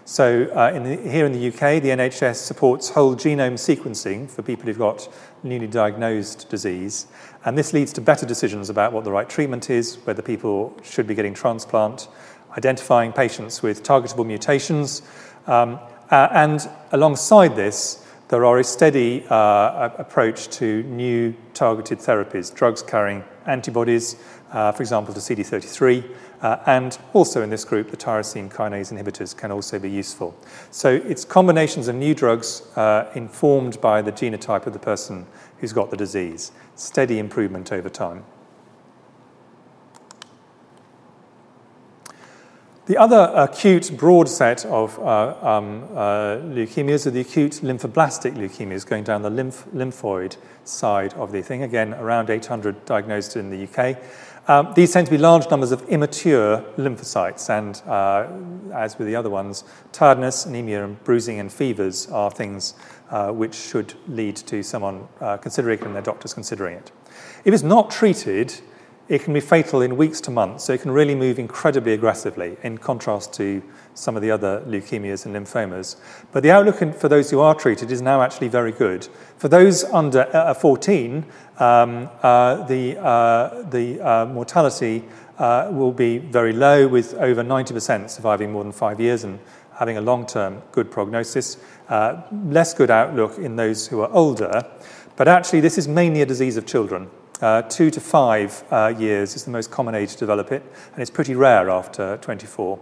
So 0.07 0.51
uh, 0.55 0.71
in 0.75 0.83
the, 0.83 0.97
here 0.97 1.25
in 1.25 1.33
the 1.33 1.49
UK, 1.49 1.83
the 1.83 1.89
NHS 1.89 2.37
supports 2.37 2.91
whole 2.91 3.17
genome 3.17 3.55
sequencing 3.55 4.29
for 4.29 4.43
people 4.43 4.67
who've 4.67 4.79
got 4.79 5.09
newly 5.43 5.67
diagnosed 5.67 6.51
disease. 6.51 7.07
And 7.47 7.57
this 7.57 7.73
leads 7.73 7.93
to 7.95 8.03
better 8.03 8.27
decisions 8.27 8.69
about 8.69 8.93
what 8.93 9.05
the 9.05 9.13
right 9.13 9.29
treatment 9.29 9.71
is, 9.71 9.97
whether 10.05 10.21
people 10.21 10.77
should 10.83 11.07
be 11.07 11.15
getting 11.15 11.33
transplant, 11.33 12.09
identifying 12.57 13.13
patients 13.13 13.63
with 13.63 13.83
targetable 13.83 14.27
mutations. 14.27 15.01
Um, 15.47 15.79
uh, 16.11 16.29
and 16.33 16.69
alongside 16.93 17.57
this, 17.57 18.04
there 18.35 18.45
are 18.45 18.59
a 18.59 18.65
steady 18.65 19.25
uh, 19.31 19.91
approach 19.97 20.49
to 20.49 20.83
new 20.83 21.33
targeted 21.53 22.01
therapies, 22.01 22.53
drugs 22.53 22.83
carrying 22.83 23.23
antibodies, 23.47 24.17
uh, 24.51 24.73
for 24.73 24.83
example, 24.83 25.15
to 25.15 25.21
CD33, 25.21 26.05
uh, 26.43 26.57
and 26.67 26.99
also 27.13 27.43
in 27.43 27.51
this 27.51 27.65
group, 27.65 27.93
the 27.93 27.97
tyrosine 27.97 28.51
kinase 28.51 28.93
inhibitors 28.93 29.37
can 29.37 29.53
also 29.53 29.79
be 29.79 29.89
useful. 29.89 30.37
So 30.73 31.01
it's 31.07 31.25
combinations 31.25 31.87
of 31.87 31.95
new 31.95 32.13
drugs 32.13 32.63
uh, 32.77 33.09
informed 33.15 33.81
by 33.81 34.03
the 34.03 34.11
genotype 34.11 34.67
of 34.67 34.73
the 34.73 34.81
person 34.81 35.29
who's 35.59 35.73
got 35.73 35.93
the 35.93 35.97
disease, 35.97 36.51
steady 36.75 37.21
improvement 37.21 37.71
over 37.71 37.89
time. 37.89 38.25
The 42.87 42.99
other 42.99 43.33
acute 43.35 43.97
broad 43.97 44.29
set 44.29 44.67
of 44.67 44.99
uh, 44.99 45.35
um, 45.41 45.85
uh, 45.95 46.37
leukemias 46.37 47.07
are 47.07 47.11
the 47.13 47.23
acute 47.23 47.61
lymphoblastic 47.63 48.35
leukemias 48.35 48.87
going 48.87 49.05
down 49.05 49.23
the 49.23 49.31
lymph, 49.31 49.65
lymphoid 49.75 50.37
side 50.65 51.15
of 51.15 51.33
the 51.33 51.41
thing. 51.41 51.63
Again, 51.63 51.95
around 51.95 52.29
800 52.29 52.85
diagnosed 52.85 53.37
in 53.37 53.49
the 53.49 53.67
UK. 53.67 53.97
Um, 54.49 54.75
these 54.75 54.93
tend 54.93 55.07
to 55.07 55.11
be 55.11 55.17
large 55.17 55.49
numbers 55.49 55.73
of 55.73 55.83
immature 55.89 56.59
lymphocytes, 56.77 57.49
and 57.49 57.81
uh, 57.89 58.29
as 58.75 58.99
with 58.99 59.07
the 59.07 59.17
other 59.17 59.31
ones, 59.31 59.65
tiredness, 59.93 60.45
anemia, 60.45 60.85
and 60.85 61.03
bruising 61.05 61.41
and 61.41 61.51
fevers 61.51 62.07
are 62.11 62.31
things 62.31 62.75
uh, 63.09 63.33
which 63.33 63.55
should 63.55 63.95
lead 64.09 64.37
to 64.37 64.63
someone 64.63 65.09
uh, 65.23 65.39
considering 65.39 65.79
it 65.79 65.87
and 65.87 65.95
their 65.95 66.03
doctors 66.03 66.35
considering 66.35 66.77
it. 66.77 66.93
If 67.47 67.55
it's 67.55 67.63
not 67.63 67.91
treated, 67.91 68.61
it 69.09 69.23
can 69.23 69.35
be 69.35 69.41
fatal 69.41 69.83
in 69.83 69.97
weeks 69.97 70.21
to 70.23 70.31
months, 70.31 70.65
so 70.65 70.73
it 70.73 70.81
can 70.81 70.91
really 70.91 71.15
move 71.15 71.39
incredibly 71.39 71.93
aggressively, 71.93 72.57
in 72.63 72.79
contrast 72.79 73.35
to 73.35 73.63
some 73.93 74.17
of 74.17 74.23
the 74.23 74.31
other 74.31 74.63
leukemias 74.67 75.27
and 75.27 75.37
lymphomas. 75.37 75.97
But 76.33 76.43
the 76.43 76.51
outlook 76.51 76.95
for 76.95 77.09
those 77.09 77.31
who 77.31 77.41
are 77.41 77.55
treated 77.55 77.91
is 77.91 78.01
now 78.01 78.23
actually 78.23 78.49
very 78.49 78.73
good. 78.73 79.07
For 79.37 79.49
those 79.49 79.85
under 79.85 80.29
uh, 80.35 80.55
14, 80.55 81.25
um, 81.59 82.09
uh, 82.23 82.65
the, 82.67 82.99
uh, 82.99 83.63
the 83.65 84.01
uh, 84.01 84.27
mortality 84.27 85.05
uh, 85.39 85.69
will 85.71 85.93
be 85.93 86.19
very 86.19 86.53
low, 86.53 86.89
with 86.89 87.15
over 87.15 87.45
90% 87.45 88.09
surviving 88.09 88.53
more 88.53 88.63
than 88.63 88.73
five 88.73 89.01
years 89.01 89.25
and 89.25 89.39
having 89.75 89.99
a 89.99 90.01
long 90.01 90.25
term 90.27 90.63
good 90.73 90.91
prognosis. 90.91 91.59
Uh, 91.89 92.23
less 92.47 92.73
good 92.73 92.91
outlook 92.91 93.37
in 93.39 93.57
those 93.57 93.87
who 93.87 94.01
are 94.01 94.11
older. 94.13 94.65
But 95.17 95.29
actually, 95.29 95.61
this 95.61 95.77
is 95.77 95.87
mainly 95.87 96.23
a 96.23 96.27
disease 96.27 96.57
of 96.57 96.67
children. 96.67 97.09
Uh, 97.45 97.61
two 97.61 97.91
to 97.91 98.01
five 98.01 98.65
uh, 98.71 98.91
years 98.99 99.37
is 99.37 99.45
the 99.45 99.51
most 99.51 99.71
common 99.71 99.95
age 99.95 100.13
to 100.13 100.19
develop 100.19 100.51
it, 100.51 100.63
and 100.95 101.03
it's 101.03 101.11
pretty 101.11 101.35
rare 101.35 101.69
after 101.69 102.17
24. 102.23 102.79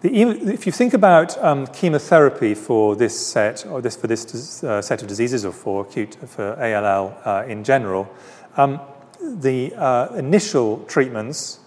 The, 0.00 0.22
if 0.54 0.64
you 0.64 0.72
think 0.72 0.94
about 0.94 1.36
um, 1.44 1.66
chemotherapy 1.66 2.54
for 2.54 2.96
this 2.96 3.14
set, 3.26 3.66
or 3.66 3.82
this 3.82 3.94
for 3.94 4.06
this 4.06 4.64
uh, 4.64 4.80
set 4.80 5.02
of 5.02 5.08
diseases, 5.08 5.44
or 5.44 5.52
for 5.52 5.82
acute 5.82 6.16
for 6.26 6.58
ALL 6.58 7.14
uh, 7.26 7.44
in 7.46 7.62
general, 7.62 8.10
um, 8.56 8.80
the 9.20 9.74
uh, 9.74 10.14
initial 10.14 10.78
treatments 10.86 11.60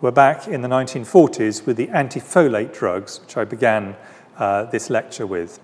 were 0.00 0.12
back 0.12 0.46
in 0.46 0.62
the 0.62 0.68
1940s 0.68 1.66
with 1.66 1.76
the 1.76 1.88
antifolate 1.88 2.72
drugs, 2.72 3.20
which 3.20 3.36
I 3.36 3.44
began 3.44 3.96
this 4.70 4.90
lecture 4.90 5.26
with. 5.26 5.58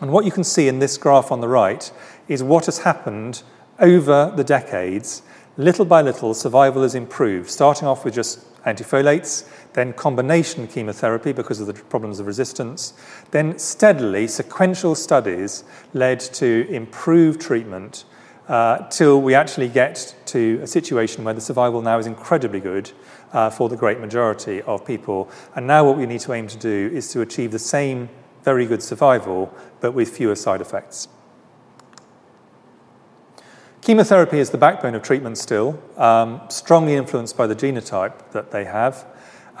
And 0.00 0.10
what 0.10 0.24
you 0.24 0.32
can 0.32 0.44
see 0.44 0.66
in 0.66 0.80
this 0.80 0.98
graph 0.98 1.30
on 1.30 1.40
the 1.40 1.48
right 1.48 1.90
is 2.28 2.42
what 2.42 2.66
has 2.66 2.78
happened 2.78 3.42
over 3.78 4.32
the 4.36 4.44
decades. 4.44 5.22
Little 5.56 5.84
by 5.84 6.02
little, 6.02 6.34
survival 6.34 6.82
has 6.82 6.94
improved, 6.94 7.50
starting 7.50 7.86
off 7.86 8.04
with 8.04 8.14
just 8.14 8.40
antifolates, 8.64 9.48
then 9.74 9.92
combination 9.92 10.66
chemotherapy 10.66 11.32
because 11.32 11.60
of 11.60 11.66
the 11.66 11.74
problems 11.74 12.18
of 12.18 12.26
resistance. 12.26 12.94
Then, 13.30 13.58
steadily, 13.58 14.26
sequential 14.26 14.94
studies 14.94 15.64
led 15.92 16.20
to 16.20 16.66
improved 16.70 17.40
treatment 17.40 18.04
uh, 18.48 18.88
till 18.88 19.20
we 19.22 19.34
actually 19.34 19.68
get 19.68 20.14
to 20.26 20.60
a 20.62 20.66
situation 20.66 21.24
where 21.24 21.34
the 21.34 21.40
survival 21.40 21.82
now 21.82 21.98
is 21.98 22.06
incredibly 22.06 22.60
good 22.60 22.90
uh, 23.32 23.50
for 23.50 23.68
the 23.68 23.76
great 23.76 24.00
majority 24.00 24.62
of 24.62 24.84
people. 24.84 25.30
And 25.54 25.66
now, 25.66 25.84
what 25.84 25.96
we 25.96 26.06
need 26.06 26.20
to 26.20 26.32
aim 26.32 26.46
to 26.48 26.58
do 26.58 26.90
is 26.92 27.12
to 27.12 27.20
achieve 27.20 27.52
the 27.52 27.58
same 27.58 28.08
very 28.42 28.66
good 28.66 28.82
survival, 28.82 29.52
but 29.80 29.92
with 29.92 30.14
fewer 30.14 30.36
side 30.36 30.60
effects. 30.60 31.08
Chemotherapy 33.84 34.38
is 34.38 34.48
the 34.48 34.56
backbone 34.56 34.94
of 34.94 35.02
treatment 35.02 35.36
still, 35.36 35.78
um, 35.98 36.40
strongly 36.48 36.94
influenced 36.94 37.36
by 37.36 37.46
the 37.46 37.54
genotype 37.54 38.14
that 38.32 38.50
they 38.50 38.64
have. 38.64 39.04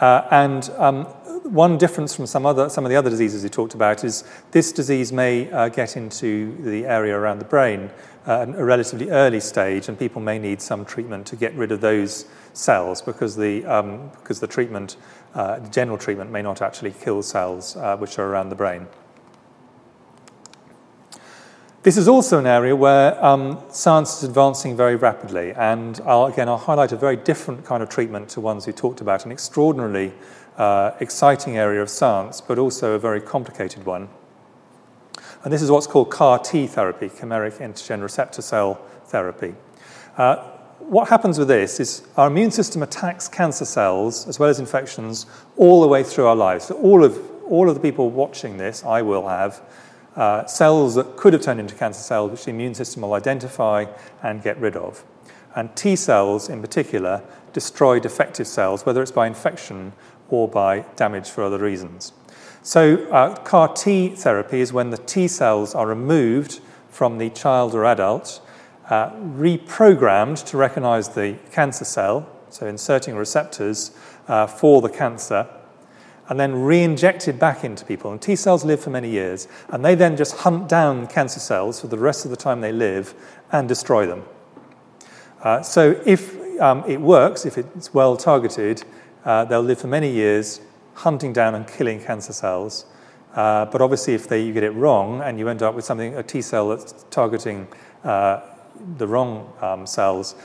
Uh, 0.00 0.26
and 0.30 0.70
um, 0.78 1.04
one 1.44 1.76
difference 1.76 2.16
from 2.16 2.24
some, 2.24 2.46
other, 2.46 2.70
some 2.70 2.86
of 2.86 2.88
the 2.88 2.96
other 2.96 3.10
diseases 3.10 3.42
we 3.42 3.50
talked 3.50 3.74
about 3.74 4.02
is 4.02 4.24
this 4.50 4.72
disease 4.72 5.12
may 5.12 5.50
uh, 5.52 5.68
get 5.68 5.98
into 5.98 6.56
the 6.62 6.86
area 6.86 7.14
around 7.14 7.38
the 7.38 7.44
brain 7.44 7.90
at 8.24 8.48
a 8.48 8.64
relatively 8.64 9.10
early 9.10 9.40
stage, 9.40 9.90
and 9.90 9.98
people 9.98 10.22
may 10.22 10.38
need 10.38 10.62
some 10.62 10.86
treatment 10.86 11.26
to 11.26 11.36
get 11.36 11.54
rid 11.54 11.70
of 11.70 11.82
those 11.82 12.24
cells 12.54 13.02
because 13.02 13.36
the, 13.36 13.62
um, 13.66 14.08
because 14.20 14.40
the 14.40 14.46
treatment, 14.46 14.96
uh, 15.34 15.60
general 15.68 15.98
treatment, 15.98 16.30
may 16.30 16.40
not 16.40 16.62
actually 16.62 16.92
kill 16.92 17.22
cells 17.22 17.76
uh, 17.76 17.94
which 17.98 18.18
are 18.18 18.26
around 18.26 18.48
the 18.48 18.56
brain. 18.56 18.86
This 21.84 21.98
is 21.98 22.08
also 22.08 22.38
an 22.38 22.46
area 22.46 22.74
where 22.74 23.22
um, 23.22 23.62
science 23.70 24.16
is 24.16 24.24
advancing 24.24 24.74
very 24.74 24.96
rapidly, 24.96 25.52
and 25.52 26.00
I'll, 26.06 26.24
again, 26.24 26.48
I'll 26.48 26.56
highlight 26.56 26.92
a 26.92 26.96
very 26.96 27.16
different 27.16 27.66
kind 27.66 27.82
of 27.82 27.90
treatment 27.90 28.30
to 28.30 28.40
ones 28.40 28.66
we 28.66 28.72
talked 28.72 29.02
about, 29.02 29.26
an 29.26 29.32
extraordinarily 29.32 30.14
uh, 30.56 30.92
exciting 31.00 31.58
area 31.58 31.82
of 31.82 31.90
science, 31.90 32.40
but 32.40 32.58
also 32.58 32.92
a 32.92 32.98
very 32.98 33.20
complicated 33.20 33.84
one. 33.84 34.08
And 35.42 35.52
this 35.52 35.60
is 35.60 35.70
what's 35.70 35.86
called 35.86 36.10
CAR 36.10 36.38
T 36.38 36.66
therapy, 36.66 37.10
chimeric 37.10 37.58
antigen 37.58 38.00
receptor 38.00 38.40
cell 38.40 38.80
therapy. 39.04 39.54
Uh, 40.16 40.36
what 40.78 41.10
happens 41.10 41.38
with 41.38 41.48
this 41.48 41.80
is 41.80 42.02
our 42.16 42.28
immune 42.28 42.50
system 42.50 42.82
attacks 42.82 43.28
cancer 43.28 43.66
cells 43.66 44.26
as 44.26 44.38
well 44.38 44.48
as 44.48 44.58
infections 44.58 45.26
all 45.58 45.82
the 45.82 45.88
way 45.88 46.02
through 46.02 46.28
our 46.28 46.36
lives. 46.36 46.64
So 46.64 46.76
all 46.76 47.04
of, 47.04 47.20
all 47.46 47.68
of 47.68 47.74
the 47.74 47.80
people 47.82 48.08
watching 48.08 48.56
this, 48.56 48.82
I 48.84 49.02
will 49.02 49.28
have, 49.28 49.60
uh, 50.16 50.46
cells 50.46 50.94
that 50.94 51.16
could 51.16 51.32
have 51.32 51.42
turned 51.42 51.60
into 51.60 51.74
cancer 51.74 52.00
cells, 52.00 52.30
which 52.30 52.44
the 52.44 52.50
immune 52.50 52.74
system 52.74 53.02
will 53.02 53.14
identify 53.14 53.86
and 54.22 54.42
get 54.42 54.58
rid 54.58 54.76
of. 54.76 55.04
And 55.54 55.74
T 55.76 55.96
cells, 55.96 56.48
in 56.48 56.60
particular, 56.60 57.22
destroy 57.52 58.00
defective 58.00 58.46
cells, 58.46 58.84
whether 58.84 59.02
it's 59.02 59.12
by 59.12 59.26
infection 59.26 59.92
or 60.28 60.48
by 60.48 60.80
damage 60.96 61.30
for 61.30 61.44
other 61.44 61.58
reasons. 61.58 62.12
So, 62.62 63.06
uh, 63.10 63.36
CAR 63.42 63.68
T 63.68 64.08
therapy 64.08 64.60
is 64.60 64.72
when 64.72 64.90
the 64.90 64.98
T 64.98 65.28
cells 65.28 65.74
are 65.74 65.86
removed 65.86 66.60
from 66.88 67.18
the 67.18 67.30
child 67.30 67.74
or 67.74 67.84
adult, 67.84 68.40
uh, 68.88 69.10
reprogrammed 69.10 70.44
to 70.46 70.56
recognize 70.56 71.10
the 71.10 71.36
cancer 71.52 71.84
cell, 71.84 72.28
so 72.50 72.66
inserting 72.66 73.16
receptors 73.16 73.90
uh, 74.28 74.46
for 74.46 74.80
the 74.80 74.88
cancer, 74.88 75.46
and 76.28 76.40
then 76.40 76.54
re-injected 76.54 77.38
back 77.38 77.64
into 77.64 77.84
people. 77.84 78.10
And 78.10 78.20
T 78.20 78.36
cells 78.36 78.64
live 78.64 78.80
for 78.80 78.90
many 78.90 79.10
years, 79.10 79.48
and 79.68 79.84
they 79.84 79.94
then 79.94 80.16
just 80.16 80.36
hunt 80.38 80.68
down 80.68 81.06
cancer 81.06 81.40
cells 81.40 81.80
for 81.80 81.86
the 81.88 81.98
rest 81.98 82.24
of 82.24 82.30
the 82.30 82.36
time 82.36 82.60
they 82.60 82.72
live 82.72 83.14
and 83.52 83.68
destroy 83.68 84.06
them. 84.06 84.24
Uh, 85.42 85.62
so 85.62 86.00
if 86.06 86.36
um, 86.60 86.82
it 86.88 87.00
works, 87.00 87.44
if 87.44 87.58
it's 87.58 87.92
well 87.92 88.16
targeted, 88.16 88.82
uh, 89.24 89.44
they'll 89.44 89.60
live 89.60 89.80
for 89.80 89.88
many 89.88 90.10
years 90.10 90.60
hunting 90.94 91.32
down 91.32 91.54
and 91.54 91.66
killing 91.66 92.00
cancer 92.00 92.32
cells. 92.32 92.86
Uh, 93.34 93.66
but 93.66 93.82
obviously, 93.82 94.14
if 94.14 94.28
they, 94.28 94.42
you 94.42 94.52
get 94.52 94.62
it 94.62 94.70
wrong 94.70 95.20
and 95.20 95.38
you 95.38 95.48
end 95.48 95.62
up 95.62 95.74
with 95.74 95.84
something, 95.84 96.16
a 96.16 96.22
T 96.22 96.40
cell 96.40 96.68
that's 96.68 97.04
targeting 97.10 97.66
uh, 98.04 98.40
the 98.96 99.06
wrong 99.06 99.52
um, 99.60 99.86
cells, 99.86 100.36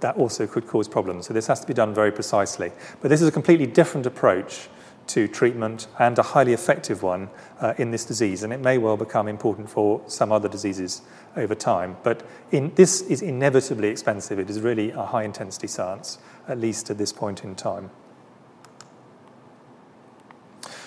that 0.00 0.16
also 0.16 0.46
could 0.46 0.66
cause 0.66 0.86
problems. 0.86 1.26
So 1.26 1.32
this 1.32 1.46
has 1.46 1.60
to 1.60 1.66
be 1.66 1.72
done 1.72 1.94
very 1.94 2.12
precisely. 2.12 2.70
But 3.00 3.08
this 3.08 3.22
is 3.22 3.28
a 3.28 3.32
completely 3.32 3.66
different 3.66 4.06
approach 4.06 4.68
to 5.08 5.28
treatment 5.28 5.86
and 5.98 6.18
a 6.18 6.22
highly 6.22 6.52
effective 6.52 7.02
one 7.02 7.28
uh, 7.60 7.74
in 7.78 7.90
this 7.90 8.04
disease. 8.04 8.42
And 8.42 8.52
it 8.52 8.60
may 8.60 8.78
well 8.78 8.96
become 8.96 9.28
important 9.28 9.68
for 9.68 10.02
some 10.06 10.32
other 10.32 10.48
diseases 10.48 11.02
over 11.36 11.54
time. 11.54 11.96
But 12.02 12.26
in, 12.50 12.72
this 12.74 13.02
is 13.02 13.22
inevitably 13.22 13.88
expensive. 13.88 14.38
It 14.38 14.50
is 14.50 14.60
really 14.60 14.90
a 14.90 15.02
high 15.02 15.24
intensity 15.24 15.66
science, 15.66 16.18
at 16.48 16.58
least 16.58 16.90
at 16.90 16.98
this 16.98 17.12
point 17.12 17.44
in 17.44 17.54
time. 17.54 17.90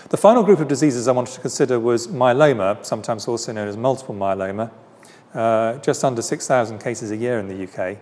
The 0.09 0.17
final 0.17 0.43
group 0.43 0.59
of 0.59 0.69
diseases 0.69 1.07
I 1.09 1.11
wanted 1.11 1.33
to 1.33 1.41
consider 1.41 1.79
was 1.79 2.07
myeloma, 2.07 2.85
sometimes 2.85 3.27
also 3.27 3.51
known 3.51 3.67
as 3.67 3.75
multiple 3.75 4.15
myeloma, 4.15 4.71
uh, 5.33 5.79
just 5.79 6.03
under 6.05 6.21
6,000 6.21 6.79
cases 6.79 7.11
a 7.11 7.17
year 7.17 7.39
in 7.39 7.49
the 7.49 7.63
UK. 7.67 7.97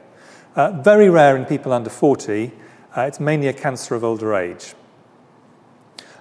Uh, 0.55 0.71
very 0.83 1.09
rare 1.09 1.35
in 1.35 1.45
people 1.45 1.73
under 1.73 1.89
40. 1.89 2.51
Uh, 2.95 3.01
it's 3.01 3.19
mainly 3.19 3.47
a 3.47 3.53
cancer 3.53 3.95
of 3.95 4.03
older 4.03 4.35
age. 4.35 4.75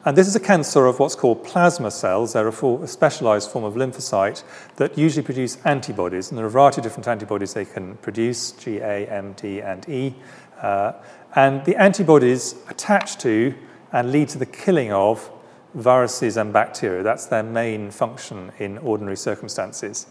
And 0.06 0.18
this 0.18 0.28
is 0.28 0.36
a 0.36 0.40
cancer 0.40 0.84
of 0.84 0.98
what's 0.98 1.14
called 1.14 1.44
plasma 1.44 1.90
cells. 1.90 2.34
They're 2.34 2.48
a, 2.48 2.52
for, 2.52 2.84
a, 2.84 2.86
specialized 2.86 3.50
form 3.50 3.64
of 3.64 3.72
lymphocyte 3.72 4.42
that 4.76 4.98
usually 4.98 5.24
produce 5.24 5.56
antibodies. 5.64 6.28
And 6.28 6.36
there 6.36 6.44
are 6.44 6.48
a 6.48 6.50
variety 6.50 6.80
of 6.80 6.82
different 6.82 7.08
antibodies 7.08 7.54
they 7.54 7.64
can 7.64 7.96
produce 7.96 8.52
G, 8.52 8.80
A, 8.80 9.06
M, 9.06 9.32
D, 9.32 9.62
and 9.62 9.88
E. 9.88 10.14
Uh, 10.60 10.92
and 11.34 11.64
the 11.64 11.76
antibodies 11.76 12.54
attach 12.68 13.16
to 13.18 13.54
and 13.92 14.12
lead 14.12 14.28
to 14.28 14.38
the 14.38 14.46
killing 14.46 14.92
of 14.92 15.30
viruses 15.72 16.36
and 16.36 16.52
bacteria. 16.52 17.02
That's 17.02 17.26
their 17.26 17.42
main 17.42 17.90
function 17.90 18.52
in 18.58 18.76
ordinary 18.78 19.16
circumstances. 19.16 20.06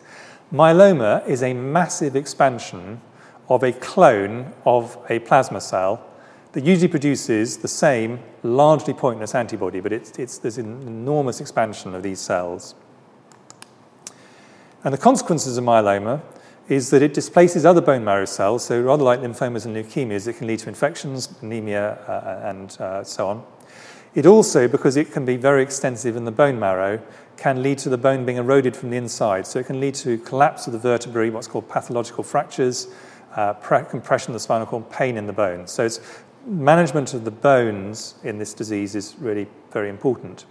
Myeloma 0.51 1.27
is 1.27 1.43
a 1.43 1.53
massive 1.53 2.15
expansion 2.15 2.99
of 3.47 3.61
a 3.61 3.71
clone 3.71 4.53
of 4.65 4.97
a 5.09 5.19
plasma 5.19 5.61
cell 5.61 6.03
that 6.53 6.63
usually 6.63 6.87
produces 6.87 7.57
the 7.57 7.67
same 7.67 8.19
largely 8.43 8.93
pointless 8.93 9.35
antibody, 9.35 9.79
but 9.79 9.91
it's, 9.91 10.11
it's, 10.17 10.37
there's 10.37 10.57
an 10.57 10.81
enormous 10.83 11.41
expansion 11.41 11.93
of 11.93 12.03
these 12.03 12.19
cells. 12.19 12.75
And 14.83 14.93
the 14.93 14.99
consequences 14.99 15.57
of 15.57 15.63
myeloma 15.63 16.21
is 16.69 16.91
that 16.91 17.01
it 17.01 17.13
displaces 17.13 17.65
other 17.65 17.81
bone 17.81 18.03
marrow 18.03 18.25
cells, 18.25 18.65
so 18.65 18.79
rather 18.81 19.03
like 19.03 19.19
lymphomas 19.19 19.65
and 19.65 19.75
leukemias, 19.75 20.27
it 20.27 20.37
can 20.37 20.47
lead 20.47 20.59
to 20.59 20.69
infections, 20.69 21.29
anemia, 21.41 21.93
uh, 22.07 22.47
and 22.47 22.79
uh, 22.79 23.03
so 23.03 23.27
on. 23.27 23.43
It 24.13 24.27
also, 24.27 24.67
because 24.67 24.95
it 24.95 25.11
can 25.11 25.25
be 25.25 25.37
very 25.37 25.63
extensive 25.63 26.15
in 26.15 26.23
the 26.23 26.31
bone 26.31 26.59
marrow, 26.59 27.01
can 27.35 27.63
lead 27.63 27.79
to 27.79 27.89
the 27.89 27.97
bone 27.97 28.25
being 28.25 28.37
eroded 28.37 28.77
from 28.77 28.91
the 28.91 28.97
inside. 28.97 29.47
So 29.47 29.57
it 29.57 29.65
can 29.65 29.79
lead 29.79 29.95
to 29.95 30.19
collapse 30.19 30.67
of 30.67 30.73
the 30.73 30.79
vertebrae, 30.79 31.31
what's 31.31 31.47
called 31.47 31.67
pathological 31.67 32.23
fractures, 32.23 32.89
uh, 33.35 33.53
compression 33.53 34.29
of 34.29 34.33
the 34.33 34.39
spinal 34.39 34.67
cord, 34.67 34.89
pain 34.91 35.17
in 35.17 35.25
the 35.25 35.33
bone. 35.33 35.65
So 35.65 35.85
it's 35.85 35.99
management 36.45 37.13
of 37.13 37.25
the 37.25 37.31
bones 37.31 38.15
in 38.23 38.37
this 38.37 38.53
disease 38.53 38.95
is 38.95 39.15
really 39.19 39.47
very 39.71 39.89
important. 39.89 40.45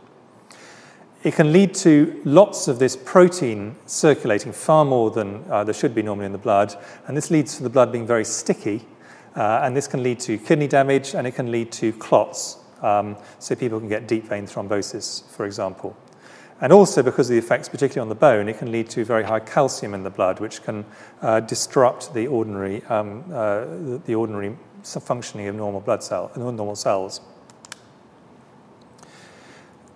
It 1.22 1.34
can 1.34 1.52
lead 1.52 1.74
to 1.74 2.20
lots 2.24 2.66
of 2.66 2.78
this 2.80 2.96
protein 2.96 3.76
circulating, 3.86 4.52
far 4.52 4.84
more 4.84 5.10
than 5.10 5.44
uh, 5.48 5.62
there 5.62 5.74
should 5.74 5.94
be 5.94 6.02
normally 6.02 6.26
in 6.26 6.32
the 6.32 6.38
blood, 6.38 6.74
and 7.06 7.16
this 7.16 7.30
leads 7.30 7.56
to 7.58 7.62
the 7.62 7.70
blood 7.70 7.92
being 7.92 8.06
very 8.06 8.24
sticky, 8.24 8.84
uh, 9.36 9.60
and 9.62 9.76
this 9.76 9.86
can 9.86 10.02
lead 10.02 10.18
to 10.20 10.36
kidney 10.38 10.66
damage 10.66 11.14
and 11.14 11.26
it 11.26 11.32
can 11.32 11.52
lead 11.52 11.70
to 11.72 11.92
clots, 11.94 12.58
um, 12.82 13.16
so 13.38 13.54
people 13.54 13.78
can 13.78 13.88
get 13.88 14.08
deep 14.08 14.24
vein 14.24 14.46
thrombosis, 14.46 15.24
for 15.30 15.46
example. 15.46 15.96
And 16.60 16.72
also, 16.72 17.02
because 17.02 17.28
of 17.28 17.34
the 17.34 17.38
effects, 17.38 17.68
particularly 17.68 18.02
on 18.02 18.08
the 18.08 18.14
bone, 18.14 18.48
it 18.48 18.58
can 18.58 18.70
lead 18.70 18.88
to 18.90 19.04
very 19.04 19.24
high 19.24 19.40
calcium 19.40 19.94
in 19.94 20.04
the 20.04 20.10
blood, 20.10 20.38
which 20.38 20.62
can 20.62 20.84
uh, 21.20 21.40
disrupt 21.40 22.14
the 22.14 22.28
ordinary, 22.28 22.84
um, 22.84 23.24
uh, 23.32 23.64
the 24.06 24.14
ordinary 24.14 24.56
functioning 24.82 25.48
of 25.48 25.54
normal 25.54 25.80
blood 25.80 26.02
cell, 26.02 26.30
and 26.34 26.44
normal 26.56 26.76
cells. 26.76 27.20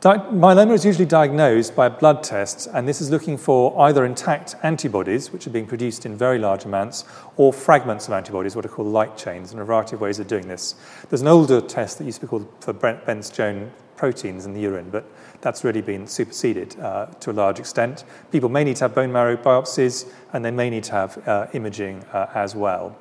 Di- 0.01 0.19
myeloma 0.19 0.75
is 0.75 0.85
usually 0.85 1.07
diagnosed 1.07 1.75
by 1.75 1.87
a 1.87 1.91
blood 1.91 2.23
test, 2.23 2.69
and 2.73 2.87
this 2.87 3.01
is 3.01 3.11
looking 3.11 3.37
for 3.37 3.77
either 3.81 4.05
intact 4.05 4.55
antibodies, 4.63 5.33
which 5.33 5.47
are 5.47 5.51
being 5.51 5.67
produced 5.67 6.07
in 6.07 6.17
very 6.17 6.39
large 6.39 6.65
amounts, 6.65 7.05
or 7.37 7.53
fragments 7.53 8.07
of 8.07 8.13
antibodies, 8.13 8.55
what 8.55 8.65
are 8.65 8.69
called 8.69 8.89
light 8.89 9.17
chains, 9.17 9.53
and 9.53 9.61
a 9.61 9.65
variety 9.65 9.97
of 9.97 10.01
ways 10.03 10.19
of 10.19 10.29
doing 10.29 10.47
this. 10.47 10.75
There's 11.09 11.23
an 11.23 11.29
older 11.29 11.61
test 11.61 11.99
that 11.99 12.05
used 12.05 12.21
to 12.21 12.27
be 12.27 12.31
called 12.31 12.47
for 12.61 12.73
Bence-Jones 12.73 13.73
proteins 13.97 14.45
in 14.45 14.53
the 14.53 14.61
urine, 14.61 14.91
but 14.91 15.11
that's 15.41 15.65
really 15.65 15.81
been 15.81 16.07
superseded 16.07 16.79
uh, 16.79 17.07
to 17.07 17.31
a 17.31 17.33
large 17.33 17.59
extent. 17.59 18.05
People 18.31 18.51
may 18.51 18.63
need 18.63 18.77
to 18.77 18.85
have 18.85 18.95
bone 18.95 19.11
marrow 19.11 19.37
biopsies, 19.37 20.09
and 20.35 20.45
they 20.45 20.51
may 20.51 20.69
need 20.69 20.85
to 20.85 20.93
have 20.93 21.27
uh, 21.27 21.47
imaging 21.55 22.05
uh, 22.13 22.31
as 22.35 22.55
well. 22.55 22.97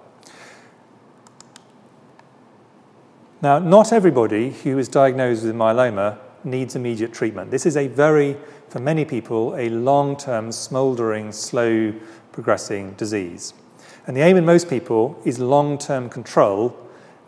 Now, 3.46 3.60
not 3.60 3.94
everybody 3.94 4.50
who 4.50 4.80
is 4.80 4.90
diagnosed 4.90 5.44
with 5.44 5.54
myeloma 5.54 6.18
needs 6.44 6.76
immediate 6.76 7.14
treatment. 7.14 7.52
This 7.52 7.68
is 7.68 7.78
a 7.78 7.88
very, 7.88 8.36
for 8.70 8.80
many 8.80 9.06
people, 9.06 9.56
a 9.56 9.70
long 9.70 10.18
term, 10.18 10.52
smouldering, 10.52 11.32
slow 11.32 11.94
progressing 12.32 12.94
disease. 12.94 13.54
And 14.08 14.18
the 14.18 14.22
aim 14.22 14.36
in 14.38 14.46
most 14.46 14.68
people 14.68 15.22
is 15.26 15.38
long 15.38 15.78
term 15.78 16.10
control 16.10 16.76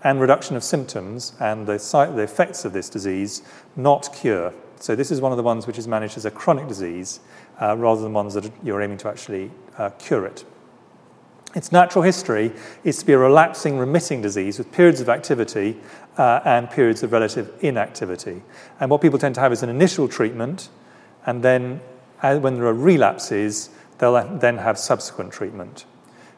and 0.03 0.19
reduction 0.19 0.55
of 0.55 0.63
symptoms 0.63 1.33
and 1.39 1.67
the, 1.67 1.77
the, 2.15 2.23
effects 2.23 2.65
of 2.65 2.73
this 2.73 2.89
disease, 2.89 3.43
not 3.75 4.11
cure. 4.11 4.55
So, 4.79 4.95
this 4.95 5.11
is 5.11 5.21
one 5.21 5.31
of 5.31 5.37
the 5.37 5.43
ones 5.43 5.67
which 5.67 5.77
is 5.77 5.87
managed 5.87 6.17
as 6.17 6.25
a 6.25 6.31
chronic 6.31 6.67
disease 6.67 7.19
uh, 7.61 7.77
rather 7.77 8.01
than 8.01 8.13
ones 8.13 8.33
that 8.33 8.51
you're 8.63 8.81
aiming 8.81 8.97
to 8.97 9.07
actually 9.07 9.51
uh, 9.77 9.91
cure 9.91 10.25
it. 10.25 10.45
Its 11.55 11.71
natural 11.71 12.03
history 12.03 12.51
is 12.83 12.99
to 12.99 13.05
be 13.05 13.13
a 13.13 13.17
relapsing, 13.17 13.79
remitting 13.79 14.21
disease 14.21 14.59
with 14.59 14.71
periods 14.71 15.01
of 15.01 15.09
activity 15.09 15.75
uh, 16.17 16.41
and 16.45 16.69
periods 16.69 17.03
of 17.03 17.11
relative 17.11 17.53
inactivity. 17.61 18.41
And 18.79 18.89
what 18.89 19.01
people 19.01 19.19
tend 19.19 19.35
to 19.35 19.41
have 19.41 19.53
is 19.53 19.63
an 19.63 19.69
initial 19.69 20.07
treatment, 20.07 20.69
and 21.25 21.43
then 21.43 21.81
uh, 22.21 22.37
when 22.39 22.55
there 22.55 22.65
are 22.65 22.73
relapses, 22.73 23.69
they'll 23.99 24.37
then 24.37 24.57
have 24.57 24.77
subsequent 24.77 25.31
treatment. 25.31 25.85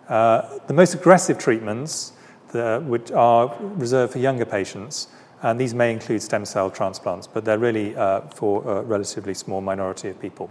Uh, 0.08 0.60
the 0.68 0.74
most 0.74 0.94
aggressive 0.94 1.38
treatments 1.38 2.14
the, 2.52 2.84
which 2.86 3.12
are 3.12 3.56
reserved 3.60 4.14
for 4.14 4.20
younger 4.20 4.46
patients, 4.46 5.08
and 5.42 5.60
these 5.60 5.74
may 5.74 5.94
include 5.94 6.22
stem 6.22 6.46
cell 6.46 6.70
transplants, 6.70 7.28
but 7.28 7.46
they're 7.46 7.60
really 7.60 7.96
uh, 7.96 8.22
for 8.22 8.68
a 8.70 8.82
relatively 8.82 9.34
small 9.34 9.62
minority 9.62 10.10
of 10.10 10.20
people. 10.20 10.50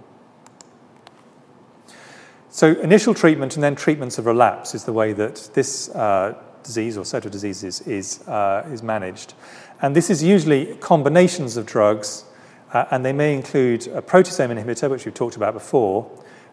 So, 2.51 2.73
initial 2.81 3.15
treatment 3.15 3.57
and 3.57 3.63
then 3.63 3.75
treatments 3.75 4.19
of 4.19 4.27
relapse 4.27 4.75
is 4.75 4.85
the 4.85 4.93
way 4.93 5.13
that 5.13 5.51
this 5.53 5.91
uh, 5.91 6.35
disease 6.69 6.99
or 6.99 7.05
set 7.05 7.25
of 7.25 7.33
diseases 7.33 7.81
is, 7.81 8.21
uh, 8.29 8.69
is 8.71 8.83
managed. 8.83 9.35
And 9.81 9.97
this 9.97 10.11
is 10.11 10.23
usually 10.23 10.77
combinations 10.77 11.57
of 11.57 11.65
drugs, 11.67 12.25
uh, 12.73 12.85
and 12.91 13.05
they 13.05 13.13
may 13.13 13.35
include 13.35 13.87
a 13.89 14.03
proteasome 14.03 14.53
inhibitor, 14.53 14.91
which 14.91 15.05
we've 15.05 15.15
talked 15.15 15.37
about 15.37 15.55
before, 15.55 16.07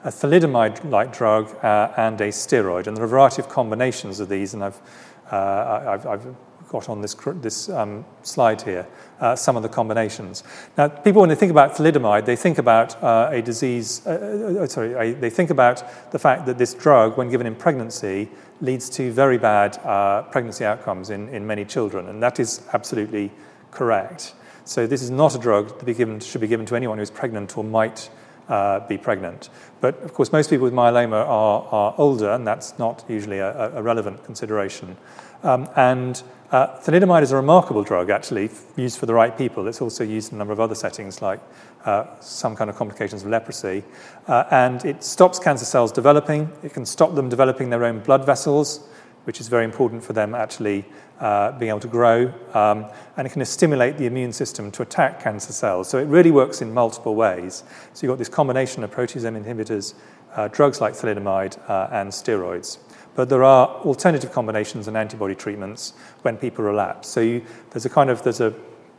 a 0.04 0.10
thalidomide 0.10 0.90
like 0.90 1.12
drug, 1.12 1.46
uh, 1.64 1.92
and 1.98 2.22
a 2.22 2.30
steroid. 2.30 2.88
And 2.88 2.96
there 2.96 3.04
are 3.04 3.12
a 3.12 3.16
variety 3.18 3.42
of 3.42 3.50
combinations 3.50 4.20
of 4.20 4.30
these, 4.30 4.54
and 4.54 4.64
I've, 4.64 4.80
uh, 5.32 5.94
I've, 5.94 6.06
I've 6.08 6.36
got 6.70 6.90
on 6.90 7.02
this, 7.02 7.16
this 7.42 7.70
um, 7.70 8.06
slide 8.24 8.62
here 8.62 8.88
uh, 9.20 9.36
some 9.36 9.56
of 9.56 9.64
the 9.64 9.70
combinations. 9.70 10.44
Now, 10.78 10.88
people, 10.88 11.22
when 11.22 11.30
they 11.30 11.36
think 11.36 11.52
about 11.52 11.76
thalidomide, 11.76 12.26
they 12.26 12.36
think 12.36 12.58
about 12.58 13.02
uh, 13.02 13.30
a 13.32 13.42
disease, 13.42 14.06
uh, 14.06 14.58
uh, 14.60 14.64
uh 14.64 14.68
sorry, 14.68 15.14
they 15.14 15.30
think 15.30 15.50
about 15.50 16.12
the 16.12 16.20
fact 16.20 16.46
that 16.46 16.58
this 16.58 16.74
drug, 16.74 17.18
when 17.18 17.30
given 17.30 17.48
in 17.48 17.56
pregnancy, 17.56 18.30
leads 18.62 18.90
to 18.90 19.12
very 19.12 19.38
bad 19.38 19.78
uh, 19.80 20.24
pregnancy 20.24 20.66
outcomes 20.66 21.10
in, 21.10 21.30
in 21.30 21.46
many 21.46 21.66
children, 21.66 22.08
and 22.10 22.22
that 22.22 22.40
is 22.40 22.62
absolutely 22.74 23.32
correct. 23.72 24.34
So, 24.66 24.88
this 24.88 25.02
is 25.02 25.12
not 25.12 25.36
a 25.36 25.40
drug 25.40 25.78
that 25.78 25.86
be 25.86 25.94
given, 25.94 26.20
should 26.20 26.42
be 26.42 26.48
given 26.48 26.66
to 26.68 26.76
anyone 26.76 26.98
who's 26.98 27.12
pregnant 27.12 27.58
or 27.58 27.64
might 27.64 28.10
be 28.88 28.98
pregnant. 28.98 29.50
But 29.82 30.02
of 30.04 30.14
course, 30.14 30.32
most 30.32 30.50
people 30.50 30.66
with 30.66 30.74
myeloma 30.74 31.26
are, 31.28 31.68
are 31.72 31.96
older, 31.98 32.32
and 32.32 32.46
that's 32.46 32.78
not 32.78 33.04
usually 33.08 33.40
a, 33.40 33.76
a 33.76 33.82
relevant 33.82 34.24
consideration. 34.24 34.98
Um, 35.44 35.70
and 35.76 36.22
uh, 36.52 36.80
thalidomide 36.80 37.24
is 37.24 37.32
a 37.32 37.36
remarkable 37.36 37.84
drug, 37.84 38.10
actually, 38.10 38.50
used 38.76 39.00
for 39.00 39.06
the 39.06 39.14
right 39.14 39.36
people. 39.38 39.68
It's 39.68 39.82
also 39.82 40.04
used 40.04 40.32
in 40.32 40.38
a 40.38 40.40
number 40.40 40.54
of 40.54 40.60
other 40.60 40.76
settings, 40.76 41.22
like 41.22 41.40
uh, 41.86 42.06
some 42.20 42.56
kind 42.56 42.70
of 42.70 42.76
complications 42.76 43.24
of 43.24 43.30
leprosy. 43.30 43.84
Uh, 44.28 44.44
and 44.52 44.86
it 44.86 45.04
stops 45.04 45.40
cancer 45.40 45.66
cells 45.66 45.92
developing. 45.92 46.52
It 46.64 46.74
can 46.74 46.86
stop 46.86 47.16
them 47.16 47.30
developing 47.30 47.70
their 47.70 47.84
own 47.84 48.00
blood 48.00 48.26
vessels, 48.26 48.88
which 49.24 49.40
is 49.40 49.48
very 49.48 49.66
important 49.66 50.04
for 50.04 50.14
them 50.14 50.36
actually 50.36 50.86
uh, 51.20 51.52
being 51.54 51.70
able 51.70 51.80
to 51.80 51.88
grow. 51.88 52.32
Um, 52.54 52.86
and 53.18 53.26
it 53.26 53.32
can 53.32 53.44
stimulate 53.46 53.98
the 53.98 54.06
immune 54.06 54.34
system 54.34 54.72
to 54.72 54.82
attack 54.82 55.22
cancer 55.22 55.54
cells. 55.54 55.90
So 55.90 55.98
it 55.98 56.06
really 56.06 56.32
works 56.32 56.62
in 56.62 56.74
multiple 56.74 57.16
ways. 57.16 57.64
So 57.94 58.06
you've 58.06 58.12
got 58.12 58.20
this 58.20 58.30
combination 58.30 58.84
of 58.84 58.92
proteasome 58.92 59.44
inhibitors, 59.44 59.96
uh, 60.36 60.48
drugs 60.50 60.82
like 60.82 60.94
thalidomide, 60.94 61.58
uh, 61.70 61.88
and 61.92 62.12
steroids. 62.12 62.78
But 63.16 63.30
there 63.30 63.44
are 63.44 63.68
alternative 63.68 64.32
combinations 64.32 64.88
and 64.88 64.98
antibody 64.98 65.36
treatments 65.36 65.94
when 66.22 66.38
people 66.38 66.66
relapse. 66.66 67.08
So 67.08 67.22
you, 67.22 67.46
there's 67.72 67.86
a 67.86 67.90
kind 67.90 68.10
of 68.10 68.24
there's 68.24 68.42
a 68.42 68.54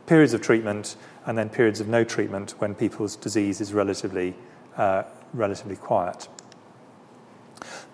periods 0.07 0.33
of 0.33 0.41
treatment 0.41 0.95
and 1.25 1.37
then 1.37 1.49
periods 1.49 1.79
of 1.79 1.87
no 1.87 2.03
treatment 2.03 2.55
when 2.59 2.73
people's 2.73 3.15
disease 3.15 3.61
is 3.61 3.73
relatively 3.73 4.33
uh, 4.77 5.03
relatively 5.33 5.75
quiet. 5.75 6.27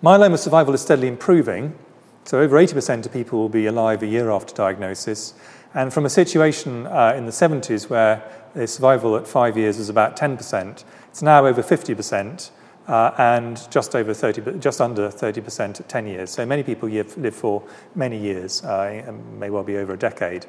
Myeloma 0.02 0.38
survival 0.38 0.74
is 0.74 0.82
steadily 0.82 1.08
improving. 1.08 1.76
So 2.24 2.40
over 2.40 2.56
80% 2.56 3.04
of 3.04 3.12
people 3.12 3.38
will 3.38 3.48
be 3.48 3.66
alive 3.66 4.02
a 4.02 4.06
year 4.06 4.30
after 4.30 4.54
diagnosis. 4.54 5.34
And 5.74 5.92
from 5.92 6.06
a 6.06 6.10
situation 6.10 6.86
uh, 6.86 7.14
in 7.16 7.26
the 7.26 7.32
70s 7.32 7.90
where 7.90 8.22
the 8.54 8.66
survival 8.66 9.16
at 9.16 9.26
five 9.26 9.56
years 9.58 9.78
was 9.78 9.88
about 9.88 10.16
10%, 10.16 10.84
it's 11.08 11.22
now 11.22 11.46
over 11.46 11.62
50% 11.62 12.50
uh, 12.88 13.12
and 13.18 13.70
just 13.70 13.94
over 13.94 14.12
30, 14.12 14.58
just 14.58 14.80
under 14.80 15.08
30% 15.08 15.80
at 15.80 15.88
10 15.88 16.06
years. 16.06 16.30
So 16.30 16.44
many 16.44 16.62
people 16.62 16.88
live 16.88 17.34
for 17.34 17.62
many 17.94 18.18
years, 18.18 18.62
uh, 18.64 19.12
may 19.38 19.50
well 19.50 19.64
be 19.64 19.76
over 19.76 19.94
a 19.94 19.98
decade. 19.98 20.46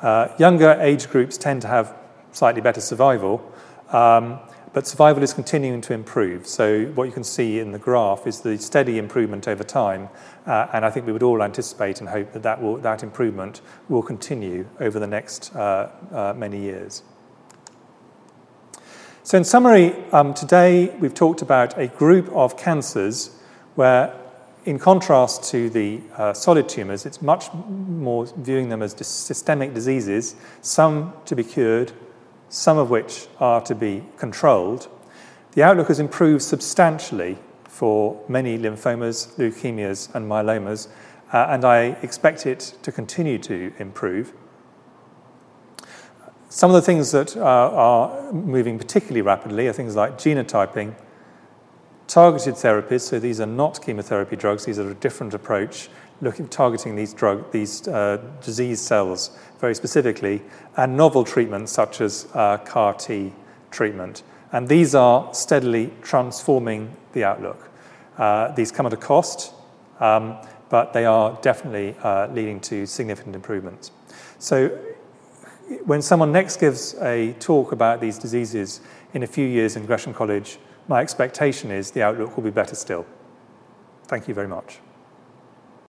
Uh, 0.00 0.28
younger 0.38 0.72
age 0.80 1.08
groups 1.08 1.38
tend 1.38 1.62
to 1.62 1.68
have 1.68 1.96
slightly 2.32 2.60
better 2.60 2.80
survival, 2.80 3.42
um, 3.90 4.38
but 4.72 4.86
survival 4.86 5.22
is 5.22 5.32
continuing 5.32 5.80
to 5.80 5.94
improve. 5.94 6.46
So, 6.46 6.84
what 6.94 7.04
you 7.04 7.12
can 7.12 7.24
see 7.24 7.60
in 7.60 7.72
the 7.72 7.78
graph 7.78 8.26
is 8.26 8.42
the 8.42 8.58
steady 8.58 8.98
improvement 8.98 9.48
over 9.48 9.64
time, 9.64 10.10
uh, 10.46 10.66
and 10.74 10.84
I 10.84 10.90
think 10.90 11.06
we 11.06 11.12
would 11.12 11.22
all 11.22 11.42
anticipate 11.42 12.00
and 12.00 12.10
hope 12.10 12.32
that 12.32 12.42
that, 12.42 12.60
will, 12.60 12.76
that 12.78 13.02
improvement 13.02 13.62
will 13.88 14.02
continue 14.02 14.68
over 14.78 14.98
the 14.98 15.06
next 15.06 15.56
uh, 15.56 15.88
uh, 16.12 16.34
many 16.36 16.60
years. 16.60 17.02
So, 19.26 19.36
in 19.36 19.42
summary, 19.42 19.92
um, 20.12 20.34
today 20.34 20.94
we've 21.00 21.12
talked 21.12 21.42
about 21.42 21.76
a 21.76 21.88
group 21.88 22.28
of 22.28 22.56
cancers 22.56 23.30
where, 23.74 24.14
in 24.64 24.78
contrast 24.78 25.42
to 25.50 25.68
the 25.68 26.00
uh, 26.16 26.32
solid 26.32 26.68
tumours, 26.68 27.04
it's 27.04 27.20
much 27.20 27.52
more 27.52 28.26
viewing 28.36 28.68
them 28.68 28.82
as 28.82 28.92
systemic 29.04 29.74
diseases, 29.74 30.36
some 30.62 31.12
to 31.24 31.34
be 31.34 31.42
cured, 31.42 31.90
some 32.50 32.78
of 32.78 32.88
which 32.88 33.26
are 33.40 33.60
to 33.62 33.74
be 33.74 34.04
controlled, 34.16 34.86
the 35.54 35.62
outlook 35.64 35.88
has 35.88 35.98
improved 35.98 36.44
substantially 36.44 37.36
for 37.64 38.22
many 38.28 38.56
lymphomas, 38.56 39.34
leukemias, 39.38 40.08
and 40.14 40.30
myelomas, 40.30 40.86
uh, 41.32 41.46
and 41.48 41.64
I 41.64 41.96
expect 42.00 42.46
it 42.46 42.76
to 42.80 42.92
continue 42.92 43.38
to 43.38 43.72
improve. 43.80 44.32
Some 46.56 46.70
of 46.70 46.74
the 46.74 46.80
things 46.80 47.12
that 47.12 47.36
uh, 47.36 47.40
are 47.42 48.32
moving 48.32 48.78
particularly 48.78 49.20
rapidly 49.20 49.68
are 49.68 49.74
things 49.74 49.94
like 49.94 50.16
genotyping, 50.16 50.94
targeted 52.06 52.54
therapies, 52.54 53.02
so 53.02 53.18
these 53.18 53.42
are 53.42 53.46
not 53.46 53.82
chemotherapy 53.84 54.36
drugs, 54.36 54.64
these 54.64 54.78
are 54.78 54.90
a 54.90 54.94
different 54.94 55.34
approach, 55.34 55.90
looking, 56.22 56.48
targeting 56.48 56.96
these, 56.96 57.12
drug, 57.12 57.52
these 57.52 57.86
uh, 57.88 58.22
disease 58.42 58.80
cells 58.80 59.36
very 59.58 59.74
specifically, 59.74 60.40
and 60.78 60.96
novel 60.96 61.24
treatments 61.24 61.72
such 61.72 62.00
as 62.00 62.26
uh, 62.32 62.56
CAR 62.56 62.94
T 62.94 63.34
treatment. 63.70 64.22
And 64.50 64.66
these 64.66 64.94
are 64.94 65.34
steadily 65.34 65.92
transforming 66.00 66.96
the 67.12 67.22
outlook. 67.24 67.68
Uh, 68.16 68.52
these 68.52 68.72
come 68.72 68.86
at 68.86 68.94
a 68.94 68.96
cost, 68.96 69.52
um, 70.00 70.38
but 70.70 70.94
they 70.94 71.04
are 71.04 71.38
definitely 71.42 71.94
uh, 72.02 72.28
leading 72.28 72.60
to 72.60 72.86
significant 72.86 73.34
improvements. 73.34 73.90
So, 74.38 74.78
when 75.84 76.02
someone 76.02 76.32
next 76.32 76.58
gives 76.58 76.94
a 77.00 77.32
talk 77.34 77.72
about 77.72 78.00
these 78.00 78.18
diseases 78.18 78.80
in 79.14 79.22
a 79.22 79.26
few 79.26 79.46
years 79.46 79.76
in 79.76 79.86
Gresham 79.86 80.14
College, 80.14 80.58
my 80.88 81.00
expectation 81.00 81.70
is 81.70 81.90
the 81.90 82.02
outlook 82.02 82.36
will 82.36 82.44
be 82.44 82.50
better 82.50 82.74
still. 82.74 83.04
Thank 84.04 84.28
you 84.28 84.34
very 84.34 84.48
much. 84.48 84.78